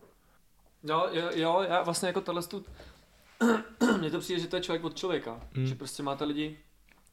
Jo, 0.83 1.09
jo, 1.13 1.31
jo 1.35 1.65
já 1.69 1.83
vlastně 1.83 2.07
jako 2.07 2.21
tohle 2.21 2.43
tu... 2.43 2.65
Mně 4.01 4.11
to 4.11 4.19
přijde, 4.19 4.41
že 4.41 4.49
to 4.49 4.57
je 4.57 4.63
člověk 4.63 4.85
od 4.85 4.97
člověka, 4.97 5.41
hmm. 5.53 5.67
že 5.67 5.75
prostě 5.75 6.03
máte 6.03 6.25
lidi, 6.25 6.59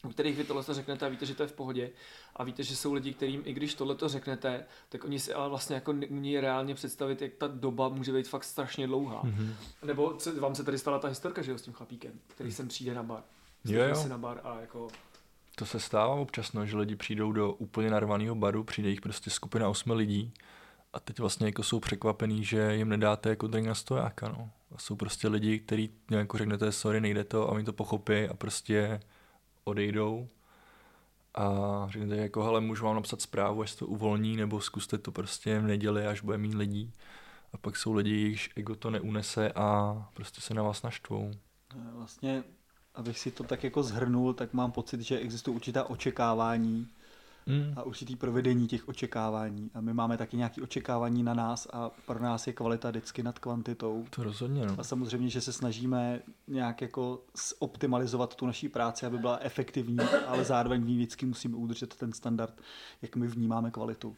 u 0.05 0.09
kterých 0.09 0.37
vy 0.37 0.43
tohle 0.43 0.63
řeknete 0.69 1.05
a 1.05 1.09
víte, 1.09 1.25
že 1.25 1.35
to 1.35 1.43
je 1.43 1.47
v 1.47 1.53
pohodě 1.53 1.91
a 2.35 2.43
víte, 2.43 2.63
že 2.63 2.75
jsou 2.75 2.93
lidi, 2.93 3.13
kterým 3.13 3.41
i 3.45 3.53
když 3.53 3.73
tohle 3.73 3.95
to 3.95 4.09
řeknete, 4.09 4.65
tak 4.89 5.03
oni 5.03 5.19
si 5.19 5.33
ale 5.33 5.49
vlastně 5.49 5.75
jako 5.75 5.93
neumí 5.93 6.39
reálně 6.39 6.75
představit, 6.75 7.21
jak 7.21 7.33
ta 7.33 7.47
doba 7.47 7.89
může 7.89 8.13
být 8.13 8.27
fakt 8.27 8.43
strašně 8.43 8.87
dlouhá. 8.87 9.23
Mm-hmm. 9.23 9.53
Nebo 9.83 10.13
co, 10.13 10.41
vám 10.41 10.55
se 10.55 10.63
tady 10.63 10.77
stala 10.77 10.99
ta 10.99 11.07
historka, 11.07 11.41
že 11.41 11.51
jo, 11.51 11.57
s 11.57 11.61
tím 11.61 11.73
chlapíkem, 11.73 12.11
který 12.27 12.51
sem 12.51 12.67
přijde 12.67 12.93
na 12.93 13.03
bar. 13.03 13.23
Jo, 13.65 13.83
jo. 13.83 13.95
si 13.95 14.09
na 14.09 14.17
bar 14.17 14.41
a 14.43 14.59
jako... 14.61 14.87
To 15.55 15.65
se 15.65 15.79
stává 15.79 16.15
občas, 16.15 16.53
no, 16.53 16.65
že 16.65 16.77
lidi 16.77 16.95
přijdou 16.95 17.31
do 17.31 17.53
úplně 17.53 17.89
narvaného 17.89 18.35
baru, 18.35 18.63
přijde 18.63 18.89
jich 18.89 19.01
prostě 19.01 19.29
skupina 19.29 19.69
osmi 19.69 19.93
lidí 19.93 20.33
a 20.93 20.99
teď 20.99 21.19
vlastně 21.19 21.45
jako 21.45 21.63
jsou 21.63 21.79
překvapený, 21.79 22.43
že 22.43 22.75
jim 22.75 22.89
nedáte 22.89 23.29
jako 23.29 23.47
drink 23.47 23.67
na 23.67 23.75
stojáka, 23.75 24.27
no. 24.27 24.49
A 24.75 24.77
jsou 24.77 24.95
prostě 24.95 25.27
lidi, 25.27 25.59
kteří 25.59 25.89
jako 26.11 26.37
řeknete, 26.37 26.71
sorry, 26.71 27.01
nejde 27.01 27.23
to 27.23 27.49
a 27.49 27.51
oni 27.51 27.63
to 27.63 27.73
pochopí 27.73 28.27
a 28.29 28.33
prostě 28.33 28.99
odejdou 29.65 30.27
a 31.35 31.87
řeknete 31.89 32.15
jako, 32.17 32.43
hele, 32.43 32.61
můžu 32.61 32.85
vám 32.85 32.95
napsat 32.95 33.21
zprávu, 33.21 33.61
až 33.61 33.75
to 33.75 33.87
uvolní, 33.87 34.35
nebo 34.35 34.61
zkuste 34.61 34.97
to 34.97 35.11
prostě 35.11 35.59
v 35.59 35.63
neděli, 35.63 36.07
až 36.07 36.21
bude 36.21 36.37
mít 36.37 36.53
lidí. 36.53 36.93
A 37.53 37.57
pak 37.57 37.77
jsou 37.77 37.93
lidi, 37.93 38.11
jejichž 38.11 38.49
ego 38.55 38.75
to 38.75 38.89
neunese 38.89 39.51
a 39.51 39.95
prostě 40.13 40.41
se 40.41 40.53
na 40.53 40.63
vás 40.63 40.83
naštvou. 40.83 41.31
Vlastně, 41.93 42.43
abych 42.95 43.19
si 43.19 43.31
to 43.31 43.43
tak 43.43 43.63
jako 43.63 43.83
zhrnul, 43.83 44.33
tak 44.33 44.53
mám 44.53 44.71
pocit, 44.71 45.01
že 45.01 45.19
existují 45.19 45.55
určitá 45.55 45.83
očekávání 45.89 46.87
Mm. 47.47 47.73
a 47.75 47.83
určitý 47.83 48.15
provedení 48.15 48.67
těch 48.67 48.87
očekávání. 48.87 49.71
A 49.73 49.81
my 49.81 49.93
máme 49.93 50.17
taky 50.17 50.37
nějaké 50.37 50.61
očekávání 50.61 51.23
na 51.23 51.33
nás 51.33 51.67
a 51.73 51.91
pro 52.05 52.19
nás 52.19 52.47
je 52.47 52.53
kvalita 52.53 52.89
vždycky 52.89 53.23
nad 53.23 53.39
kvantitou. 53.39 54.05
To 54.09 54.23
rozhodně, 54.23 54.65
no. 54.65 54.75
A 54.77 54.83
samozřejmě, 54.83 55.29
že 55.29 55.41
se 55.41 55.53
snažíme 55.53 56.21
nějak 56.47 56.81
jako 56.81 57.21
optimalizovat 57.59 58.35
tu 58.35 58.45
naší 58.45 58.69
práci, 58.69 59.05
aby 59.05 59.17
byla 59.17 59.37
efektivní, 59.41 59.97
ale 60.27 60.43
zároveň 60.43 60.81
v 60.81 60.87
ní 60.87 60.95
vždycky 60.95 61.25
musíme 61.25 61.57
udržet 61.57 61.95
ten 61.95 62.13
standard, 62.13 62.61
jak 63.01 63.15
my 63.15 63.27
vnímáme 63.27 63.71
kvalitu. 63.71 64.15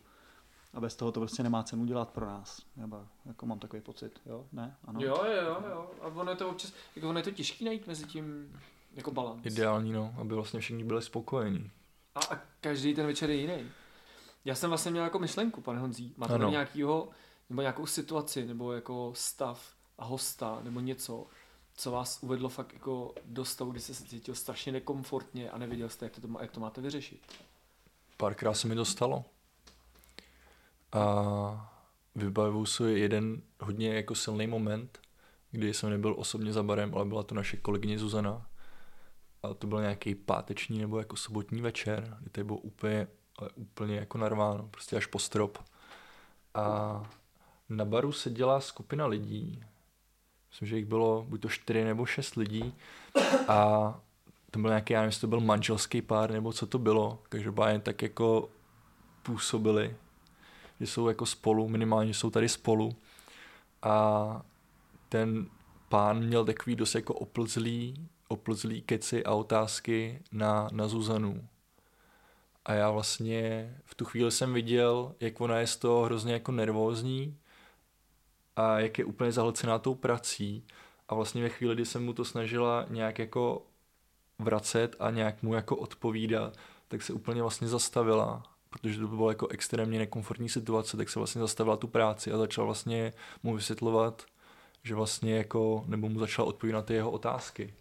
A 0.74 0.80
bez 0.80 0.96
toho 0.96 1.12
to 1.12 1.20
prostě 1.20 1.44
nemá 1.44 1.64
cenu 1.64 1.86
dělat 1.86 2.10
pro 2.10 2.26
nás. 2.26 2.62
Nebo 2.76 3.06
jako 3.26 3.46
mám 3.46 3.60
takový 3.60 3.82
pocit, 3.82 4.22
jo? 4.26 4.46
Ne? 4.52 4.76
Ano? 4.86 5.00
Jo, 5.02 5.22
jo, 5.26 5.44
jo, 5.46 5.64
jo. 5.70 5.92
A 6.02 6.08
ono 6.08 6.32
je 6.32 6.38
to 6.38 6.50
občas, 6.50 6.74
jako 6.96 7.10
ono 7.10 7.20
je 7.20 7.24
to 7.24 7.32
těžký 7.32 7.66
najít 7.66 7.88
mezi 7.88 8.06
tím 8.06 8.54
jako 8.96 9.12
balans. 9.12 9.46
Ideální, 9.46 9.92
no, 9.92 10.16
aby 10.18 10.36
vlastně 10.36 10.60
všichni 10.60 10.84
byli 10.84 11.02
spokojení. 11.02 11.72
A, 12.18 12.36
a 12.36 12.40
každý 12.62 12.94
ten 12.94 13.06
večer 13.06 13.30
je 13.30 13.36
jiný. 13.36 13.70
Já 14.46 14.56
jsem 14.56 14.70
vlastně 14.70 14.92
měl 14.92 15.04
jako 15.04 15.20
myšlenku, 15.20 15.62
pane 15.62 15.80
Honzí. 15.80 16.14
Máte 16.18 16.34
Ano. 16.34 16.50
nějakýho, 16.50 17.10
nebo 17.50 17.62
nějakou 17.62 17.86
situaci, 17.86 18.46
nebo 18.46 18.74
jako 18.74 19.12
stav 19.16 19.74
a 19.98 20.06
hosta, 20.06 20.60
nebo 20.64 20.80
něco, 20.80 21.26
co 21.76 21.92
vás 21.92 22.20
uvedlo 22.22 22.50
fakt 22.50 22.74
jako 22.74 23.14
do 23.26 23.46
stavu, 23.46 23.72
kdy 23.72 23.80
jste 23.80 23.94
se 23.94 24.04
cítil 24.04 24.36
strašně 24.36 24.72
nekomfortně 24.72 25.52
a 25.52 25.58
nevěděl 25.58 25.90
jste, 25.90 26.06
jak 26.06 26.20
to, 26.20 26.28
jak 26.42 26.52
to 26.52 26.60
máte 26.60 26.82
vyřešit. 26.82 27.22
Párkrát 28.18 28.54
se 28.54 28.68
mi 28.68 28.76
to 28.76 28.86
stalo. 28.86 29.26
A 30.92 31.74
vybavuju 32.16 32.66
si 32.66 32.84
jeden 32.84 33.42
hodně 33.60 33.94
jako 33.94 34.16
silný 34.16 34.48
moment, 34.48 35.00
kdy 35.52 35.74
jsem 35.74 35.90
nebyl 35.90 36.16
osobně 36.18 36.54
za 36.54 36.64
barem, 36.64 36.96
ale 36.96 37.06
byla 37.06 37.24
to 37.24 37.36
naše 37.36 37.58
kolegyně 37.58 38.00
Zuzana. 38.00 38.48
A 39.50 39.54
to 39.54 39.68
byl 39.68 39.82
nějaký 39.82 40.16
páteční 40.16 40.80
nebo 40.80 41.00
jako 41.00 41.16
sobotní 41.16 41.62
večer, 41.62 42.18
kdy 42.20 42.30
to 42.30 42.44
bylo 42.44 42.58
úplně, 42.58 43.08
ale 43.40 43.50
úplně 43.56 43.96
jako 43.96 44.18
narváno, 44.18 44.68
prostě 44.72 44.98
až 44.98 45.06
po 45.06 45.20
strop. 45.20 45.58
A 46.54 47.04
na 47.70 47.86
baru 47.86 48.12
seděla 48.12 48.60
skupina 48.60 49.06
lidí, 49.08 49.64
myslím, 50.52 50.68
že 50.68 50.78
jich 50.78 50.86
bylo 50.86 51.26
buď 51.30 51.42
to 51.42 51.50
čtyři 51.50 51.84
nebo 51.84 52.06
šest 52.06 52.36
lidí. 52.36 52.74
A 53.48 54.00
to 54.52 54.60
byl 54.60 54.70
nějaký, 54.70 54.94
já 54.94 55.02
nevím, 55.02 55.20
to 55.20 55.28
byl 55.28 55.40
manželský 55.40 56.02
pár 56.02 56.32
nebo 56.32 56.54
co 56.54 56.68
to 56.68 56.80
bylo, 56.80 57.20
každopádně 57.30 57.80
tak 57.80 58.02
jako 58.02 58.50
působili, 59.24 59.96
že 60.80 60.88
jsou 60.88 61.08
jako 61.08 61.26
spolu, 61.26 61.70
minimálně 61.70 62.14
jsou 62.14 62.30
tady 62.30 62.50
spolu. 62.50 62.96
A 63.82 64.42
ten 65.10 65.48
pán 65.90 66.24
měl 66.24 66.46
takový 66.46 66.76
dost 66.76 66.96
jako 66.96 67.14
oplzlý, 67.14 68.10
oplzlý 68.28 68.82
keci 68.82 69.24
a 69.24 69.34
otázky 69.34 70.22
na, 70.32 70.70
na 70.72 70.88
Zuzanu. 70.88 71.48
A 72.66 72.74
já 72.74 72.92
vlastně 72.92 73.74
v 73.86 73.96
tu 73.96 74.06
chvíli 74.06 74.32
jsem 74.32 74.54
viděl, 74.54 75.16
jak 75.20 75.42
ona 75.42 75.60
je 75.60 75.68
z 75.68 75.78
toho 75.78 76.04
hrozně 76.04 76.34
jako 76.34 76.52
nervózní 76.52 77.38
a 78.56 78.80
jak 78.80 79.00
je 79.00 79.06
úplně 79.06 79.32
zahlcená 79.32 79.80
tou 79.80 79.96
prací. 79.96 80.64
A 81.10 81.16
vlastně 81.16 81.44
ve 81.44 81.50
chvíli, 81.50 81.76
kdy 81.76 81.86
jsem 81.86 82.06
mu 82.06 82.14
to 82.14 82.26
snažila 82.26 82.86
nějak 82.90 83.20
jako 83.20 83.66
vracet 84.40 84.96
a 85.00 85.12
nějak 85.12 85.44
mu 85.44 85.54
jako 85.54 85.76
odpovídat, 85.76 86.58
tak 86.88 87.02
se 87.02 87.14
úplně 87.14 87.42
vlastně 87.42 87.68
zastavila, 87.68 88.44
protože 88.70 89.00
to 89.00 89.08
bylo 89.08 89.30
jako 89.30 89.48
extrémně 89.48 90.00
nekomfortní 90.00 90.50
situace, 90.50 90.98
tak 90.98 91.10
se 91.10 91.20
vlastně 91.20 91.42
zastavila 91.42 91.78
tu 91.78 91.88
práci 91.88 92.32
a 92.32 92.38
začala 92.38 92.66
vlastně 92.66 93.14
mu 93.44 93.56
vysvětlovat, 93.56 94.26
že 94.84 94.96
vlastně 94.96 95.36
jako, 95.36 95.84
nebo 95.88 96.10
mu 96.10 96.20
začala 96.20 96.48
odpovídat 96.48 96.78
na 96.78 96.82
ty 96.82 96.94
jeho 96.94 97.12
otázky. 97.12 97.74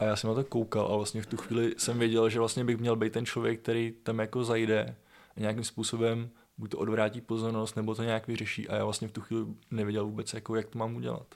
A 0.00 0.04
já 0.04 0.16
jsem 0.16 0.28
na 0.28 0.34
to 0.34 0.44
koukal 0.44 0.86
a 0.92 0.96
vlastně 0.96 1.22
v 1.22 1.26
tu 1.26 1.36
chvíli 1.36 1.74
jsem 1.78 1.98
věděl, 1.98 2.30
že 2.30 2.38
vlastně 2.38 2.64
bych 2.64 2.78
měl 2.78 2.96
být 2.96 3.12
ten 3.12 3.26
člověk, 3.26 3.60
který 3.60 3.92
tam 4.02 4.18
jako 4.18 4.44
zajde 4.44 4.96
a 5.36 5.40
nějakým 5.40 5.64
způsobem 5.64 6.30
buď 6.58 6.70
to 6.70 6.78
odvrátí 6.78 7.20
pozornost, 7.20 7.76
nebo 7.76 7.94
to 7.94 8.02
nějak 8.02 8.26
vyřeší 8.26 8.68
a 8.68 8.76
já 8.76 8.84
vlastně 8.84 9.08
v 9.08 9.12
tu 9.12 9.20
chvíli 9.20 9.46
nevěděl 9.70 10.06
vůbec, 10.06 10.34
jako, 10.34 10.56
jak 10.56 10.68
to 10.68 10.78
mám 10.78 10.96
udělat. 10.96 11.34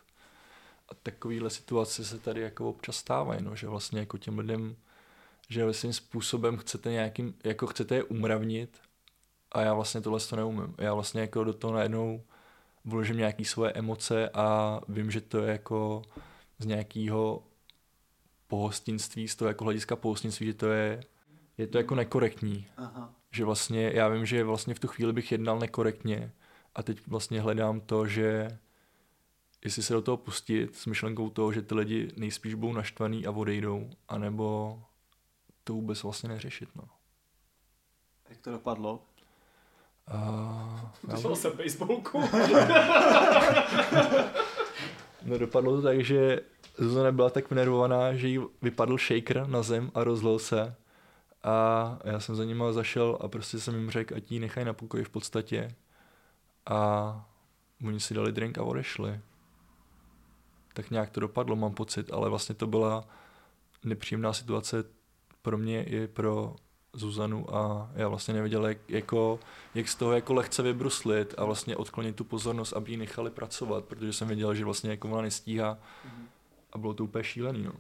A 0.89 0.95
takovýhle 1.03 1.51
situace 1.51 2.05
se 2.05 2.19
tady 2.19 2.41
jako 2.41 2.69
občas 2.69 2.97
stávají, 2.97 3.43
no, 3.43 3.57
že 3.57 3.69
vlastně 3.69 4.01
jako 4.01 4.19
těm 4.19 4.39
lidem, 4.39 4.77
že 5.49 5.73
svým 5.73 5.93
způsobem 5.93 6.57
chcete 6.57 6.91
nějakým, 6.91 7.35
jako 7.45 7.67
chcete 7.67 7.95
je 7.95 8.03
umravnit 8.03 8.81
a 9.53 9.61
já 9.61 9.75
vlastně 9.75 10.01
tohle 10.01 10.21
to 10.21 10.37
neumím. 10.37 10.75
Já 10.79 10.95
vlastně 10.95 11.21
jako 11.21 11.45
do 11.45 11.53
toho 11.53 11.75
najednou 11.75 12.23
vložím 12.85 13.17
nějaký 13.17 13.45
svoje 13.45 13.73
emoce 13.73 14.29
a 14.29 14.81
vím, 14.89 15.11
že 15.11 15.21
to 15.21 15.39
je 15.39 15.53
jako 15.53 16.03
z 16.59 16.67
nějakého 16.67 17.43
pohostinství, 18.47 19.29
z 19.29 19.37
toho 19.37 19.49
jako 19.49 19.65
hlediska 19.65 19.97
pohostinství, 19.97 20.47
že 20.47 20.55
to 20.55 20.67
je, 20.67 21.05
je 21.59 21.67
to 21.67 21.79
jako 21.79 21.95
nekorektní. 21.95 22.67
Aha. 22.77 23.15
Že 23.31 23.45
vlastně, 23.45 23.91
já 23.95 24.09
vím, 24.09 24.27
že 24.27 24.45
vlastně 24.45 24.75
v 24.75 24.79
tu 24.79 24.89
chvíli 24.89 25.13
bych 25.13 25.33
jednal 25.33 25.59
nekorektně 25.59 26.33
a 26.75 26.83
teď 26.83 27.07
vlastně 27.07 27.41
hledám 27.41 27.81
to, 27.81 28.07
že 28.07 28.59
jestli 29.65 29.83
se 29.83 29.95
do 29.95 30.03
toho 30.03 30.17
pustit 30.17 30.77
s 30.77 30.87
myšlenkou 30.87 31.31
toho, 31.31 31.53
že 31.53 31.63
ty 31.63 31.75
lidi 31.75 32.13
nejspíš 32.17 32.55
budou 32.55 32.73
naštvaný 32.73 33.27
a 33.27 33.31
odejdou, 33.31 33.91
anebo 34.09 34.79
to 35.65 35.73
vůbec 35.73 36.03
vlastně 36.03 36.29
neřešit, 36.29 36.69
no. 36.77 36.85
Jak 38.29 38.39
to 38.39 38.51
dopadlo? 38.51 39.03
A, 40.07 40.93
já, 41.09 41.15
Vzal 41.15 41.37
jsem 41.37 41.53
baseballku. 41.57 42.21
no 45.25 45.39
dopadlo 45.39 45.77
to 45.77 45.83
tak, 45.83 46.01
že 46.05 46.41
Zuzana 46.79 47.13
byla 47.13 47.31
tak 47.31 47.51
vnervovaná, 47.51 48.15
že 48.15 48.29
jí 48.29 48.41
vypadl 48.63 48.99
shaker 48.99 49.49
na 49.49 49.63
zem 49.63 49.91
a 49.95 50.05
rozlil 50.05 50.39
se. 50.39 50.75
A 51.43 51.99
já 52.05 52.21
jsem 52.21 52.35
za 52.35 52.45
nima 52.45 52.73
zašel 52.73 53.19
a 53.21 53.29
prostě 53.29 53.61
jsem 53.61 53.75
jim 53.75 53.91
řekl, 53.91 54.17
ať 54.17 54.33
jí 54.33 54.41
nechají 54.41 54.67
na 54.67 54.73
pokoji 54.73 55.05
v 55.05 55.11
podstatě. 55.11 55.75
A 56.67 57.29
oni 57.87 58.01
si 58.01 58.15
dali 58.15 58.33
drink 58.33 58.59
a 58.59 58.63
odešli. 58.63 59.21
Tak 60.73 60.91
nějak 60.91 61.11
to 61.11 61.21
dopadlo, 61.21 61.57
mám 61.57 61.75
pocit, 61.75 62.13
ale 62.13 62.31
vlastně 62.31 62.55
to 62.55 62.67
byla 62.67 63.05
nepříjemná 63.85 64.33
situace 64.33 64.85
pro 65.43 65.59
mě 65.59 65.85
i 65.85 66.07
pro 66.07 66.57
Zuzanu 66.95 67.55
a 67.57 67.91
já 67.95 68.09
vlastně 68.09 68.35
nevěděl, 68.35 68.67
jak, 68.67 68.79
jako, 68.89 69.41
jak 69.75 69.89
z 69.89 69.95
toho 69.95 70.13
jako 70.13 70.35
lehce 70.35 70.63
vybruslit 70.63 71.35
a 71.39 71.45
vlastně 71.45 71.77
odklonit 71.77 72.17
tu 72.17 72.25
pozornost, 72.25 72.73
aby 72.73 72.91
ji 72.91 72.97
nechali 72.97 73.31
pracovat, 73.31 73.85
protože 73.85 74.13
jsem 74.13 74.29
věděl, 74.29 74.55
že 74.55 74.65
vlastně 74.65 74.91
jako 74.91 75.09
ona 75.09 75.23
nestíhá 75.23 75.79
a 76.73 76.79
bylo 76.79 76.95
to 76.95 77.05
úplně 77.05 77.25
šílený. 77.25 77.63
No. 77.63 77.73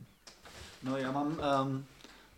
No 0.83 0.97
já 0.97 1.12
mám 1.12 1.27
um, 1.27 1.85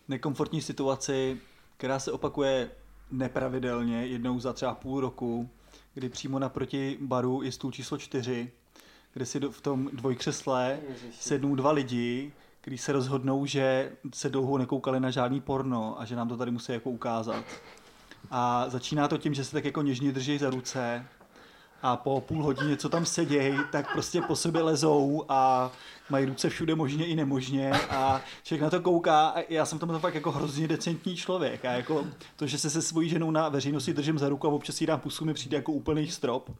nekomfortní 0.08 0.62
situaci, 0.62 1.38
která 1.76 1.98
se 1.98 2.12
opakuje 2.12 2.70
nepravidelně, 3.10 4.06
jednou 4.06 4.40
za 4.40 4.52
třeba 4.52 4.74
půl 4.74 5.00
roku, 5.00 5.50
kdy 5.94 6.08
přímo 6.08 6.38
naproti 6.38 6.98
baru 7.00 7.42
je 7.42 7.52
stůl 7.52 7.72
číslo 7.72 7.98
čtyři, 7.98 8.52
kde 9.12 9.26
si 9.26 9.40
do- 9.40 9.52
v 9.52 9.60
tom 9.60 9.90
dvojkřesle 9.92 10.78
sednou 11.20 11.54
dva 11.54 11.72
lidi, 11.72 12.32
kteří 12.66 12.78
se 12.78 12.92
rozhodnou, 12.92 13.46
že 13.46 13.92
se 14.14 14.28
dlouho 14.28 14.58
nekoukali 14.58 15.00
na 15.00 15.10
žádný 15.10 15.40
porno 15.40 16.00
a 16.00 16.04
že 16.04 16.16
nám 16.16 16.28
to 16.28 16.36
tady 16.36 16.50
musí 16.50 16.72
jako 16.72 16.90
ukázat. 16.90 17.44
A 18.30 18.68
začíná 18.68 19.08
to 19.08 19.18
tím, 19.18 19.34
že 19.34 19.44
se 19.44 19.52
tak 19.52 19.64
jako 19.64 19.82
něžně 19.82 20.12
drží 20.12 20.38
za 20.38 20.50
ruce 20.50 21.06
a 21.82 21.96
po 21.96 22.20
půl 22.20 22.42
hodině, 22.42 22.76
co 22.76 22.88
tam 22.88 23.06
sedějí, 23.06 23.58
tak 23.70 23.92
prostě 23.92 24.20
po 24.22 24.36
sobě 24.36 24.62
lezou 24.62 25.24
a 25.28 25.72
mají 26.10 26.26
ruce 26.26 26.48
všude 26.48 26.74
možně 26.74 27.06
i 27.06 27.16
nemožně 27.16 27.70
a 27.72 28.22
člověk 28.42 28.62
na 28.62 28.70
to 28.70 28.80
kouká 28.80 29.28
a 29.28 29.44
já 29.48 29.66
jsem 29.66 29.78
tam 29.78 30.00
fakt 30.00 30.14
jako 30.14 30.32
hrozně 30.32 30.68
decentní 30.68 31.16
člověk 31.16 31.64
a 31.64 31.72
jako 31.72 32.06
to, 32.36 32.46
že 32.46 32.58
se 32.58 32.70
se 32.70 32.82
svojí 32.82 33.08
ženou 33.08 33.30
na 33.30 33.48
veřejnosti 33.48 33.92
držím 33.92 34.18
za 34.18 34.28
ruku 34.28 34.48
a 34.48 34.50
občas 34.50 34.80
jí 34.80 34.86
dám 34.86 35.00
pusu, 35.00 35.24
mi 35.24 35.34
přijde 35.34 35.56
jako 35.56 35.72
úplný 35.72 36.08
strop. 36.08 36.50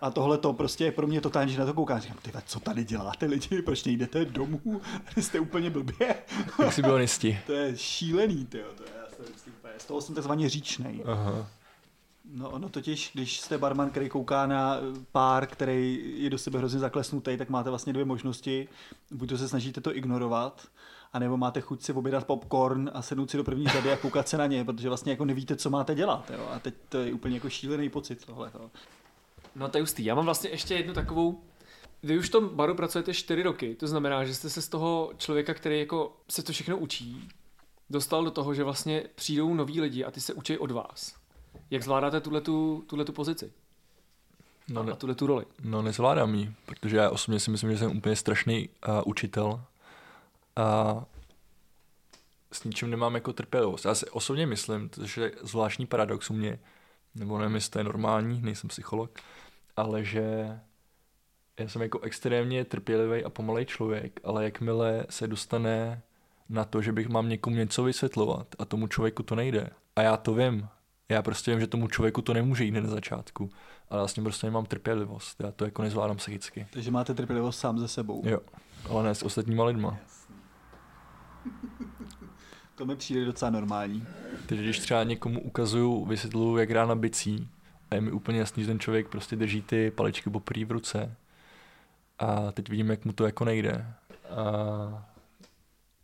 A 0.00 0.10
tohle 0.10 0.38
to 0.38 0.52
prostě 0.52 0.84
je 0.84 0.92
pro 0.92 1.06
mě 1.06 1.20
totálně, 1.20 1.52
že 1.52 1.60
na 1.60 1.66
to 1.66 1.74
koukám. 1.74 2.00
Říkám, 2.00 2.18
ty 2.22 2.32
co 2.46 2.60
tady 2.60 2.84
děláte 2.84 3.26
lidi, 3.26 3.62
proč 3.62 3.84
nejdete 3.84 4.24
domů? 4.24 4.80
Jste 5.16 5.40
úplně 5.40 5.70
blbě. 5.70 6.14
Jak 6.58 6.72
jsi 6.72 6.82
byl 6.82 7.00
jistý? 7.00 7.38
to 7.46 7.52
je 7.52 7.76
šílený, 7.76 8.46
tyjo. 8.46 8.66
To 8.76 8.82
je, 8.82 8.88
já 9.00 9.16
jsem 9.16 9.34
z 9.78 9.84
toho 9.84 10.00
jsem 10.00 10.14
takzvaně 10.14 10.48
říčnej. 10.48 11.02
Aha. 11.06 11.46
No 12.30 12.50
ono 12.50 12.68
totiž, 12.68 13.10
když 13.14 13.40
jste 13.40 13.58
barman, 13.58 13.90
který 13.90 14.08
kouká 14.08 14.46
na 14.46 14.76
pár, 15.12 15.46
který 15.46 16.02
je 16.16 16.30
do 16.30 16.38
sebe 16.38 16.58
hrozně 16.58 16.80
zaklesnutý, 16.80 17.36
tak 17.36 17.48
máte 17.48 17.70
vlastně 17.70 17.92
dvě 17.92 18.04
možnosti. 18.04 18.68
Buď 19.10 19.28
to 19.28 19.38
se 19.38 19.48
snažíte 19.48 19.80
to 19.80 19.96
ignorovat, 19.96 20.68
anebo 21.12 21.36
máte 21.36 21.60
chuť 21.60 21.82
si 21.82 21.92
obědat 21.92 22.26
popcorn 22.26 22.90
a 22.94 23.02
sednout 23.02 23.30
si 23.30 23.36
do 23.36 23.44
první 23.44 23.66
řady 23.66 23.92
a 23.92 23.96
koukat 23.96 24.28
se 24.28 24.38
na 24.38 24.46
ně, 24.46 24.64
protože 24.64 24.88
vlastně 24.88 25.12
jako 25.12 25.24
nevíte, 25.24 25.56
co 25.56 25.70
máte 25.70 25.94
dělat. 25.94 26.30
Jo? 26.34 26.48
A 26.52 26.58
teď 26.58 26.74
to 26.88 26.98
je 26.98 27.12
úplně 27.12 27.34
jako 27.34 27.50
šílený 27.50 27.88
pocit 27.88 28.26
tohle. 28.26 28.50
Jo? 28.54 28.70
No 29.56 29.68
to 29.68 29.78
je 29.78 29.82
hustý. 29.82 30.04
Já 30.04 30.14
mám 30.14 30.24
vlastně 30.24 30.50
ještě 30.50 30.74
jednu 30.74 30.94
takovou 30.94 31.40
vy 32.02 32.18
už 32.18 32.28
v 32.28 32.32
tom 32.32 32.48
baru 32.48 32.74
pracujete 32.74 33.14
čtyři 33.14 33.42
roky, 33.42 33.74
to 33.74 33.86
znamená, 33.86 34.24
že 34.24 34.34
jste 34.34 34.50
se 34.50 34.62
z 34.62 34.68
toho 34.68 35.12
člověka, 35.16 35.54
který 35.54 35.78
jako 35.78 36.16
se 36.30 36.42
to 36.42 36.52
všechno 36.52 36.76
učí, 36.76 37.28
dostal 37.90 38.24
do 38.24 38.30
toho, 38.30 38.54
že 38.54 38.64
vlastně 38.64 39.04
přijdou 39.14 39.54
noví 39.54 39.80
lidi 39.80 40.04
a 40.04 40.10
ty 40.10 40.20
se 40.20 40.34
učí 40.34 40.58
od 40.58 40.70
vás. 40.70 41.14
Jak 41.70 41.82
zvládáte 41.82 42.20
tuhletu, 42.20 42.84
tuhletu 42.86 43.12
pozici 43.12 43.52
No, 44.68 44.80
a 44.80 44.84
ne, 44.84 44.92
tuhletu 44.96 45.26
roli? 45.26 45.44
no 45.64 45.82
nezvládám 45.82 46.34
ji, 46.34 46.54
protože 46.66 46.96
já 46.96 47.10
osobně 47.10 47.40
si 47.40 47.50
myslím, 47.50 47.72
že 47.72 47.78
jsem 47.78 47.96
úplně 47.96 48.16
strašný 48.16 48.68
uh, 48.68 48.94
učitel 49.06 49.60
a 50.56 51.04
s 52.52 52.64
ničím 52.64 52.90
nemám 52.90 53.14
jako 53.14 53.32
trpělivost. 53.32 53.84
Já 53.84 53.94
si 53.94 54.10
osobně 54.10 54.46
myslím, 54.46 54.90
že 55.04 55.22
je 55.22 55.32
zvláštní 55.42 55.86
paradox 55.86 56.30
u 56.30 56.34
mě, 56.34 56.58
nebo 57.14 57.38
nevím, 57.38 57.54
jestli 57.54 57.70
to 57.70 57.78
je 57.78 57.84
normální, 57.84 58.42
nejsem 58.42 58.68
psycholog, 58.68 59.10
ale 59.76 60.04
že 60.04 60.58
já 61.58 61.68
jsem 61.68 61.82
jako 61.82 62.00
extrémně 62.00 62.64
trpělivý 62.64 63.24
a 63.24 63.30
pomalej 63.30 63.64
člověk, 63.66 64.20
ale 64.24 64.44
jakmile 64.44 65.06
se 65.10 65.26
dostane 65.26 66.02
na 66.48 66.64
to, 66.64 66.82
že 66.82 66.92
bych 66.92 67.08
mám 67.08 67.28
někomu 67.28 67.56
něco 67.56 67.82
vysvětlovat 67.82 68.46
a 68.58 68.64
tomu 68.64 68.86
člověku 68.86 69.22
to 69.22 69.34
nejde. 69.34 69.70
A 69.96 70.02
já 70.02 70.16
to 70.16 70.34
vím. 70.34 70.68
Já 71.08 71.22
prostě 71.22 71.50
vím, 71.50 71.60
že 71.60 71.66
tomu 71.66 71.88
člověku 71.88 72.22
to 72.22 72.34
nemůže 72.34 72.64
jít 72.64 72.70
na 72.70 72.88
začátku. 72.88 73.50
Ale 73.90 74.00
vlastně 74.00 74.22
prostě 74.22 74.46
nemám 74.46 74.66
trpělivost. 74.66 75.40
Já 75.40 75.50
to 75.52 75.64
jako 75.64 75.82
nezvládám 75.82 76.16
psychicky. 76.16 76.66
Takže 76.70 76.90
máte 76.90 77.14
trpělivost 77.14 77.58
sám 77.58 77.78
ze 77.78 77.88
sebou. 77.88 78.22
Jo, 78.24 78.40
ale 78.90 79.04
ne 79.04 79.14
s 79.14 79.22
ostatníma 79.22 79.64
lidma. 79.64 79.98
To 82.74 82.86
mi 82.86 82.96
přijde 82.96 83.24
docela 83.24 83.50
normální. 83.50 84.06
Takže 84.46 84.64
když 84.64 84.78
třeba 84.78 85.04
někomu 85.04 85.40
ukazuju, 85.40 86.04
vysvětluju, 86.04 86.56
jak 86.56 86.70
hrá 86.70 86.86
na 86.86 86.94
bicí, 86.94 87.48
a 87.90 87.94
je 87.94 88.00
mi 88.00 88.10
úplně 88.12 88.38
jasný, 88.38 88.62
že 88.62 88.66
ten 88.66 88.80
člověk 88.80 89.08
prostě 89.08 89.36
drží 89.36 89.62
ty 89.62 89.90
paličky 89.90 90.30
poprvé 90.30 90.64
v 90.64 90.70
ruce. 90.70 91.16
A 92.18 92.52
teď 92.52 92.68
vidím, 92.68 92.90
jak 92.90 93.04
mu 93.04 93.12
to 93.12 93.26
jako 93.26 93.44
nejde. 93.44 93.94
A 94.30 95.06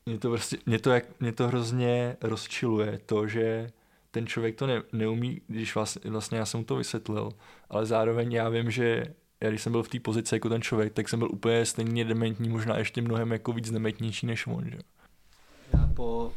mě 0.07 0.19
to, 0.19 0.31
prostě, 0.31 0.59
mě 0.67 0.79
to, 0.79 0.91
jak, 0.91 1.21
mě 1.21 1.33
to 1.33 1.49
hrozně 1.49 2.17
rozčiluje 2.21 3.01
to, 3.07 3.29
že 3.29 3.71
ten 4.13 4.27
člověk 4.27 4.57
to 4.57 4.67
ne, 4.67 4.83
neumí, 4.93 5.41
když 5.47 5.75
vlastně, 5.75 6.11
vlastně 6.11 6.39
já 6.39 6.47
jsem 6.47 6.61
mu 6.61 6.67
to 6.67 6.77
vysvětlil, 6.77 7.31
ale 7.71 7.87
zároveň 7.87 8.33
já 8.33 8.49
vím, 8.49 8.71
že 8.71 9.05
já 9.41 9.49
když 9.49 9.63
jsem 9.63 9.73
byl 9.73 9.83
v 9.83 9.89
té 9.89 10.01
pozici 10.01 10.35
jako 10.35 10.49
ten 10.49 10.63
člověk, 10.63 10.93
tak 10.93 11.09
jsem 11.09 11.19
byl 11.19 11.29
úplně 11.33 11.67
stejně 11.67 12.05
dementní, 12.05 12.49
možná 12.49 12.79
ještě 12.79 13.03
mnohem 13.03 13.33
jako 13.33 13.53
víc 13.53 13.71
dementnější 13.71 14.27
než 14.27 14.47
on. 14.47 14.71
Že? 14.71 14.79
Já 15.73 15.91
po 15.95 16.33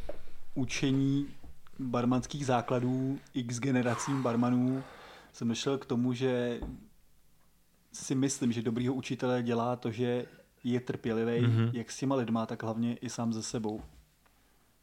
učení 0.53 1.28
barmanských 1.80 2.45
základů 2.45 3.19
x 3.34 3.59
generacím 3.59 4.23
barmanů 4.23 4.84
jsem 5.34 5.47
došel 5.47 5.78
k 5.78 5.86
tomu, 5.86 6.13
že 6.13 6.59
si 7.93 8.15
myslím, 8.15 8.51
že 8.51 8.61
dobrýho 8.61 8.93
učitele 8.93 9.43
dělá 9.43 9.76
to, 9.76 9.91
že 9.91 10.26
je 10.63 10.80
trpělivý, 10.80 11.47
mm-hmm. 11.47 11.69
jak 11.73 11.91
s 11.91 11.97
těma 11.97 12.15
lidma, 12.15 12.45
tak 12.45 12.63
hlavně 12.63 12.97
i 12.97 13.09
sám 13.09 13.34
ze 13.34 13.43
sebou. 13.43 13.82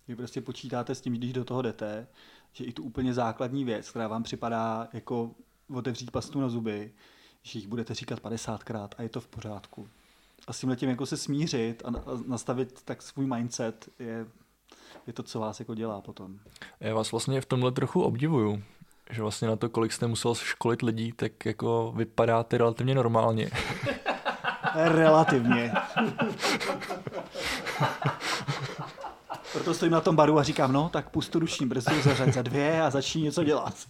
Vy 0.08 0.16
prostě 0.16 0.40
počítáte 0.40 0.94
s 0.94 1.00
tím, 1.00 1.14
když 1.14 1.32
do 1.32 1.44
toho 1.44 1.62
jdete, 1.62 2.06
že 2.52 2.64
i 2.64 2.72
tu 2.72 2.82
úplně 2.82 3.14
základní 3.14 3.64
věc, 3.64 3.90
která 3.90 4.08
vám 4.08 4.22
připadá 4.22 4.88
jako 4.92 5.30
otevřít 5.74 6.10
pastu 6.10 6.40
na 6.40 6.48
zuby, 6.48 6.92
že 7.42 7.58
jich 7.58 7.68
budete 7.68 7.94
říkat 7.94 8.20
50krát 8.20 8.88
a 8.98 9.02
je 9.02 9.08
to 9.08 9.20
v 9.20 9.28
pořádku. 9.28 9.88
A 10.46 10.52
s 10.52 10.60
tím 10.60 10.68
letím 10.68 10.88
jako 10.88 11.06
se 11.06 11.16
smířit 11.16 11.82
a 11.84 11.90
nastavit 12.26 12.82
tak 12.82 13.02
svůj 13.02 13.26
mindset 13.26 13.88
je, 13.98 14.26
je 15.06 15.12
to, 15.12 15.22
co 15.22 15.40
vás 15.40 15.60
jako 15.60 15.74
dělá 15.74 16.00
potom. 16.00 16.38
Já 16.80 16.94
vás 16.94 17.12
vlastně 17.12 17.40
v 17.40 17.46
tomhle 17.46 17.72
trochu 17.72 18.02
obdivuju, 18.02 18.62
že 19.10 19.22
vlastně 19.22 19.48
na 19.48 19.56
to, 19.56 19.68
kolik 19.68 19.92
jste 19.92 20.06
musel 20.06 20.34
školit 20.34 20.82
lidí, 20.82 21.12
tak 21.12 21.46
jako 21.46 21.92
vypadáte 21.96 22.58
relativně 22.58 22.94
normálně. 22.94 23.50
Relativně. 24.74 25.72
Proto 29.52 29.74
stojím 29.74 29.92
na 29.92 30.00
tom 30.00 30.16
baru 30.16 30.38
a 30.38 30.42
říkám, 30.42 30.72
no, 30.72 30.88
tak 30.88 31.10
pustu 31.10 31.38
ruční 31.38 31.66
brzdu, 31.66 32.02
zařaď 32.02 32.34
za 32.34 32.42
dvě 32.42 32.82
a 32.82 32.90
začni 32.90 33.22
něco 33.22 33.44
dělat. 33.44 33.74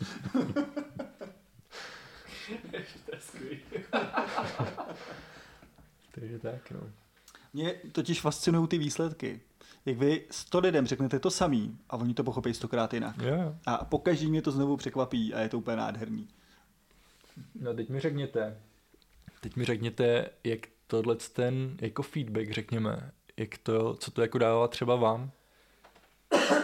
Takže 6.14 6.38
tak, 6.38 6.70
no. 6.70 6.80
Mě 7.52 7.74
totiž 7.92 8.20
fascinují 8.20 8.68
ty 8.68 8.78
výsledky. 8.78 9.40
Jak 9.86 9.98
vy 9.98 10.24
sto 10.30 10.58
lidem 10.58 10.86
řeknete 10.86 11.18
to 11.18 11.30
samý 11.30 11.78
a 11.90 11.96
oni 11.96 12.14
to 12.14 12.24
pochopí 12.24 12.54
stokrát 12.54 12.94
jinak. 12.94 13.18
Yeah. 13.18 13.54
A 13.66 13.84
pokaždý 13.84 14.30
mě 14.30 14.42
to 14.42 14.50
znovu 14.50 14.76
překvapí 14.76 15.34
a 15.34 15.40
je 15.40 15.48
to 15.48 15.58
úplně 15.58 15.76
nádherný. 15.76 16.28
No 17.60 17.74
teď 17.74 17.88
mi 17.88 18.00
řekněte, 18.00 18.60
teď 19.40 19.56
mi 19.56 19.64
řekněte, 19.64 20.30
jak 20.44 20.60
tohle 20.86 21.16
ten 21.16 21.76
jako 21.80 22.02
feedback, 22.02 22.50
řekněme, 22.50 23.10
jak 23.36 23.58
to, 23.58 23.94
co 23.94 24.10
to 24.10 24.22
jako 24.22 24.38
dává 24.38 24.68
třeba 24.68 24.96
vám, 24.96 25.30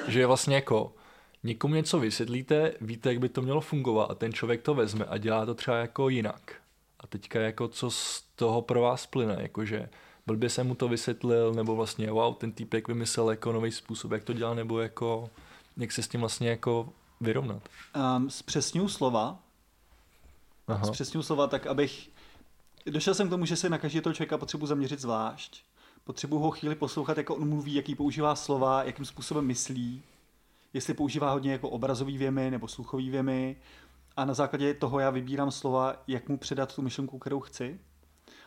že 0.09 0.21
je 0.21 0.27
vlastně 0.27 0.55
jako 0.55 0.95
někomu 1.43 1.75
něco 1.75 1.99
vysvětlíte, 1.99 2.73
víte, 2.81 3.09
jak 3.09 3.19
by 3.19 3.29
to 3.29 3.43
mělo 3.43 3.61
fungovat 3.61 4.11
a 4.11 4.15
ten 4.15 4.33
člověk 4.33 4.63
to 4.63 4.75
vezme 4.75 5.05
a 5.05 5.19
dělá 5.19 5.47
to 5.47 5.55
třeba 5.55 5.77
jako 5.77 6.09
jinak. 6.09 6.55
A 7.01 7.07
teďka 7.07 7.41
jako 7.41 7.69
co 7.69 7.91
z 7.91 8.25
toho 8.37 8.63
pro 8.63 8.81
vás 8.81 9.07
plyne, 9.07 9.37
jakože 9.41 9.89
blbě 10.27 10.49
jsem 10.49 10.67
mu 10.67 10.75
to 10.75 10.89
vysvětlil, 10.89 11.55
nebo 11.55 11.77
vlastně 11.77 12.11
wow, 12.11 12.35
ten 12.35 12.53
týpek 12.53 12.89
vymyslel 12.89 13.31
jako 13.31 13.53
nový 13.53 13.73
způsob, 13.73 14.13
jak 14.13 14.25
to 14.25 14.33
dělá, 14.33 14.55
nebo 14.55 14.81
jako 14.81 15.31
jak 15.77 15.93
se 15.93 16.03
s 16.03 16.09
tím 16.09 16.21
vlastně 16.21 16.49
jako 16.49 16.89
vyrovnat. 17.21 17.69
Um, 18.17 18.31
zpřesňuji 18.31 18.89
slova. 18.89 19.39
Aha. 20.69 20.85
Zpřesňuji 20.85 21.23
slova 21.23 21.47
tak, 21.47 21.67
abych... 21.67 22.11
Došel 22.87 23.15
jsem 23.15 23.27
k 23.27 23.31
tomu, 23.31 23.45
že 23.45 23.57
se 23.57 23.69
na 23.69 23.79
každého 23.79 24.15
člověka 24.15 24.39
potřebuji 24.39 24.67
zaměřit 24.67 25.01
zvlášť. 25.01 25.65
Potřebuji 26.09 26.39
ho 26.39 26.51
chvíli 26.51 26.75
poslouchat, 26.75 27.17
jako 27.17 27.35
on 27.35 27.49
mluví, 27.49 27.75
jaký 27.75 27.95
používá 27.95 28.35
slova, 28.35 28.85
jakým 28.85 29.05
způsobem 29.05 29.47
myslí, 29.47 30.03
jestli 30.73 30.95
používá 30.95 31.33
hodně 31.33 31.53
jako 31.53 31.69
obrazový 31.69 32.19
věmy 32.19 32.51
nebo 32.51 32.69
sluchový 32.69 33.11
věmy. 33.11 33.57
A 34.17 34.25
na 34.25 34.35
základě 34.35 34.75
toho 34.75 35.01
já 35.01 35.11
vybírám 35.11 35.51
slova, 35.51 36.03
jak 36.07 36.29
mu 36.29 36.39
předat 36.39 36.75
tu 36.75 36.83
myšlenku, 36.83 37.19
kterou 37.19 37.41
chci. 37.41 37.81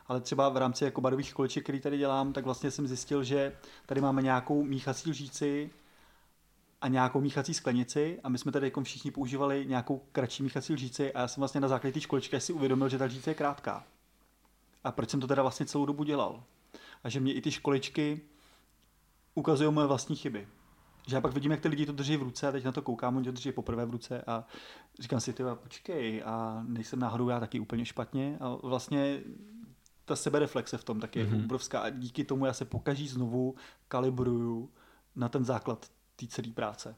Ale 0.07 0.21
třeba 0.21 0.49
v 0.49 0.57
rámci 0.57 0.83
jako 0.83 1.01
barových 1.01 1.33
koleček, 1.33 1.63
který 1.63 1.79
tady 1.79 1.97
dělám, 1.97 2.33
tak 2.33 2.45
vlastně 2.45 2.71
jsem 2.71 2.87
zjistil, 2.87 3.23
že 3.23 3.55
tady 3.85 4.01
máme 4.01 4.21
nějakou 4.21 4.63
míchací 4.63 5.09
lžíci 5.09 5.69
a 6.81 6.87
nějakou 6.87 7.21
míchací 7.21 7.53
sklenici 7.53 8.19
a 8.23 8.29
my 8.29 8.37
jsme 8.37 8.51
tady 8.51 8.67
jako 8.67 8.83
všichni 8.83 9.11
používali 9.11 9.65
nějakou 9.65 10.01
kratší 10.11 10.43
míchací 10.43 10.73
lžíci 10.73 11.13
a 11.13 11.19
já 11.19 11.27
jsem 11.27 11.41
vlastně 11.41 11.61
na 11.61 11.67
základě 11.67 11.93
té 11.93 12.01
školičky 12.01 12.39
si 12.39 12.53
uvědomil, 12.53 12.89
že 12.89 12.97
ta 12.97 13.05
lžíce 13.05 13.29
je 13.29 13.35
krátká. 13.35 13.83
A 14.83 14.91
proč 14.91 15.09
jsem 15.09 15.19
to 15.19 15.27
teda 15.27 15.41
vlastně 15.41 15.65
celou 15.65 15.85
dobu 15.85 16.03
dělal? 16.03 16.43
A 17.03 17.09
že 17.09 17.19
mě 17.19 17.33
i 17.33 17.41
ty 17.41 17.51
školičky 17.51 18.21
ukazují 19.35 19.71
moje 19.71 19.87
vlastní 19.87 20.15
chyby. 20.15 20.47
Že 21.07 21.15
já 21.15 21.21
pak 21.21 21.33
vidím, 21.33 21.51
jak 21.51 21.59
ty 21.59 21.67
lidi 21.67 21.85
to 21.85 21.91
drží 21.91 22.17
v 22.17 22.23
ruce 22.23 22.47
a 22.47 22.51
teď 22.51 22.63
na 22.63 22.71
to 22.71 22.81
koukám, 22.81 23.15
oni 23.15 23.25
to 23.25 23.31
drží 23.31 23.51
poprvé 23.51 23.85
v 23.85 23.89
ruce 23.89 24.21
a 24.21 24.45
říkám 24.99 25.19
si, 25.19 25.33
ty 25.33 25.43
počkej, 25.55 26.23
a 26.25 26.63
nejsem 26.67 26.99
náhodou 26.99 27.29
já 27.29 27.39
taky 27.39 27.59
úplně 27.59 27.85
špatně 27.85 28.37
a 28.39 28.55
vlastně 28.63 29.21
ta 30.05 30.15
sebereflexe 30.15 30.77
v 30.77 30.83
tom 30.83 30.99
taky 30.99 31.19
mm-hmm. 31.19 31.29
je 31.29 31.35
mhm. 31.35 31.45
obrovská 31.45 31.79
a 31.79 31.89
díky 31.89 32.23
tomu 32.23 32.45
já 32.45 32.53
se 32.53 32.65
pokaží 32.65 33.07
znovu 33.07 33.55
kalibruju 33.87 34.71
na 35.15 35.29
ten 35.29 35.45
základ 35.45 35.91
té 36.15 36.27
celé 36.27 36.47
práce. 36.47 36.95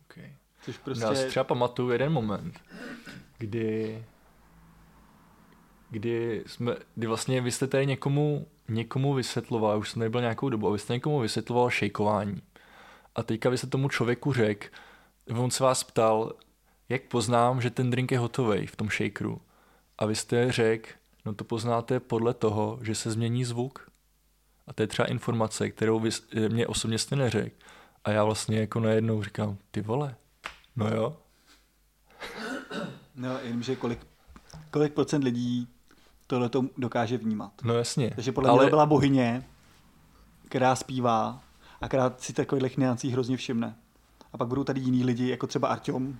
Okay. 0.00 0.36
Což 0.62 0.78
prostě... 0.78 1.04
Já 1.04 1.14
si 1.14 1.28
třeba 1.28 1.44
pamatuju 1.44 1.90
jeden 1.90 2.12
moment, 2.12 2.60
kdy 3.38 4.04
kdy, 5.90 6.44
jsme, 6.46 6.76
kdy 6.94 7.06
vlastně 7.06 7.40
vy 7.40 7.50
jste 7.50 7.66
tady 7.66 7.86
někomu, 7.86 8.46
někomu 8.68 9.14
vysvětloval, 9.14 9.78
už 9.78 9.90
jsem 9.90 10.00
nebyl 10.00 10.20
nějakou 10.20 10.48
dobu, 10.48 10.68
a 10.68 10.72
vy 10.72 10.78
jste 10.78 10.92
někomu 10.92 11.20
vysvětloval 11.20 11.70
šejkování. 11.70 12.42
A 13.14 13.22
teďka 13.22 13.50
vy 13.50 13.58
jste 13.58 13.66
tomu 13.66 13.88
člověku 13.88 14.32
řekl, 14.32 14.66
on 15.36 15.50
se 15.50 15.64
vás 15.64 15.84
ptal, 15.84 16.32
jak 16.88 17.02
poznám, 17.02 17.60
že 17.60 17.70
ten 17.70 17.90
drink 17.90 18.10
je 18.10 18.18
hotový 18.18 18.66
v 18.66 18.76
tom 18.76 18.88
shakeru. 18.88 19.40
A 19.98 20.06
vy 20.06 20.14
jste 20.14 20.52
řekl, 20.52 20.90
no 21.24 21.34
to 21.34 21.44
poznáte 21.44 22.00
podle 22.00 22.34
toho, 22.34 22.78
že 22.82 22.94
se 22.94 23.10
změní 23.10 23.44
zvuk. 23.44 23.90
A 24.66 24.72
to 24.72 24.82
je 24.82 24.86
třeba 24.86 25.08
informace, 25.08 25.70
kterou 25.70 26.00
vy, 26.00 26.10
mě 26.48 26.66
osobně 26.66 26.98
jste 26.98 27.16
neřekl. 27.16 27.56
A 28.04 28.10
já 28.10 28.24
vlastně 28.24 28.60
jako 28.60 28.80
najednou 28.80 29.22
říkám, 29.22 29.56
ty 29.70 29.80
vole, 29.80 30.16
no 30.76 30.88
jo. 30.88 31.16
No, 33.14 33.38
jenomže 33.42 33.76
kolik, 33.76 34.06
kolik 34.70 34.92
procent 34.92 35.24
lidí 35.24 35.68
tohle 36.28 36.48
to 36.48 36.64
dokáže 36.78 37.18
vnímat. 37.18 37.52
No 37.64 37.74
jasně. 37.74 38.12
Takže 38.14 38.32
podle 38.32 38.50
Ale... 38.50 38.64
mě 38.64 38.70
byla 38.70 38.86
bohyně, 38.86 39.44
která 40.48 40.76
zpívá 40.76 41.40
a 41.80 41.88
která 41.88 42.14
si 42.18 42.32
takových 42.32 42.78
niancí 42.78 43.10
hrozně 43.10 43.36
všimne. 43.36 43.74
A 44.32 44.38
pak 44.38 44.48
budou 44.48 44.64
tady 44.64 44.80
jiní 44.80 45.04
lidi, 45.04 45.28
jako 45.28 45.46
třeba 45.46 45.68
Artyom, 45.68 46.16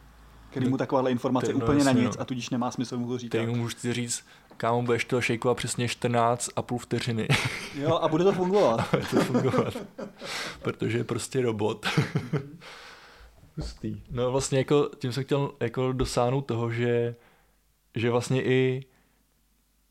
který 0.51 0.69
mu 0.69 0.77
takováhle 0.77 1.11
informace 1.11 1.47
Ty, 1.47 1.53
no, 1.53 1.59
úplně 1.59 1.79
jasně, 1.79 1.95
na 1.95 2.01
nic 2.01 2.17
no. 2.17 2.23
a 2.23 2.25
tudíž 2.25 2.51
nemá 2.51 2.71
smysl 2.71 2.99
mu 2.99 3.09
to 3.09 3.19
říct. 3.19 3.31
Teď 3.31 3.49
mu 3.49 3.57
můžu 3.57 3.93
říct, 3.93 4.25
kámo, 4.57 4.83
budeš 4.83 5.05
to 5.05 5.21
šejkovat 5.21 5.57
přesně 5.57 5.89
14 5.89 6.51
a 6.57 6.63
půl 6.63 6.79
vteřiny. 6.79 7.29
Jo, 7.75 7.97
a 7.97 8.09
bude 8.09 8.25
to 8.25 8.33
fungovat. 8.33 8.81
a 8.81 8.89
bude 8.91 9.07
to 9.07 9.25
fungovat. 9.25 9.75
Protože 10.63 10.99
je 10.99 11.05
prostě 11.05 11.43
robot. 11.43 11.87
Hustý. 13.57 14.03
No 14.11 14.31
vlastně 14.31 14.59
jako, 14.59 14.91
tím 14.99 15.13
jsem 15.13 15.25
chtěl 15.25 15.53
jako 15.61 15.93
dosáhnout 15.93 16.41
toho, 16.41 16.71
že, 16.71 17.15
že 17.95 18.11
vlastně 18.11 18.43
i 18.45 18.85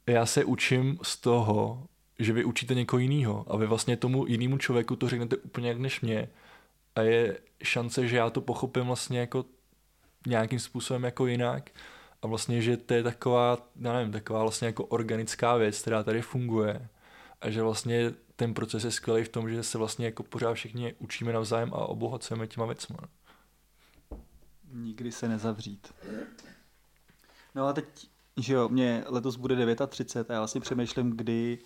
já 0.07 0.25
se 0.25 0.45
učím 0.45 0.99
z 1.01 1.17
toho, 1.17 1.87
že 2.19 2.33
vy 2.33 2.45
učíte 2.45 2.75
někoho 2.75 2.99
jiného 2.99 3.45
a 3.47 3.57
vy 3.57 3.67
vlastně 3.67 3.97
tomu 3.97 4.27
jinému 4.27 4.57
člověku 4.57 4.95
to 4.95 5.09
řeknete 5.09 5.37
úplně 5.37 5.69
jak 5.69 5.77
než 5.77 6.01
mě 6.01 6.29
a 6.95 7.01
je 7.01 7.39
šance, 7.63 8.07
že 8.07 8.17
já 8.17 8.29
to 8.29 8.41
pochopím 8.41 8.85
vlastně 8.85 9.19
jako 9.19 9.45
nějakým 10.27 10.59
způsobem 10.59 11.03
jako 11.03 11.27
jinak 11.27 11.69
a 12.21 12.27
vlastně, 12.27 12.61
že 12.61 12.77
to 12.77 12.93
je 12.93 13.03
taková, 13.03 13.57
já 13.75 13.93
nevím, 13.93 14.11
taková 14.11 14.41
vlastně 14.41 14.65
jako 14.65 14.85
organická 14.85 15.55
věc, 15.55 15.81
která 15.81 16.03
tady 16.03 16.21
funguje 16.21 16.89
A 17.41 17.49
že 17.49 17.61
vlastně 17.61 18.13
ten 18.35 18.53
proces 18.53 18.83
je 18.83 18.91
skvělý 18.91 19.23
v 19.23 19.29
tom, 19.29 19.49
že 19.49 19.63
se 19.63 19.77
vlastně 19.77 20.05
jako 20.05 20.23
pořád 20.23 20.53
všichni 20.53 20.95
učíme 20.99 21.33
navzájem 21.33 21.73
a 21.73 21.77
obohacujeme 21.77 22.47
těma 22.47 22.65
věcma. 22.65 22.97
Nikdy 24.71 25.11
se 25.11 25.27
nezavřít. 25.27 25.93
No 27.55 27.67
a 27.67 27.73
teď, 27.73 27.85
že 28.37 28.53
jo, 28.53 28.69
mě 28.69 29.03
letos 29.07 29.35
bude 29.35 29.75
39 29.87 30.31
a 30.31 30.33
já 30.33 30.39
vlastně 30.39 30.61
přemýšlím, 30.61 31.11
kdy, 31.11 31.59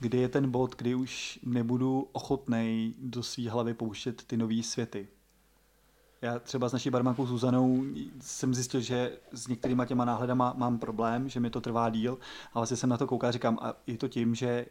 kdy 0.00 0.18
je 0.18 0.28
ten 0.28 0.50
bod, 0.50 0.76
kdy 0.76 0.94
už 0.94 1.38
nebudu 1.42 2.08
ochotnej 2.12 2.94
do 2.98 3.22
své 3.22 3.50
hlavy 3.50 3.74
pouštět 3.74 4.22
ty 4.26 4.36
nové 4.36 4.62
světy. 4.62 5.08
Já 6.22 6.38
třeba 6.38 6.68
s 6.68 6.72
naší 6.72 6.90
barmankou 6.90 7.26
Zuzanou 7.26 7.84
jsem 8.20 8.54
zjistil, 8.54 8.80
že 8.80 9.18
s 9.32 9.48
některýma 9.48 9.86
těma 9.86 10.04
náhledama 10.04 10.54
mám 10.56 10.78
problém, 10.78 11.28
že 11.28 11.40
mi 11.40 11.50
to 11.50 11.60
trvá 11.60 11.90
díl, 11.90 12.12
ale 12.52 12.60
vlastně 12.60 12.76
jsem 12.76 12.90
na 12.90 12.96
to 12.96 13.06
koukal 13.06 13.28
a 13.28 13.32
říkám, 13.32 13.58
a 13.62 13.74
je 13.86 13.98
to 13.98 14.08
tím, 14.08 14.34
že 14.34 14.66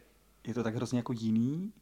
je 0.46 0.54
to 0.54 0.62
tak 0.62 0.74
hrozně 0.74 0.98
jako 0.98 1.12
jiný, 1.12 1.72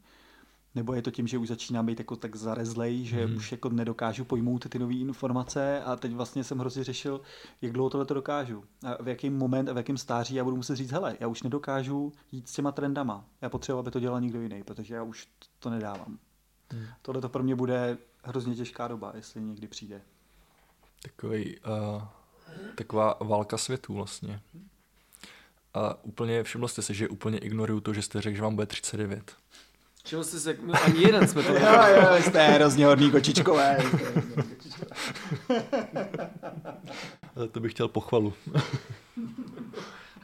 nebo 0.74 0.94
je 0.94 1.02
to 1.02 1.10
tím, 1.10 1.26
že 1.26 1.38
už 1.38 1.48
začínám 1.48 1.86
být 1.86 1.98
jako 1.98 2.16
tak 2.16 2.36
zarezlej, 2.36 3.04
že 3.04 3.26
hmm. 3.26 3.36
už 3.36 3.52
jako 3.52 3.68
nedokážu 3.68 4.24
pojmout 4.24 4.68
ty 4.68 4.78
nové 4.78 4.94
informace 4.94 5.82
a 5.82 5.96
teď 5.96 6.12
vlastně 6.12 6.44
jsem 6.44 6.58
hrozně 6.58 6.84
řešil, 6.84 7.20
jak 7.62 7.72
dlouho 7.72 7.90
tohle 7.90 8.06
to 8.06 8.14
dokážu. 8.14 8.64
A 8.86 9.02
v 9.02 9.08
jaký 9.08 9.30
moment 9.30 9.68
a 9.68 9.72
v 9.72 9.76
jakém 9.76 9.96
stáří 9.96 10.34
já 10.34 10.44
budu 10.44 10.56
muset 10.56 10.76
říct, 10.76 10.90
hele, 10.90 11.16
já 11.20 11.28
už 11.28 11.42
nedokážu 11.42 12.12
jít 12.32 12.48
s 12.48 12.52
těma 12.52 12.72
trendama. 12.72 13.24
Já 13.42 13.48
potřebuji, 13.48 13.78
aby 13.78 13.90
to 13.90 14.00
dělal 14.00 14.20
někdo 14.20 14.40
jiný, 14.40 14.62
protože 14.62 14.94
já 14.94 15.02
už 15.02 15.28
to 15.58 15.70
nedávám. 15.70 16.18
Hmm. 16.70 16.86
Tohle 17.02 17.20
to 17.20 17.28
pro 17.28 17.42
mě 17.42 17.56
bude 17.56 17.98
hrozně 18.22 18.54
těžká 18.54 18.88
doba, 18.88 19.12
jestli 19.14 19.42
někdy 19.42 19.68
přijde. 19.68 20.00
Takový, 21.02 21.58
uh, 21.58 22.02
taková 22.74 23.18
válka 23.20 23.58
světů 23.58 23.94
vlastně. 23.94 24.40
A 25.74 26.04
úplně 26.04 26.42
všiml 26.42 26.68
jste 26.68 26.82
si, 26.82 26.94
že 26.94 27.08
úplně 27.08 27.38
ignoruju 27.38 27.80
to, 27.80 27.94
že 27.94 28.02
jste 28.02 28.20
řekl, 28.20 28.36
že 28.36 28.42
vám 28.42 28.54
bude 28.54 28.66
39. 28.66 29.36
Čeho 30.04 30.24
jste 30.24 30.40
se, 30.40 30.58
ani 30.84 31.02
jeden 31.02 31.28
jsme 31.28 31.42
to 31.42 31.54
Jo, 31.54 31.86
jo, 31.96 32.22
jste 32.22 32.48
hrozně 32.48 32.86
hodný 32.86 33.10
kočičkové. 33.10 33.78
Ale 37.36 37.48
to 37.48 37.60
bych 37.60 37.72
chtěl 37.72 37.88
pochvalu. 37.88 38.34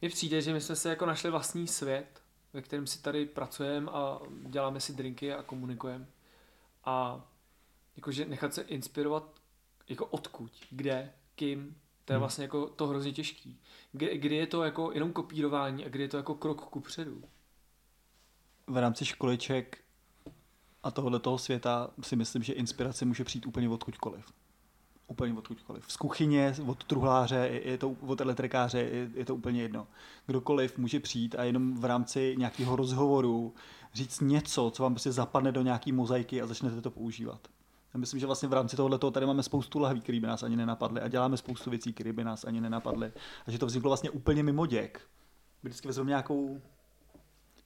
Mně 0.01 0.11
přijde, 0.11 0.43
že 0.43 0.53
my 0.53 0.61
jsme 0.61 0.77
se 0.77 0.89
jako 0.89 1.07
našli 1.07 1.31
vlastní 1.31 1.67
svět, 1.67 2.23
ve 2.53 2.63
kterém 2.63 2.87
si 2.87 3.03
tady 3.03 3.27
pracujeme 3.27 3.91
a 3.91 4.21
děláme 4.47 4.81
si 4.81 4.93
drinky 4.93 5.35
a 5.35 5.43
komunikujeme. 5.43 6.07
A 6.85 7.25
jakože 7.97 8.25
nechat 8.25 8.55
se 8.55 8.63
inspirovat 8.63 9.25
jako 9.89 10.07
odkud, 10.07 10.53
kde, 10.71 11.13
kým, 11.35 11.77
to 12.05 12.13
je 12.13 12.15
hmm. 12.17 12.21
vlastně 12.21 12.45
jako 12.45 12.67
to 12.67 12.87
hrozně 12.87 13.13
těžký. 13.13 13.61
Kdy, 13.93 14.19
kdy 14.19 14.37
je 14.37 14.47
to 14.47 14.63
jako 14.63 14.91
jenom 14.93 15.13
kopírování 15.13 15.87
a 15.87 15.89
kdy 15.89 16.03
je 16.03 16.09
to 16.09 16.17
jako 16.17 16.35
krok 16.35 16.61
ku 16.61 16.81
předu. 16.81 17.23
V 18.71 18.77
rámci 18.77 19.05
školiček 19.05 19.79
a 20.83 20.91
tohohle 20.91 21.19
toho 21.19 21.39
světa 21.39 21.91
si 22.03 22.17
myslím, 22.17 22.43
že 22.43 22.53
inspirace 22.53 23.05
může 23.05 23.25
přijít 23.25 23.47
úplně 23.47 23.69
odkudkoliv. 23.69 24.25
Úplně 25.07 25.35
odkudkoliv. 25.35 25.85
Z 25.93 25.97
kuchyně, 25.97 26.55
od 26.67 26.85
truhláře, 26.85 27.51
je 27.65 27.79
to 27.79 27.91
od 28.07 28.21
elektrikáře, 28.21 28.79
je, 28.79 29.11
je 29.15 29.25
to 29.25 29.35
úplně 29.35 29.63
jedno. 29.63 29.87
Kdokoliv 30.27 30.79
může 30.79 31.01
přijít 31.01 31.35
a 31.39 31.45
jenom 31.45 31.81
v 31.81 31.85
rámci 31.85 32.35
nějakého 32.39 32.77
rozhovoru 32.77 33.55
říct 33.95 34.21
něco, 34.21 34.71
co 34.75 34.83
vám 34.83 34.95
prostě 34.95 35.13
zapadne 35.13 35.53
do 35.53 35.63
nějaké 35.63 35.93
mozaiky 35.93 36.43
a 36.43 36.47
začnete 36.47 36.81
to 36.81 36.91
používat. 36.91 37.49
Já 37.95 38.01
myslím, 38.01 38.21
že 38.21 38.27
vlastně 38.27 38.49
v 38.49 38.53
rámci 38.53 38.77
tohoto 38.77 39.11
tady 39.11 39.27
máme 39.27 39.43
spoustu 39.43 39.79
lahví, 39.79 40.01
které 40.01 40.21
by 40.21 40.27
nás 40.27 40.43
ani 40.43 40.57
nenapadly 40.57 41.01
a 41.01 41.09
děláme 41.09 41.37
spoustu 41.37 41.71
věcí, 41.71 41.93
které 41.93 42.13
by 42.13 42.25
nás 42.25 42.45
ani 42.45 42.61
nenapadly. 42.61 43.13
A 43.47 43.51
že 43.51 43.59
to 43.59 43.67
vzniklo 43.67 43.91
vlastně 43.91 44.11
úplně 44.11 44.43
mimo 44.43 44.67
děk. 44.67 45.01
Vždycky 45.63 45.89
vezmeme 45.89 46.09
nějakou 46.09 46.61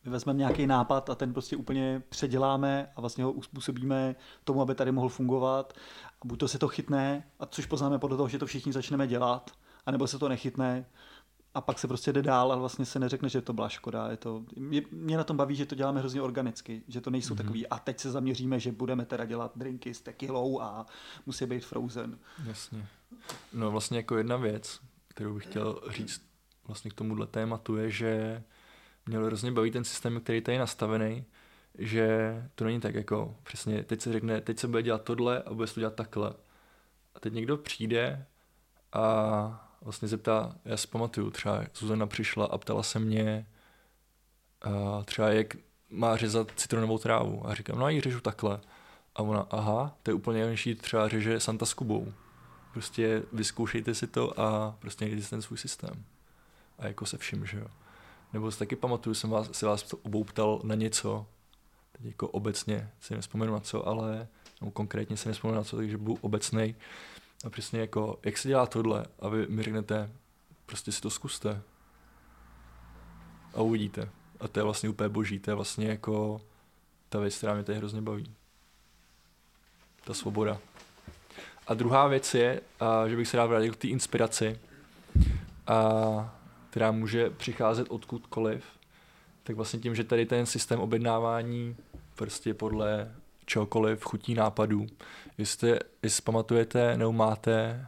my 0.05 0.11
vezmeme 0.11 0.39
nějaký 0.39 0.67
nápad 0.67 1.11
a 1.11 1.15
ten 1.15 1.33
prostě 1.33 1.57
úplně 1.57 2.03
předěláme 2.09 2.93
a 2.97 3.01
vlastně 3.01 3.25
ho 3.25 3.33
uspůsobíme 3.33 4.17
tomu, 4.45 4.63
aby 4.63 4.75
tady 4.75 4.93
mohl 4.93 5.09
fungovat. 5.09 5.73
A 6.23 6.25
buď 6.25 6.39
to 6.39 6.49
se 6.49 6.59
to 6.59 6.69
chytne, 6.69 7.25
a 7.41 7.47
což 7.47 7.67
poznáme 7.67 7.99
podle 7.99 8.17
toho, 8.17 8.29
že 8.29 8.39
to 8.39 8.47
všichni 8.47 8.73
začneme 8.73 9.07
dělat, 9.07 9.51
anebo 9.87 10.07
se 10.07 10.19
to 10.19 10.29
nechytne 10.29 10.87
a 11.55 11.61
pak 11.61 11.79
se 11.79 11.89
prostě 11.89 12.13
jde 12.13 12.23
dál 12.23 12.53
a 12.53 12.57
vlastně 12.57 12.85
se 12.85 12.99
neřekne, 12.99 13.29
že 13.29 13.41
to 13.41 13.53
byla 13.53 13.69
škoda. 13.69 14.11
Je 14.11 14.17
to, 14.17 14.45
mě, 14.57 14.83
mě 14.91 15.17
na 15.17 15.25
tom 15.25 15.37
baví, 15.37 15.55
že 15.55 15.67
to 15.67 15.75
děláme 15.75 16.01
hrozně 16.01 16.23
organicky, 16.23 16.83
že 16.89 17.01
to 17.01 17.11
nejsou 17.11 17.35
mm-hmm. 17.35 17.37
takový 17.37 17.67
a 17.67 17.79
teď 17.79 18.01
se 18.01 18.11
zaměříme, 18.11 18.61
že 18.61 18.73
budeme 18.73 19.07
teda 19.07 19.25
dělat 19.25 19.53
drinky 19.57 19.95
s 19.95 20.01
tekilou 20.01 20.61
a 20.61 20.87
musí 21.27 21.47
být 21.47 21.65
frozen. 21.65 22.19
Jasně. 22.45 22.87
No 23.53 23.71
vlastně 23.71 23.97
jako 23.97 24.17
jedna 24.17 24.37
věc, 24.37 24.81
kterou 25.09 25.35
bych 25.35 25.45
chtěl 25.45 25.81
říct 25.91 26.23
vlastně 26.67 26.91
k 26.91 26.95
tomuhle 26.95 27.27
tématu 27.27 27.77
je, 27.77 27.91
že 27.91 28.43
mě 29.07 29.19
hrozně 29.19 29.53
baví 29.53 29.71
ten 29.71 29.85
systém, 29.85 30.21
který 30.21 30.41
tady 30.41 30.55
je 30.55 30.61
nastavený, 30.61 31.25
že 31.79 32.35
to 32.55 32.65
není 32.65 32.81
tak 32.81 32.95
jako 32.95 33.37
přesně, 33.43 33.83
teď 33.83 34.01
se 34.01 34.13
řekne, 34.13 34.41
teď 34.41 34.59
se 34.59 34.69
bude 34.69 34.83
dělat 34.83 35.03
tohle 35.03 35.43
a 35.43 35.55
bude 35.55 35.67
se 35.67 35.75
to 35.75 35.81
dělat 35.81 35.95
takhle. 35.95 36.35
A 37.15 37.21
teď 37.21 37.33
někdo 37.33 37.57
přijde 37.57 38.27
a 38.93 39.77
vlastně 39.81 40.09
zeptá, 40.09 40.57
já 40.65 40.77
si 40.77 40.89
pamatuju, 40.89 41.31
třeba 41.31 41.65
Zuzana 41.75 42.07
přišla 42.07 42.47
a 42.47 42.59
ptala 42.59 42.83
se 42.83 42.99
mě 42.99 43.47
uh, 44.67 45.05
třeba 45.05 45.29
jak 45.29 45.57
má 45.91 46.17
řezat 46.17 46.53
citronovou 46.57 46.99
trávu 46.99 47.49
a 47.49 47.55
říkám, 47.55 47.79
no 47.79 47.85
a 47.85 47.91
ji 47.91 48.01
řežu 48.01 48.21
takhle. 48.21 48.61
A 49.15 49.23
ona, 49.23 49.47
aha, 49.51 49.97
to 50.03 50.11
je 50.11 50.15
úplně 50.15 50.57
jiný, 50.57 50.75
třeba 50.75 51.09
řeže 51.09 51.41
Santa 51.41 51.67
s 51.67 51.75
Kubou. 51.75 52.13
Prostě 52.73 53.23
vyzkoušejte 53.33 53.95
si 53.95 54.07
to 54.07 54.41
a 54.41 54.77
prostě 54.79 55.05
nejděte 55.05 55.29
ten 55.29 55.43
svůj 55.43 55.59
systém. 55.59 56.05
A 56.79 56.87
jako 56.87 57.07
se 57.07 57.19
vším, 57.19 57.47
že 57.47 57.59
jo. 57.59 57.67
Nebo 58.35 58.51
si 58.51 58.59
taky 58.59 58.77
pamatuju, 58.77 59.15
jsem 59.15 59.31
vás, 59.31 59.49
si 59.53 59.67
vás 59.67 59.95
obou 60.03 60.25
ptal 60.25 60.61
na 60.65 60.75
něco, 60.75 61.27
teď 61.93 62.07
jako 62.07 62.29
obecně 62.29 62.91
si 63.01 63.15
nespomenu 63.15 63.53
na 63.53 63.61
co, 63.61 63.89
ale 63.89 64.29
no, 64.63 64.71
konkrétně 64.71 65.17
si 65.17 65.29
nespomenu 65.29 65.57
na 65.57 65.65
co, 65.65 65.77
takže 65.77 65.99
budu 65.99 66.19
obecnej. 66.21 66.75
A 67.45 67.51
přesně 67.51 67.81
jako, 67.81 68.19
jak 68.25 68.39
se 68.39 68.49
dělá 68.49 68.67
tohle 68.67 69.07
a 69.19 69.29
vy 69.29 69.47
mi 69.47 69.63
řeknete, 69.63 70.11
prostě 70.67 70.93
si 70.93 71.01
to 71.01 71.11
zkuste. 71.11 71.63
A 73.55 73.61
uvidíte. 73.61 74.09
A 74.41 74.49
to 74.49 74.61
je 74.61 74.65
vlastně 74.65 74.89
úplně 74.89 75.09
boží, 75.09 75.39
to 75.39 75.51
je 75.51 75.55
vlastně 75.55 75.87
jako 75.87 76.41
ta 77.09 77.21
věc, 77.21 77.39
která 77.39 77.55
mě 77.55 77.65
tady 77.65 77.79
hrozně 77.79 78.03
baví. 78.03 78.35
Ta 80.05 80.15
svoboda. 80.15 80.59
A 81.67 81.75
druhá 81.75 82.09
věc 82.09 82.35
je, 82.35 82.61
a, 82.81 83.09
že 83.09 83.17
bych 83.17 83.29
se 83.29 83.37
rád 83.37 83.47
vrátil 83.47 83.73
k 83.73 83.77
té 83.77 83.89
inspiraci, 83.89 84.61
a, 85.67 86.41
která 86.75 86.93
může 86.93 87.31
přicházet 87.31 87.87
odkudkoliv, 87.91 88.65
tak 89.43 89.57
vlastně 89.57 89.79
tím, 89.79 89.95
že 89.95 90.05
tady 90.05 90.27
ten 90.27 90.47
systém 90.47 90.81
objednávání 90.81 91.77
prostě 92.15 92.55
podle 92.55 93.15
čehokoliv, 93.47 94.05
chutí 94.05 94.35
nápadů. 94.35 94.87
Jestli, 95.39 95.79
jestli 96.03 96.23
pamatujete 96.23 96.97
nebo 96.97 97.13
máte, 97.13 97.87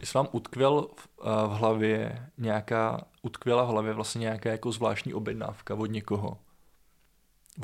jestli 0.00 0.16
vám 0.18 0.28
utkvěl 0.32 0.88
v, 0.96 1.08
v 1.26 1.50
hlavě 1.50 2.26
nějaká, 2.38 3.04
utkvěla 3.22 3.64
v 3.64 3.68
hlavě 3.68 3.92
vlastně 3.92 4.18
nějaká 4.18 4.50
jako 4.50 4.72
zvláštní 4.72 5.14
objednávka 5.14 5.74
od 5.74 5.86
někoho, 5.86 6.38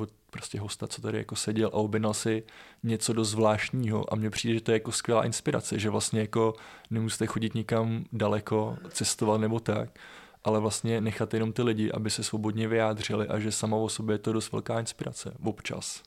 od 0.00 0.10
prostě 0.32 0.60
hosta, 0.60 0.86
co 0.86 1.02
tady 1.02 1.18
jako 1.18 1.36
seděl 1.36 1.68
a 1.68 1.72
objednal 1.72 2.14
si 2.14 2.42
něco 2.82 3.12
do 3.12 3.24
zvláštního 3.24 4.12
a 4.12 4.16
mně 4.16 4.30
přijde, 4.30 4.54
že 4.54 4.60
to 4.60 4.70
je 4.70 4.76
jako 4.76 4.92
skvělá 4.92 5.24
inspirace, 5.24 5.78
že 5.78 5.90
vlastně 5.90 6.20
jako 6.20 6.54
nemusíte 6.90 7.26
chodit 7.26 7.54
nikam 7.54 8.04
daleko, 8.12 8.76
cestovat 8.88 9.40
nebo 9.40 9.60
tak, 9.60 9.98
ale 10.44 10.60
vlastně 10.60 11.00
nechat 11.00 11.34
jenom 11.34 11.52
ty 11.52 11.62
lidi, 11.62 11.92
aby 11.92 12.10
se 12.10 12.24
svobodně 12.24 12.68
vyjádřili 12.68 13.28
a 13.28 13.38
že 13.38 13.52
sama 13.52 13.76
o 13.76 13.88
sobě 13.88 14.14
je 14.14 14.18
to 14.18 14.32
dost 14.32 14.52
velká 14.52 14.80
inspirace, 14.80 15.34
občas 15.44 16.02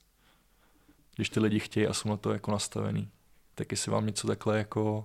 když 1.16 1.30
ty 1.30 1.40
lidi 1.40 1.60
chtějí 1.60 1.88
a 1.88 1.94
jsou 1.94 2.10
na 2.10 2.18
to 2.18 2.34
jako 2.34 2.52
nastavený. 2.52 3.10
Tak 3.56 3.72
jestli 3.72 3.92
vám 3.92 4.06
něco 4.06 4.28
takhle 4.28 4.58
jako 4.58 5.04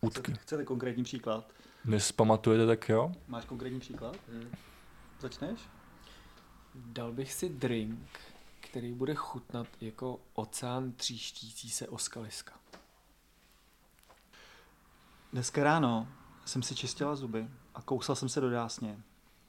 utky. 0.00 0.32
Chcete 0.34 0.64
konkrétní 0.64 1.04
příklad? 1.04 1.50
Dnes 1.84 2.12
pamatujete, 2.12 2.66
tak 2.66 2.88
jo? 2.88 3.12
Máš 3.28 3.44
konkrétní 3.44 3.80
příklad? 3.80 4.16
Hmm. 4.32 4.50
Začneš? 5.20 5.60
Dal 6.74 7.12
bych 7.12 7.32
si 7.32 7.48
drink, 7.48 8.08
který 8.74 8.92
bude 8.92 9.14
chutnat 9.14 9.66
jako 9.80 10.20
oceán 10.32 10.92
tříštící 10.92 11.70
se 11.70 11.88
o 11.88 11.98
skaliska. 11.98 12.52
Dneska 15.32 15.64
ráno 15.64 16.08
jsem 16.44 16.62
si 16.62 16.74
čistila 16.74 17.16
zuby 17.16 17.48
a 17.74 17.82
kousal 17.82 18.16
jsem 18.16 18.28
se 18.28 18.40
do 18.40 18.50
dásně. 18.50 18.98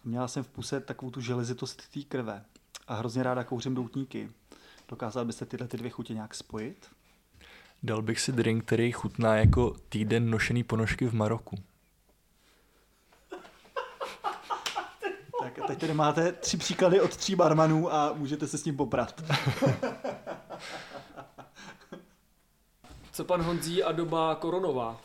Měla 0.03 0.27
jsem 0.27 0.43
v 0.43 0.47
puse 0.47 0.79
takovou 0.79 1.11
tu 1.11 1.21
železitost 1.21 1.89
té 1.93 2.01
krve 2.01 2.45
a 2.87 2.95
hrozně 2.95 3.23
ráda 3.23 3.43
kouřím 3.43 3.75
doutníky. 3.75 4.31
Dokázal 4.89 5.25
byste 5.25 5.45
tyhle 5.45 5.67
ty 5.67 5.77
dvě 5.77 5.89
chutě 5.89 6.13
nějak 6.13 6.35
spojit? 6.35 6.89
Dal 7.83 8.01
bych 8.01 8.19
si 8.19 8.31
drink, 8.31 8.65
který 8.65 8.91
chutná 8.91 9.35
jako 9.35 9.75
týden 9.89 10.29
nošený 10.29 10.63
ponožky 10.63 11.07
v 11.07 11.13
Maroku. 11.13 11.55
Tak 15.55 15.67
teď 15.67 15.79
tady 15.79 15.93
máte 15.93 16.31
tři 16.31 16.57
příklady 16.57 17.01
od 17.01 17.17
tří 17.17 17.35
barmanů 17.35 17.93
a 17.93 18.13
můžete 18.13 18.47
se 18.47 18.57
s 18.57 18.65
ním 18.65 18.77
poprat. 18.77 19.23
Co 23.11 23.25
pan 23.25 23.41
Honzí 23.41 23.83
a 23.83 23.91
doba 23.91 24.35
koronová? 24.35 25.01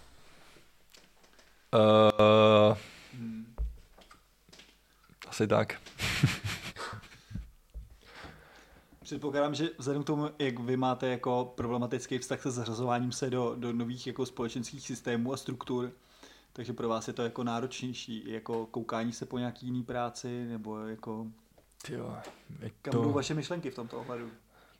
Uh, 1.74 2.76
hmm. 3.14 3.54
Asi 5.28 5.46
tak. 5.46 5.80
Předpokládám, 9.02 9.54
že 9.54 9.70
vzhledem 9.78 10.02
k 10.02 10.06
tomu, 10.06 10.30
jak 10.38 10.58
vy 10.58 10.76
máte 10.76 11.08
jako 11.08 11.52
problematický 11.56 12.18
vztah 12.18 12.42
se 12.42 12.50
zařazováním 12.50 13.12
se 13.12 13.30
do, 13.30 13.54
do 13.58 13.72
nových 13.72 14.06
jako 14.06 14.26
společenských 14.26 14.82
systémů 14.82 15.32
a 15.32 15.36
struktur, 15.36 15.92
takže 16.60 16.72
pro 16.72 16.88
vás 16.88 17.08
je 17.08 17.14
to 17.14 17.22
jako 17.22 17.44
náročnější, 17.44 18.32
jako 18.32 18.66
koukání 18.66 19.12
se 19.12 19.26
po 19.26 19.38
nějaký 19.38 19.66
jiný 19.66 19.82
práci, 19.82 20.44
nebo 20.44 20.78
jako... 20.78 21.26
Tyjo, 21.86 22.16
je 22.62 22.70
Kam 22.82 22.94
budou 22.96 23.12
vaše 23.12 23.34
myšlenky 23.34 23.70
v 23.70 23.74
tomto 23.74 24.00
ohledu? 24.00 24.30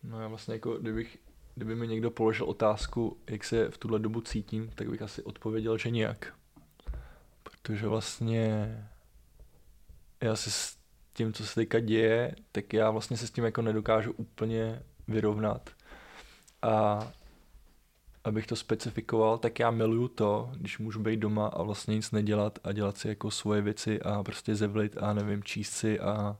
No 0.02 0.20
já 0.20 0.28
vlastně 0.28 0.54
jako, 0.54 0.78
kdybych, 0.78 1.18
kdyby 1.54 1.74
mi 1.74 1.88
někdo 1.88 2.10
položil 2.10 2.46
otázku, 2.46 3.18
jak 3.30 3.44
se 3.44 3.70
v 3.70 3.78
tuhle 3.78 3.98
dobu 3.98 4.20
cítím, 4.20 4.70
tak 4.74 4.90
bych 4.90 5.02
asi 5.02 5.22
odpověděl, 5.22 5.78
že 5.78 5.90
nijak. 5.90 6.34
Protože 7.42 7.86
vlastně 7.86 8.76
já 10.20 10.36
si 10.36 10.50
s 10.50 10.76
tím, 11.12 11.32
co 11.32 11.46
se 11.46 11.54
teďka 11.54 11.80
děje, 11.80 12.36
tak 12.52 12.72
já 12.72 12.90
vlastně 12.90 13.16
se 13.16 13.26
s 13.26 13.30
tím 13.30 13.44
jako 13.44 13.62
nedokážu 13.62 14.12
úplně 14.12 14.82
vyrovnat. 15.08 15.70
A 16.62 17.00
abych 18.24 18.46
to 18.46 18.56
specifikoval, 18.56 19.38
tak 19.38 19.58
já 19.58 19.70
miluju 19.70 20.08
to, 20.08 20.50
když 20.56 20.78
můžu 20.78 21.00
být 21.00 21.20
doma 21.20 21.46
a 21.46 21.62
vlastně 21.62 21.94
nic 21.94 22.10
nedělat 22.10 22.58
a 22.64 22.72
dělat 22.72 22.98
si 22.98 23.08
jako 23.08 23.30
svoje 23.30 23.62
věci 23.62 24.02
a 24.02 24.22
prostě 24.22 24.54
zevlit 24.54 24.96
a 25.00 25.12
nevím, 25.12 25.42
číst 25.42 25.70
si 25.70 26.00
a 26.00 26.36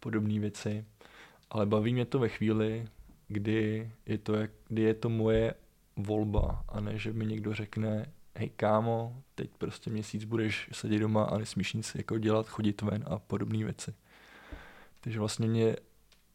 podobné 0.00 0.38
věci. 0.38 0.84
Ale 1.50 1.66
baví 1.66 1.92
mě 1.92 2.04
to 2.04 2.18
ve 2.18 2.28
chvíli, 2.28 2.86
kdy 3.28 3.90
je 4.06 4.18
to, 4.18 4.34
jak, 4.34 4.50
kdy 4.68 4.82
je 4.82 4.94
to 4.94 5.08
moje 5.08 5.54
volba 5.96 6.64
a 6.68 6.80
ne, 6.80 6.98
že 6.98 7.12
mi 7.12 7.26
někdo 7.26 7.54
řekne, 7.54 8.12
hej 8.36 8.50
kámo, 8.56 9.22
teď 9.34 9.50
prostě 9.58 9.90
měsíc 9.90 10.24
budeš 10.24 10.68
sedět 10.72 10.98
doma 10.98 11.24
a 11.24 11.38
nesmíš 11.38 11.72
nic 11.72 11.94
jako 11.94 12.18
dělat, 12.18 12.48
chodit 12.48 12.82
ven 12.82 13.04
a 13.06 13.18
podobné 13.18 13.64
věci. 13.64 13.94
Takže 15.00 15.18
vlastně 15.18 15.46
mě, 15.46 15.76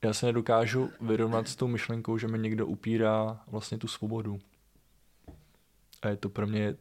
já 0.04 0.14
se 0.14 0.26
nedokážu 0.26 0.90
vyrovnat 1.02 1.48
s 1.48 1.56
tou 1.56 1.68
myšlenkou, 1.68 2.18
že 2.18 2.28
mi 2.28 2.40
někdo 2.40 2.68
upírá 2.68 3.44
vlastně 3.48 3.78
tu 3.78 3.88
svobodu. 3.88 4.40
A 6.08 6.10
je 6.10 6.18
to 6.18 6.30
pro 6.30 6.48
mě 6.48 6.76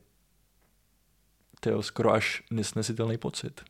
to 1.60 1.82
skoro 1.82 2.12
až 2.12 2.42
nesnesitelný 2.50 3.18
pocit. 3.18 3.60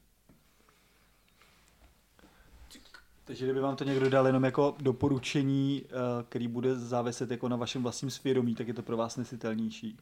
Takže 3.24 3.44
kdyby 3.44 3.60
vám 3.60 3.76
to 3.76 3.84
někdo 3.84 4.10
dal 4.10 4.26
jenom 4.26 4.44
jako 4.44 4.74
doporučení, 4.80 5.82
eh, 5.84 5.90
který 6.28 6.48
bude 6.48 6.76
záviset 6.76 7.30
jako 7.30 7.48
na 7.48 7.56
vašem 7.56 7.82
vlastním 7.82 8.10
svědomí, 8.10 8.54
tak 8.54 8.68
je 8.68 8.74
to 8.74 8.82
pro 8.82 8.96
vás 8.96 9.16
nesitelnější. 9.16 9.98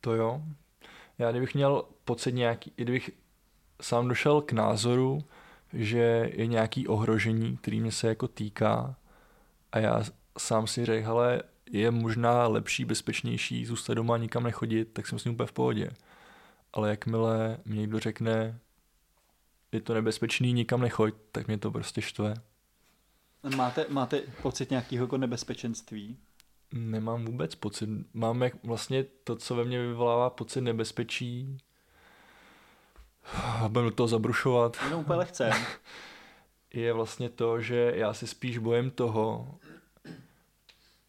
To 0.00 0.14
jo. 0.14 0.42
Já 1.18 1.30
kdybych 1.30 1.54
měl 1.54 1.84
pocit 2.04 2.32
nějaký, 2.32 2.72
kdybych 2.76 3.10
sám 3.82 4.08
došel 4.08 4.40
k 4.42 4.52
názoru, 4.52 5.24
že 5.72 6.30
je 6.34 6.46
nějaký 6.46 6.88
ohrožení, 6.88 7.56
který 7.56 7.80
mě 7.80 7.92
se 7.92 8.08
jako 8.08 8.28
týká 8.28 8.96
a 9.72 9.78
já 9.78 10.04
sám 10.38 10.66
si 10.66 10.84
řekl, 10.84 11.06
hele, 11.06 11.42
je 11.72 11.90
možná 11.90 12.48
lepší, 12.48 12.84
bezpečnější 12.84 13.66
zůstat 13.66 13.94
doma 13.94 14.14
a 14.14 14.18
nikam 14.18 14.42
nechodit, 14.42 14.92
tak 14.92 15.06
jsem 15.06 15.18
s 15.18 15.24
ním 15.24 15.34
úplně 15.34 15.46
v 15.46 15.52
pohodě. 15.52 15.90
Ale 16.72 16.90
jakmile 16.90 17.58
mi 17.64 17.76
někdo 17.76 18.00
řekne, 18.00 18.58
je 19.72 19.80
to 19.80 19.94
nebezpečný, 19.94 20.52
nikam 20.52 20.80
nechoď, 20.80 21.14
tak 21.32 21.46
mě 21.46 21.58
to 21.58 21.70
prostě 21.70 22.02
štve. 22.02 22.34
Máte, 23.56 23.86
máte 23.88 24.22
pocit 24.42 24.70
nějakého 24.70 25.04
jako 25.04 25.16
nebezpečenství? 25.16 26.18
Nemám 26.72 27.24
vůbec 27.24 27.54
pocit. 27.54 27.88
Mám 28.14 28.42
jak 28.42 28.64
vlastně 28.64 29.04
to, 29.24 29.36
co 29.36 29.54
ve 29.54 29.64
mně 29.64 29.82
vyvolává 29.82 30.30
pocit 30.30 30.60
nebezpečí, 30.60 31.58
budeme 33.68 33.90
do 33.90 33.96
toho 33.96 34.08
zabrušovat. 34.08 34.76
Jenom 34.84 35.00
úplně 35.00 35.18
lehce. 35.18 35.50
Je 36.74 36.92
vlastně 36.92 37.28
to, 37.28 37.60
že 37.60 37.92
já 37.94 38.14
si 38.14 38.26
spíš 38.26 38.58
bojím 38.58 38.90
toho, 38.90 39.54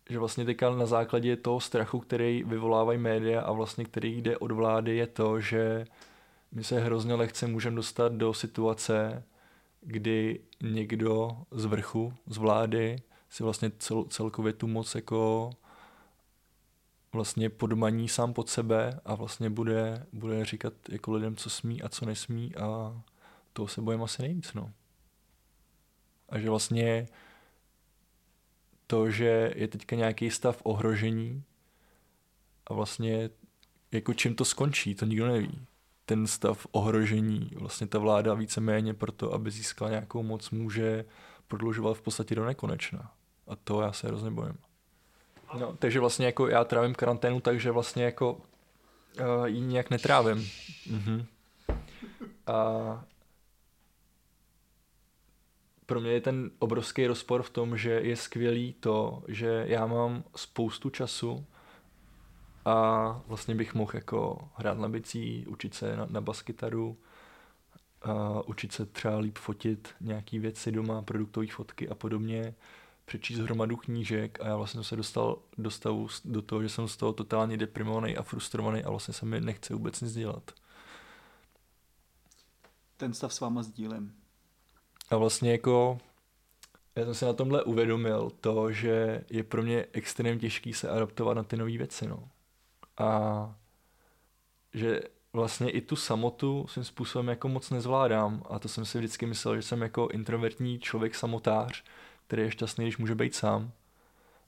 že 0.09 0.19
vlastně 0.19 0.45
teďka 0.45 0.69
na 0.69 0.85
základě 0.85 1.35
toho 1.35 1.59
strachu, 1.59 1.99
který 1.99 2.43
vyvolávají 2.43 2.99
média 2.99 3.41
a 3.41 3.51
vlastně 3.51 3.85
který 3.85 4.21
jde 4.21 4.37
od 4.37 4.51
vlády, 4.51 4.97
je 4.97 5.07
to, 5.07 5.41
že 5.41 5.85
my 6.51 6.63
se 6.63 6.79
hrozně 6.79 7.13
lehce 7.13 7.47
můžeme 7.47 7.75
dostat 7.75 8.11
do 8.11 8.33
situace, 8.33 9.23
kdy 9.81 10.39
někdo 10.61 11.37
z 11.51 11.65
vrchu, 11.65 12.13
z 12.27 12.37
vlády, 12.37 12.95
si 13.29 13.43
vlastně 13.43 13.71
cel, 13.79 14.03
celkově 14.03 14.53
tu 14.53 14.67
moc 14.67 14.95
jako 14.95 15.49
vlastně 17.13 17.49
podmaní 17.49 18.07
sám 18.07 18.33
pod 18.33 18.49
sebe 18.49 18.99
a 19.05 19.15
vlastně 19.15 19.49
bude, 19.49 20.05
bude 20.13 20.45
říkat 20.45 20.73
jako 20.89 21.11
lidem, 21.11 21.35
co 21.35 21.49
smí 21.49 21.81
a 21.81 21.89
co 21.89 22.05
nesmí 22.05 22.55
a 22.55 23.01
toho 23.53 23.67
se 23.67 23.81
bojím 23.81 24.03
asi 24.03 24.21
nejvíc, 24.21 24.53
no. 24.53 24.71
A 26.29 26.39
že 26.39 26.49
vlastně 26.49 27.07
to, 28.89 29.09
že 29.09 29.53
je 29.55 29.67
teďka 29.67 29.95
nějaký 29.95 30.31
stav 30.31 30.61
ohrožení 30.63 31.43
a 32.67 32.73
vlastně 32.73 33.29
jako 33.91 34.13
čím 34.13 34.35
to 34.35 34.45
skončí, 34.45 34.95
to 34.95 35.05
nikdo 35.05 35.27
neví. 35.27 35.65
Ten 36.05 36.27
stav 36.27 36.67
ohrožení, 36.71 37.51
vlastně 37.55 37.87
ta 37.87 37.99
vláda 37.99 38.33
víceméně 38.33 38.93
proto, 38.93 39.33
aby 39.33 39.51
získala 39.51 39.91
nějakou 39.91 40.23
moc, 40.23 40.49
může 40.49 41.05
prodlužovat 41.47 41.97
v 41.97 42.01
podstatě 42.01 42.35
do 42.35 42.45
nekonečna. 42.45 43.11
A 43.47 43.55
to 43.55 43.81
já 43.81 43.93
se 43.93 44.07
hrozně 44.07 44.31
bojím. 44.31 44.57
No, 45.59 45.75
takže 45.79 45.99
vlastně 45.99 46.25
jako 46.25 46.47
já 46.47 46.63
trávím 46.63 46.95
karanténu, 46.95 47.39
takže 47.39 47.71
vlastně 47.71 48.03
jako 48.03 48.33
uh, 48.33 49.45
ji 49.45 49.61
nějak 49.61 49.89
netrávím. 49.89 50.49
Mhm. 50.89 51.25
A 52.47 52.55
pro 55.89 56.01
mě 56.01 56.11
je 56.11 56.21
ten 56.21 56.51
obrovský 56.59 57.07
rozpor 57.07 57.43
v 57.43 57.49
tom, 57.49 57.77
že 57.77 57.89
je 57.89 58.15
skvělý 58.15 58.73
to, 58.79 59.23
že 59.27 59.63
já 59.67 59.87
mám 59.87 60.23
spoustu 60.35 60.89
času 60.89 61.45
a 62.65 63.21
vlastně 63.27 63.55
bych 63.55 63.73
mohl 63.73 63.91
jako 63.93 64.49
hrát 64.55 64.77
na 64.77 64.89
bicí, 64.89 65.45
učit 65.47 65.73
se 65.73 65.97
na, 65.97 66.05
na 66.09 66.21
baskytaru, 66.21 66.97
a 68.01 68.41
učit 68.47 68.71
se 68.71 68.85
třeba 68.85 69.17
líp 69.17 69.37
fotit 69.37 69.89
nějaký 70.01 70.39
věci 70.39 70.71
doma, 70.71 71.01
produktové 71.01 71.47
fotky 71.47 71.89
a 71.89 71.95
podobně, 71.95 72.55
přečíst 73.05 73.39
hromadu 73.39 73.77
knížek 73.77 74.41
a 74.41 74.47
já 74.47 74.57
vlastně 74.57 74.83
se 74.83 74.95
dostal 74.95 75.37
do 75.57 75.71
stavu 75.71 76.07
do 76.25 76.41
toho, 76.41 76.63
že 76.63 76.69
jsem 76.69 76.87
z 76.87 76.97
toho 76.97 77.13
totálně 77.13 77.57
deprimovaný 77.57 78.17
a 78.17 78.23
frustrovaný 78.23 78.83
a 78.83 78.89
vlastně 78.89 79.13
se 79.13 79.25
mi 79.25 79.41
nechce 79.41 79.73
vůbec 79.73 80.01
nic 80.01 80.13
dělat. 80.13 80.51
Ten 82.97 83.13
stav 83.13 83.33
s 83.33 83.39
váma 83.39 83.63
sdílím. 83.63 84.18
A 85.09 85.17
vlastně 85.17 85.51
jako 85.51 85.99
já 86.95 87.05
jsem 87.05 87.13
si 87.13 87.25
na 87.25 87.33
tomhle 87.33 87.63
uvědomil 87.63 88.31
to, 88.41 88.71
že 88.71 89.23
je 89.29 89.43
pro 89.43 89.63
mě 89.63 89.85
extrémně 89.91 90.39
těžký 90.39 90.73
se 90.73 90.89
adaptovat 90.89 91.33
na 91.33 91.43
ty 91.43 91.57
nové 91.57 91.77
věci, 91.77 92.07
no. 92.07 92.29
A 92.97 93.55
že 94.73 95.01
vlastně 95.33 95.69
i 95.69 95.81
tu 95.81 95.95
samotu 95.95 96.65
svým 96.69 96.83
způsobem 96.83 97.27
jako 97.27 97.49
moc 97.49 97.69
nezvládám 97.69 98.43
a 98.49 98.59
to 98.59 98.67
jsem 98.67 98.85
si 98.85 98.97
vždycky 98.97 99.25
myslel, 99.25 99.55
že 99.55 99.61
jsem 99.61 99.81
jako 99.81 100.07
introvertní 100.11 100.79
člověk 100.79 101.15
samotář, 101.15 101.83
který 102.27 102.41
je 102.41 102.51
šťastný, 102.51 102.85
když 102.85 102.97
může 102.97 103.15
být 103.15 103.35
sám. 103.35 103.71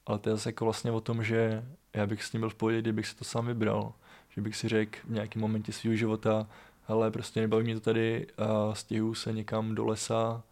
Ale 0.06 0.18
to 0.18 0.28
je 0.28 0.36
zase 0.36 0.48
jako 0.48 0.64
vlastně 0.64 0.92
o 0.92 1.00
tom, 1.00 1.24
že 1.24 1.64
já 1.94 2.06
bych 2.06 2.24
s 2.24 2.32
ním 2.32 2.40
byl 2.40 2.50
v 2.50 2.54
pohodě, 2.54 2.78
kdybych 2.80 3.06
si 3.06 3.16
to 3.16 3.24
sám 3.24 3.46
vybral. 3.46 3.92
Že 4.28 4.40
bych 4.40 4.56
si 4.56 4.68
řekl 4.68 4.98
v 5.04 5.10
nějakém 5.10 5.42
momentě 5.42 5.72
svého 5.72 5.96
života, 5.96 6.46
ale 6.86 7.10
prostě 7.10 7.40
nebaví 7.40 7.64
mě 7.64 7.74
to 7.74 7.80
tady, 7.80 8.26
a 8.38 8.74
stěhuju 8.74 9.14
se 9.14 9.32
někam 9.32 9.74
do 9.74 9.84
lesa, 9.84 10.42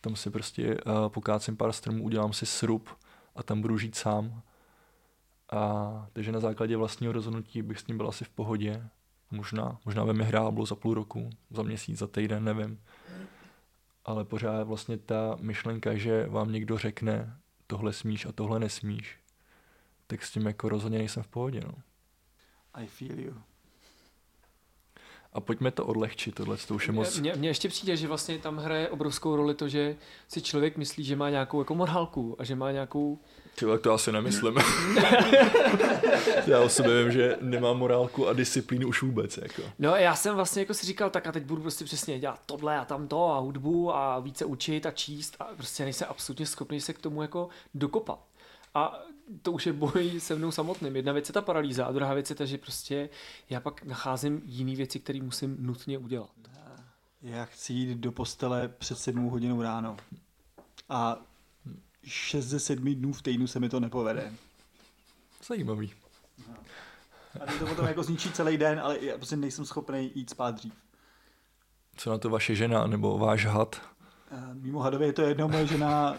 tam 0.00 0.16
si 0.16 0.30
prostě 0.30 0.74
uh, 0.74 1.08
pokácím 1.08 1.56
pár 1.56 1.72
stromů, 1.72 2.04
udělám 2.04 2.32
si 2.32 2.46
srub 2.46 2.88
a 3.36 3.42
tam 3.42 3.60
budu 3.60 3.78
žít 3.78 3.94
sám. 3.94 4.42
A 5.52 6.06
takže 6.12 6.32
na 6.32 6.40
základě 6.40 6.76
vlastního 6.76 7.12
rozhodnutí 7.12 7.62
bych 7.62 7.78
s 7.78 7.86
ním 7.86 7.96
byl 7.96 8.08
asi 8.08 8.24
v 8.24 8.28
pohodě. 8.28 8.88
Možná, 9.30 9.78
možná 9.84 10.04
ve 10.04 10.12
mi 10.12 10.24
hráblo 10.24 10.66
za 10.66 10.74
půl 10.74 10.94
roku, 10.94 11.30
za 11.50 11.62
měsíc, 11.62 11.98
za 11.98 12.06
týden, 12.06 12.44
nevím. 12.44 12.80
Ale 14.04 14.24
pořád 14.24 14.66
vlastně 14.66 14.98
ta 14.98 15.36
myšlenka, 15.40 15.94
že 15.94 16.26
vám 16.26 16.52
někdo 16.52 16.78
řekne, 16.78 17.36
tohle 17.66 17.92
smíš 17.92 18.26
a 18.26 18.32
tohle 18.32 18.58
nesmíš, 18.58 19.18
tak 20.06 20.22
s 20.22 20.30
tím 20.30 20.46
jako 20.46 20.68
rozhodně 20.68 20.98
nejsem 20.98 21.22
v 21.22 21.28
pohodě. 21.28 21.60
No. 21.60 21.74
I 22.74 22.86
feel 22.86 23.20
you. 23.20 23.49
A 25.32 25.40
pojďme 25.40 25.70
to 25.70 25.86
odlehčit, 25.86 26.34
tohle 26.34 26.56
to 26.56 26.74
už 26.74 26.86
je 26.86 26.92
moc... 26.92 27.18
Mně, 27.18 27.32
mně 27.36 27.48
ještě 27.48 27.68
přijde, 27.68 27.96
že 27.96 28.08
vlastně 28.08 28.38
tam 28.38 28.56
hraje 28.56 28.88
obrovskou 28.88 29.36
roli 29.36 29.54
to, 29.54 29.68
že 29.68 29.96
si 30.28 30.42
člověk 30.42 30.76
myslí, 30.76 31.04
že 31.04 31.16
má 31.16 31.30
nějakou 31.30 31.58
jako 31.58 31.74
morálku 31.74 32.36
a 32.38 32.44
že 32.44 32.54
má 32.56 32.72
nějakou... 32.72 33.18
Tyhle, 33.54 33.78
to 33.78 33.92
asi 33.92 34.12
nemyslím. 34.12 34.54
já 36.46 36.60
o 36.60 36.68
sobě 36.68 37.02
vím, 37.02 37.12
že 37.12 37.36
nemám 37.40 37.78
morálku 37.78 38.28
a 38.28 38.32
disciplínu 38.32 38.88
už 38.88 39.02
vůbec. 39.02 39.36
Jako. 39.36 39.62
No 39.78 39.96
já 39.96 40.14
jsem 40.14 40.34
vlastně 40.34 40.62
jako 40.62 40.74
si 40.74 40.86
říkal, 40.86 41.10
tak 41.10 41.26
a 41.26 41.32
teď 41.32 41.44
budu 41.44 41.62
prostě 41.62 41.84
přesně 41.84 42.18
dělat 42.18 42.40
tohle 42.46 42.78
a 42.78 42.84
tamto 42.84 43.30
a 43.30 43.38
hudbu 43.38 43.94
a 43.96 44.18
více 44.18 44.44
učit 44.44 44.86
a 44.86 44.90
číst 44.90 45.36
a 45.40 45.44
prostě 45.44 45.84
nejsem 45.84 46.06
absolutně 46.10 46.46
schopný 46.46 46.80
se 46.80 46.92
k 46.92 46.98
tomu 46.98 47.22
jako 47.22 47.48
dokopat. 47.74 48.20
A 48.74 49.00
to 49.42 49.52
už 49.52 49.66
je 49.66 49.72
boj 49.72 50.20
se 50.20 50.34
mnou 50.34 50.50
samotným. 50.50 50.96
Jedna 50.96 51.12
věc 51.12 51.28
je 51.28 51.32
ta 51.32 51.42
paralýza 51.42 51.84
a 51.84 51.92
druhá 51.92 52.14
věc 52.14 52.30
je 52.30 52.36
ta, 52.36 52.44
že 52.44 52.58
prostě 52.58 53.08
já 53.50 53.60
pak 53.60 53.84
nacházím 53.84 54.42
jiné 54.44 54.76
věci, 54.76 55.00
které 55.00 55.22
musím 55.22 55.56
nutně 55.60 55.98
udělat. 55.98 56.30
Já 57.22 57.44
chci 57.44 57.72
jít 57.72 57.98
do 57.98 58.12
postele 58.12 58.68
před 58.68 58.98
sedmou 58.98 59.30
hodinou 59.30 59.62
ráno. 59.62 59.96
A 60.88 61.16
6 62.04 62.44
ze 62.44 62.60
7 62.60 62.94
dnů 62.94 63.12
v 63.12 63.22
týdnu 63.22 63.46
se 63.46 63.60
mi 63.60 63.68
to 63.68 63.80
nepovede. 63.80 64.32
Zajímavý. 65.46 65.92
A 67.40 67.52
to 67.58 67.66
potom 67.66 67.86
jako 67.86 68.02
zničí 68.02 68.32
celý 68.32 68.56
den, 68.56 68.80
ale 68.80 69.04
já 69.04 69.16
prostě 69.16 69.36
nejsem 69.36 69.64
schopný 69.64 70.10
jít 70.14 70.30
spát 70.30 70.54
dřív. 70.54 70.72
Co 71.96 72.10
na 72.10 72.18
to 72.18 72.30
vaše 72.30 72.54
žena 72.54 72.86
nebo 72.86 73.18
váš 73.18 73.46
had? 73.46 73.80
A 74.30 74.50
Mimo 74.52 74.80
hadovi 74.80 75.06
je 75.06 75.12
to 75.12 75.22
jedno, 75.22 75.48
moje 75.48 75.66
žena 75.66 76.18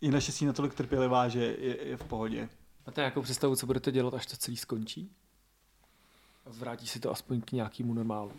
je 0.00 0.10
naštěstí 0.12 0.46
natolik 0.46 0.74
trpělivá, 0.74 1.28
že 1.28 1.44
je, 1.44 1.88
je 1.88 1.96
v 1.96 2.04
pohodě. 2.04 2.48
Máte 2.86 3.00
nějakou 3.00 3.22
představu, 3.22 3.56
co 3.56 3.66
budete 3.66 3.92
dělat, 3.92 4.14
až 4.14 4.26
to 4.26 4.36
celý 4.36 4.56
skončí? 4.56 5.10
A 6.46 6.50
vrátí 6.50 6.86
si 6.86 7.00
to 7.00 7.10
aspoň 7.10 7.40
k 7.40 7.52
nějakému 7.52 7.94
normálu. 7.94 8.32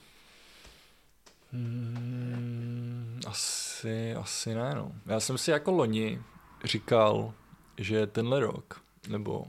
Hmm, 1.52 3.20
asi, 3.28 4.16
asi 4.16 4.56
ne, 4.56 4.76
no. 4.76 4.92
Já 5.06 5.20
jsem 5.20 5.38
si 5.38 5.52
jako 5.52 5.72
loni 5.72 6.22
říkal, 6.64 7.34
že 7.78 8.08
tenhle 8.08 8.40
rok, 8.40 8.82
nebo 9.08 9.48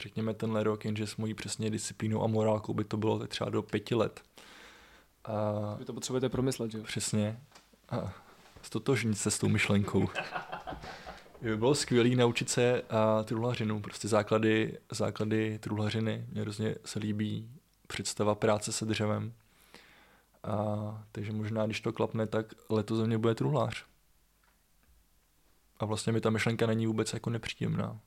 řekněme 0.00 0.34
tenhle 0.34 0.62
rok, 0.62 0.84
jenže 0.84 1.06
s 1.06 1.16
mojí 1.16 1.34
přesně 1.34 1.70
disciplínou 1.70 2.22
a 2.22 2.26
morálkou 2.26 2.74
by 2.74 2.84
to 2.84 2.96
bylo 2.96 3.26
třeba 3.26 3.50
do 3.50 3.62
pěti 3.62 3.94
let. 3.94 4.22
A 5.24 5.74
Vy 5.78 5.84
to 5.84 5.92
potřebujete 5.92 6.28
promyslet, 6.28 6.72
že 6.72 6.78
jo? 6.78 6.84
přesně. 6.84 7.40
A 7.88 8.12
stotožnit 8.62 9.18
se 9.18 9.30
s 9.30 9.38
tou 9.38 9.48
myšlenkou. 9.48 10.08
By 11.42 11.56
bylo 11.56 11.74
skvělé 11.74 12.08
naučit 12.08 12.50
se 12.50 12.82
a, 12.82 13.22
truhlařinu, 13.22 13.80
prostě 13.80 14.08
základy, 14.08 14.78
základy 14.92 15.58
truhlařiny. 15.58 16.26
Mně 16.30 16.40
hrozně 16.40 16.74
se 16.84 16.98
líbí 16.98 17.50
představa 17.86 18.34
práce 18.34 18.72
se 18.72 18.84
dřevem. 18.84 19.32
A, 20.44 21.04
takže 21.12 21.32
možná, 21.32 21.66
když 21.66 21.80
to 21.80 21.92
klapne, 21.92 22.26
tak 22.26 22.54
letos 22.68 22.98
ze 22.98 23.06
mě 23.06 23.18
bude 23.18 23.34
truhlář. 23.34 23.84
A 25.78 25.84
vlastně 25.84 26.12
mi 26.12 26.20
ta 26.20 26.30
myšlenka 26.30 26.66
není 26.66 26.86
vůbec 26.86 27.12
jako 27.12 27.30
nepříjemná. 27.30 28.00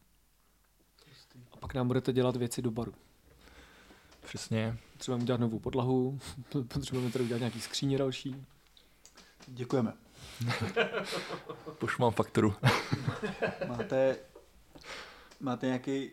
A 1.52 1.58
pak 1.58 1.74
nám 1.74 1.88
budete 1.88 2.14
dělat 2.14 2.36
věci 2.36 2.62
do 2.62 2.72
baru. 2.72 2.94
Přesně. 4.22 4.78
Potřebujeme 4.94 5.24
udělat 5.24 5.42
novou 5.42 5.60
podlahu, 5.60 6.20
potřebujeme 6.68 7.12
tady 7.12 7.26
udělat 7.26 7.40
nějaký 7.40 7.62
skříně 7.62 7.98
další. 7.98 8.46
Děkujeme. 9.48 9.94
Pošlu 11.78 12.02
mám 12.02 12.12
fakturu. 12.12 12.56
Máte, 13.68 14.18
máte 15.40 15.66
nějaký 15.66 16.12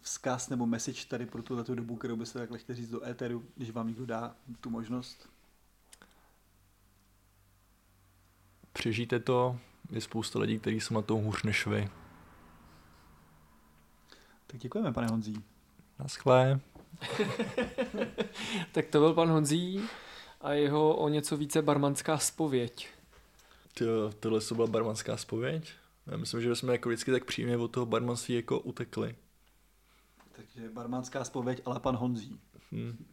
vzkaz 0.00 0.48
nebo 0.48 0.66
message 0.66 1.06
tady 1.08 1.26
pro 1.26 1.42
tuhle 1.42 1.64
dobu, 1.64 1.96
kterou 1.96 2.16
byste 2.16 2.38
takhle 2.38 2.58
chtěli 2.58 2.76
říct 2.76 2.90
do 2.90 3.06
éteru, 3.06 3.44
když 3.56 3.70
vám 3.70 3.88
někdo 3.88 4.06
dá 4.06 4.36
tu 4.60 4.70
možnost? 4.70 5.28
Přežijte 8.72 9.20
to, 9.20 9.58
je 9.90 10.00
spousta 10.00 10.38
lidí, 10.38 10.58
kteří 10.58 10.80
jsou 10.80 10.94
na 10.94 11.02
tom 11.02 11.24
hůř 11.24 11.42
než 11.42 11.66
vy. 11.66 11.90
Tak 14.46 14.60
děkujeme, 14.60 14.92
pane 14.92 15.06
Honzí. 15.06 15.44
Naschle. 15.98 16.60
Tak 18.72 18.86
to 18.86 18.98
byl 18.98 19.14
pan 19.14 19.28
Honzí 19.28 19.80
a 20.40 20.52
jeho 20.52 20.96
o 20.96 21.08
něco 21.08 21.36
více 21.36 21.62
barmanská 21.62 22.18
spověď. 22.18 22.95
To, 23.78 24.12
tohle 24.20 24.40
to 24.40 24.54
byla 24.54 24.66
barmanská 24.66 25.16
spověď. 25.16 25.72
Já 26.06 26.16
myslím, 26.16 26.40
že 26.40 26.56
jsme 26.56 26.72
jako 26.72 26.88
vždycky 26.88 27.12
tak 27.12 27.24
přímě 27.24 27.56
od 27.56 27.68
toho 27.68 27.86
barmanství 27.86 28.34
jako 28.34 28.60
utekli. 28.60 29.16
Takže 30.32 30.68
barmanská 30.68 31.24
spověď, 31.24 31.62
ale 31.64 31.80
pan 31.80 31.96
Honzí. 31.96 32.40
Hm. 32.72 33.04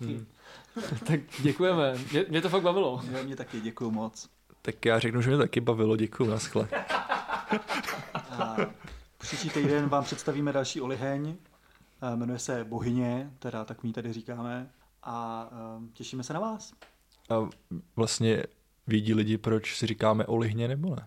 Hm. 0.00 0.26
tak 1.06 1.20
děkujeme, 1.42 1.98
mě, 2.12 2.24
mě 2.28 2.40
to 2.40 2.48
fakt 2.48 2.62
bavilo. 2.62 3.02
Já 3.10 3.22
mě 3.22 3.36
taky 3.36 3.60
děkuju 3.60 3.90
moc. 3.90 4.30
Tak 4.62 4.84
já 4.84 4.98
řeknu, 4.98 5.22
že 5.22 5.30
mě 5.30 5.38
taky 5.38 5.60
bavilo, 5.60 5.96
děkuju, 5.96 6.30
naschle. 6.30 6.68
A 8.14 8.56
příští 9.18 9.50
týden 9.50 9.88
vám 9.88 10.04
představíme 10.04 10.52
další 10.52 10.80
oliheň. 10.80 11.36
A 12.00 12.16
Jmenuje 12.16 12.38
se 12.38 12.64
Bohyně, 12.64 13.30
teda 13.38 13.64
tak 13.64 13.82
my 13.82 13.88
ji 13.88 13.92
tady 13.92 14.12
říkáme. 14.12 14.70
A 15.02 15.48
um, 15.76 15.88
těšíme 15.88 16.22
se 16.22 16.32
na 16.32 16.40
vás. 16.40 16.72
A 17.28 17.48
vlastně 17.96 18.44
vědí 18.86 19.14
lidi, 19.14 19.38
proč 19.38 19.76
si 19.76 19.86
říkáme 19.86 20.26
olihně 20.26 20.68
nebo 20.68 20.96
ne? 20.96 21.06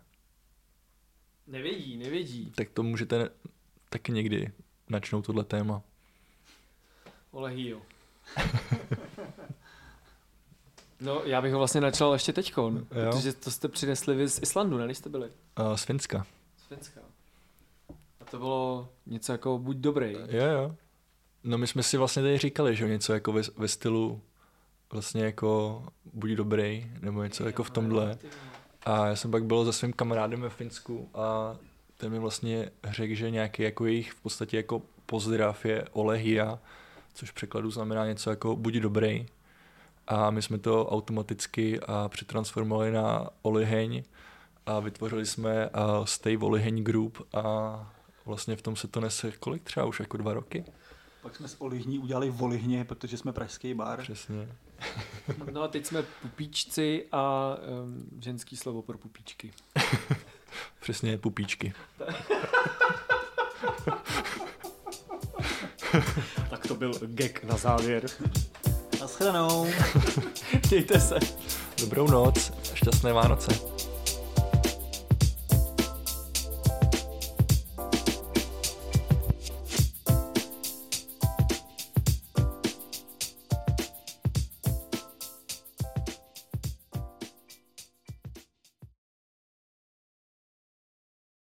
Nevědí, 1.47 1.97
nevědí. 1.97 2.52
Tak 2.56 2.69
to 2.69 2.84
můžete 2.84 3.30
taky 3.89 4.11
někdy 4.11 4.52
načnout 4.89 5.26
tohle 5.26 5.43
téma. 5.43 5.81
Olehýjo. 7.31 7.81
No, 10.99 11.22
já 11.26 11.41
bych 11.41 11.52
ho 11.52 11.57
vlastně 11.57 11.81
načal 11.81 12.14
ještě 12.14 12.34
teďkon, 12.34 12.77
Jo. 12.77 13.11
protože 13.11 13.34
to 13.34 13.52
jste 13.52 13.68
přinesli 13.68 14.15
vy 14.15 14.27
z 14.30 14.39
Islandu, 14.41 14.77
ne, 14.77 14.85
když 14.85 14.97
jste 14.97 15.10
byli? 15.10 15.30
A 15.56 15.77
z 15.77 15.84
Finska. 15.84 16.26
Z 16.57 16.68
Finska. 16.68 17.02
A 18.22 18.26
to 18.26 18.38
bylo 18.38 18.89
něco 19.06 19.31
jako 19.31 19.57
buď 19.57 19.77
dobrý. 19.77 20.14
Jo, 20.14 20.45
jo. 20.45 20.76
No 21.43 21.57
my 21.57 21.68
jsme 21.68 21.84
si 21.84 21.97
vlastně 21.97 22.22
tady 22.22 22.38
říkali, 22.38 22.76
že 22.76 22.88
něco 22.88 23.14
jako 23.14 23.31
ve, 23.31 23.41
ve 23.57 23.68
stylu 23.68 24.22
vlastně 24.95 25.23
jako 25.23 25.84
buď 26.13 26.31
dobrý, 26.31 26.91
nebo 27.01 27.23
něco 27.23 27.45
jako 27.45 27.63
v 27.63 27.69
tomhle. 27.69 28.17
A 28.85 29.07
já 29.07 29.15
jsem 29.15 29.31
pak 29.31 29.45
byl 29.45 29.65
se 29.65 29.73
svým 29.73 29.93
kamarádem 29.93 30.41
ve 30.41 30.49
Finsku 30.49 31.09
a 31.13 31.55
ten 31.97 32.11
mi 32.11 32.19
vlastně 32.19 32.72
řekl, 32.84 33.15
že 33.15 33.31
nějaký 33.31 33.63
jako 33.63 33.85
jejich 33.85 34.11
v 34.11 34.22
podstatě 34.22 34.57
jako 34.57 34.81
pozdrav 35.05 35.65
je 35.65 35.85
olehia, 35.91 36.59
což 37.13 37.31
v 37.31 37.34
překladu 37.34 37.72
znamená 37.72 38.05
něco 38.05 38.30
jako 38.30 38.55
buď 38.55 38.73
dobrý. 38.73 39.26
A 40.07 40.31
my 40.31 40.41
jsme 40.41 40.57
to 40.57 40.88
automaticky 40.88 41.80
a 41.80 42.09
přetransformovali 42.09 42.91
na 42.91 43.30
oliheň 43.41 44.03
a 44.65 44.80
vytvořili 44.80 45.26
jsme 45.26 45.69
uh, 45.69 46.05
Stay 46.05 46.38
Oliheň 46.38 46.84
Group 46.84 47.27
a 47.34 47.93
vlastně 48.26 48.55
v 48.55 48.61
tom 48.61 48.76
se 48.76 48.88
to 48.88 48.99
nese 49.01 49.31
kolik 49.31 49.63
třeba 49.63 49.85
už 49.85 49.99
jako 49.99 50.17
dva 50.17 50.34
roky. 50.34 50.65
Pak 51.22 51.35
jsme 51.35 51.47
z 51.47 51.55
olihní 51.59 51.99
udělali 51.99 52.30
volihně, 52.30 52.85
protože 52.85 53.17
jsme 53.17 53.34
pražský 53.34 53.73
bar. 53.73 54.01
Přesně. 54.01 54.47
No 55.52 55.61
a 55.61 55.68
teď 55.68 55.85
jsme 55.85 56.03
pupíčci 56.22 57.06
a 57.11 57.56
um, 57.84 58.06
ženský 58.22 58.57
slovo 58.57 58.81
pro 58.81 58.97
pupíčky. 58.97 59.52
Přesně 60.81 61.18
pupíčky. 61.18 61.73
Tak 66.49 66.68
to 66.68 66.76
byl 66.76 66.93
gag 67.06 67.43
na 67.43 67.57
závěr. 67.57 68.06
Naschledanou. 68.99 69.68
Mějte 70.69 70.99
se. 70.99 71.19
Dobrou 71.81 72.07
noc, 72.07 72.52
šťastné 72.73 73.14
Vánoce. 73.14 73.74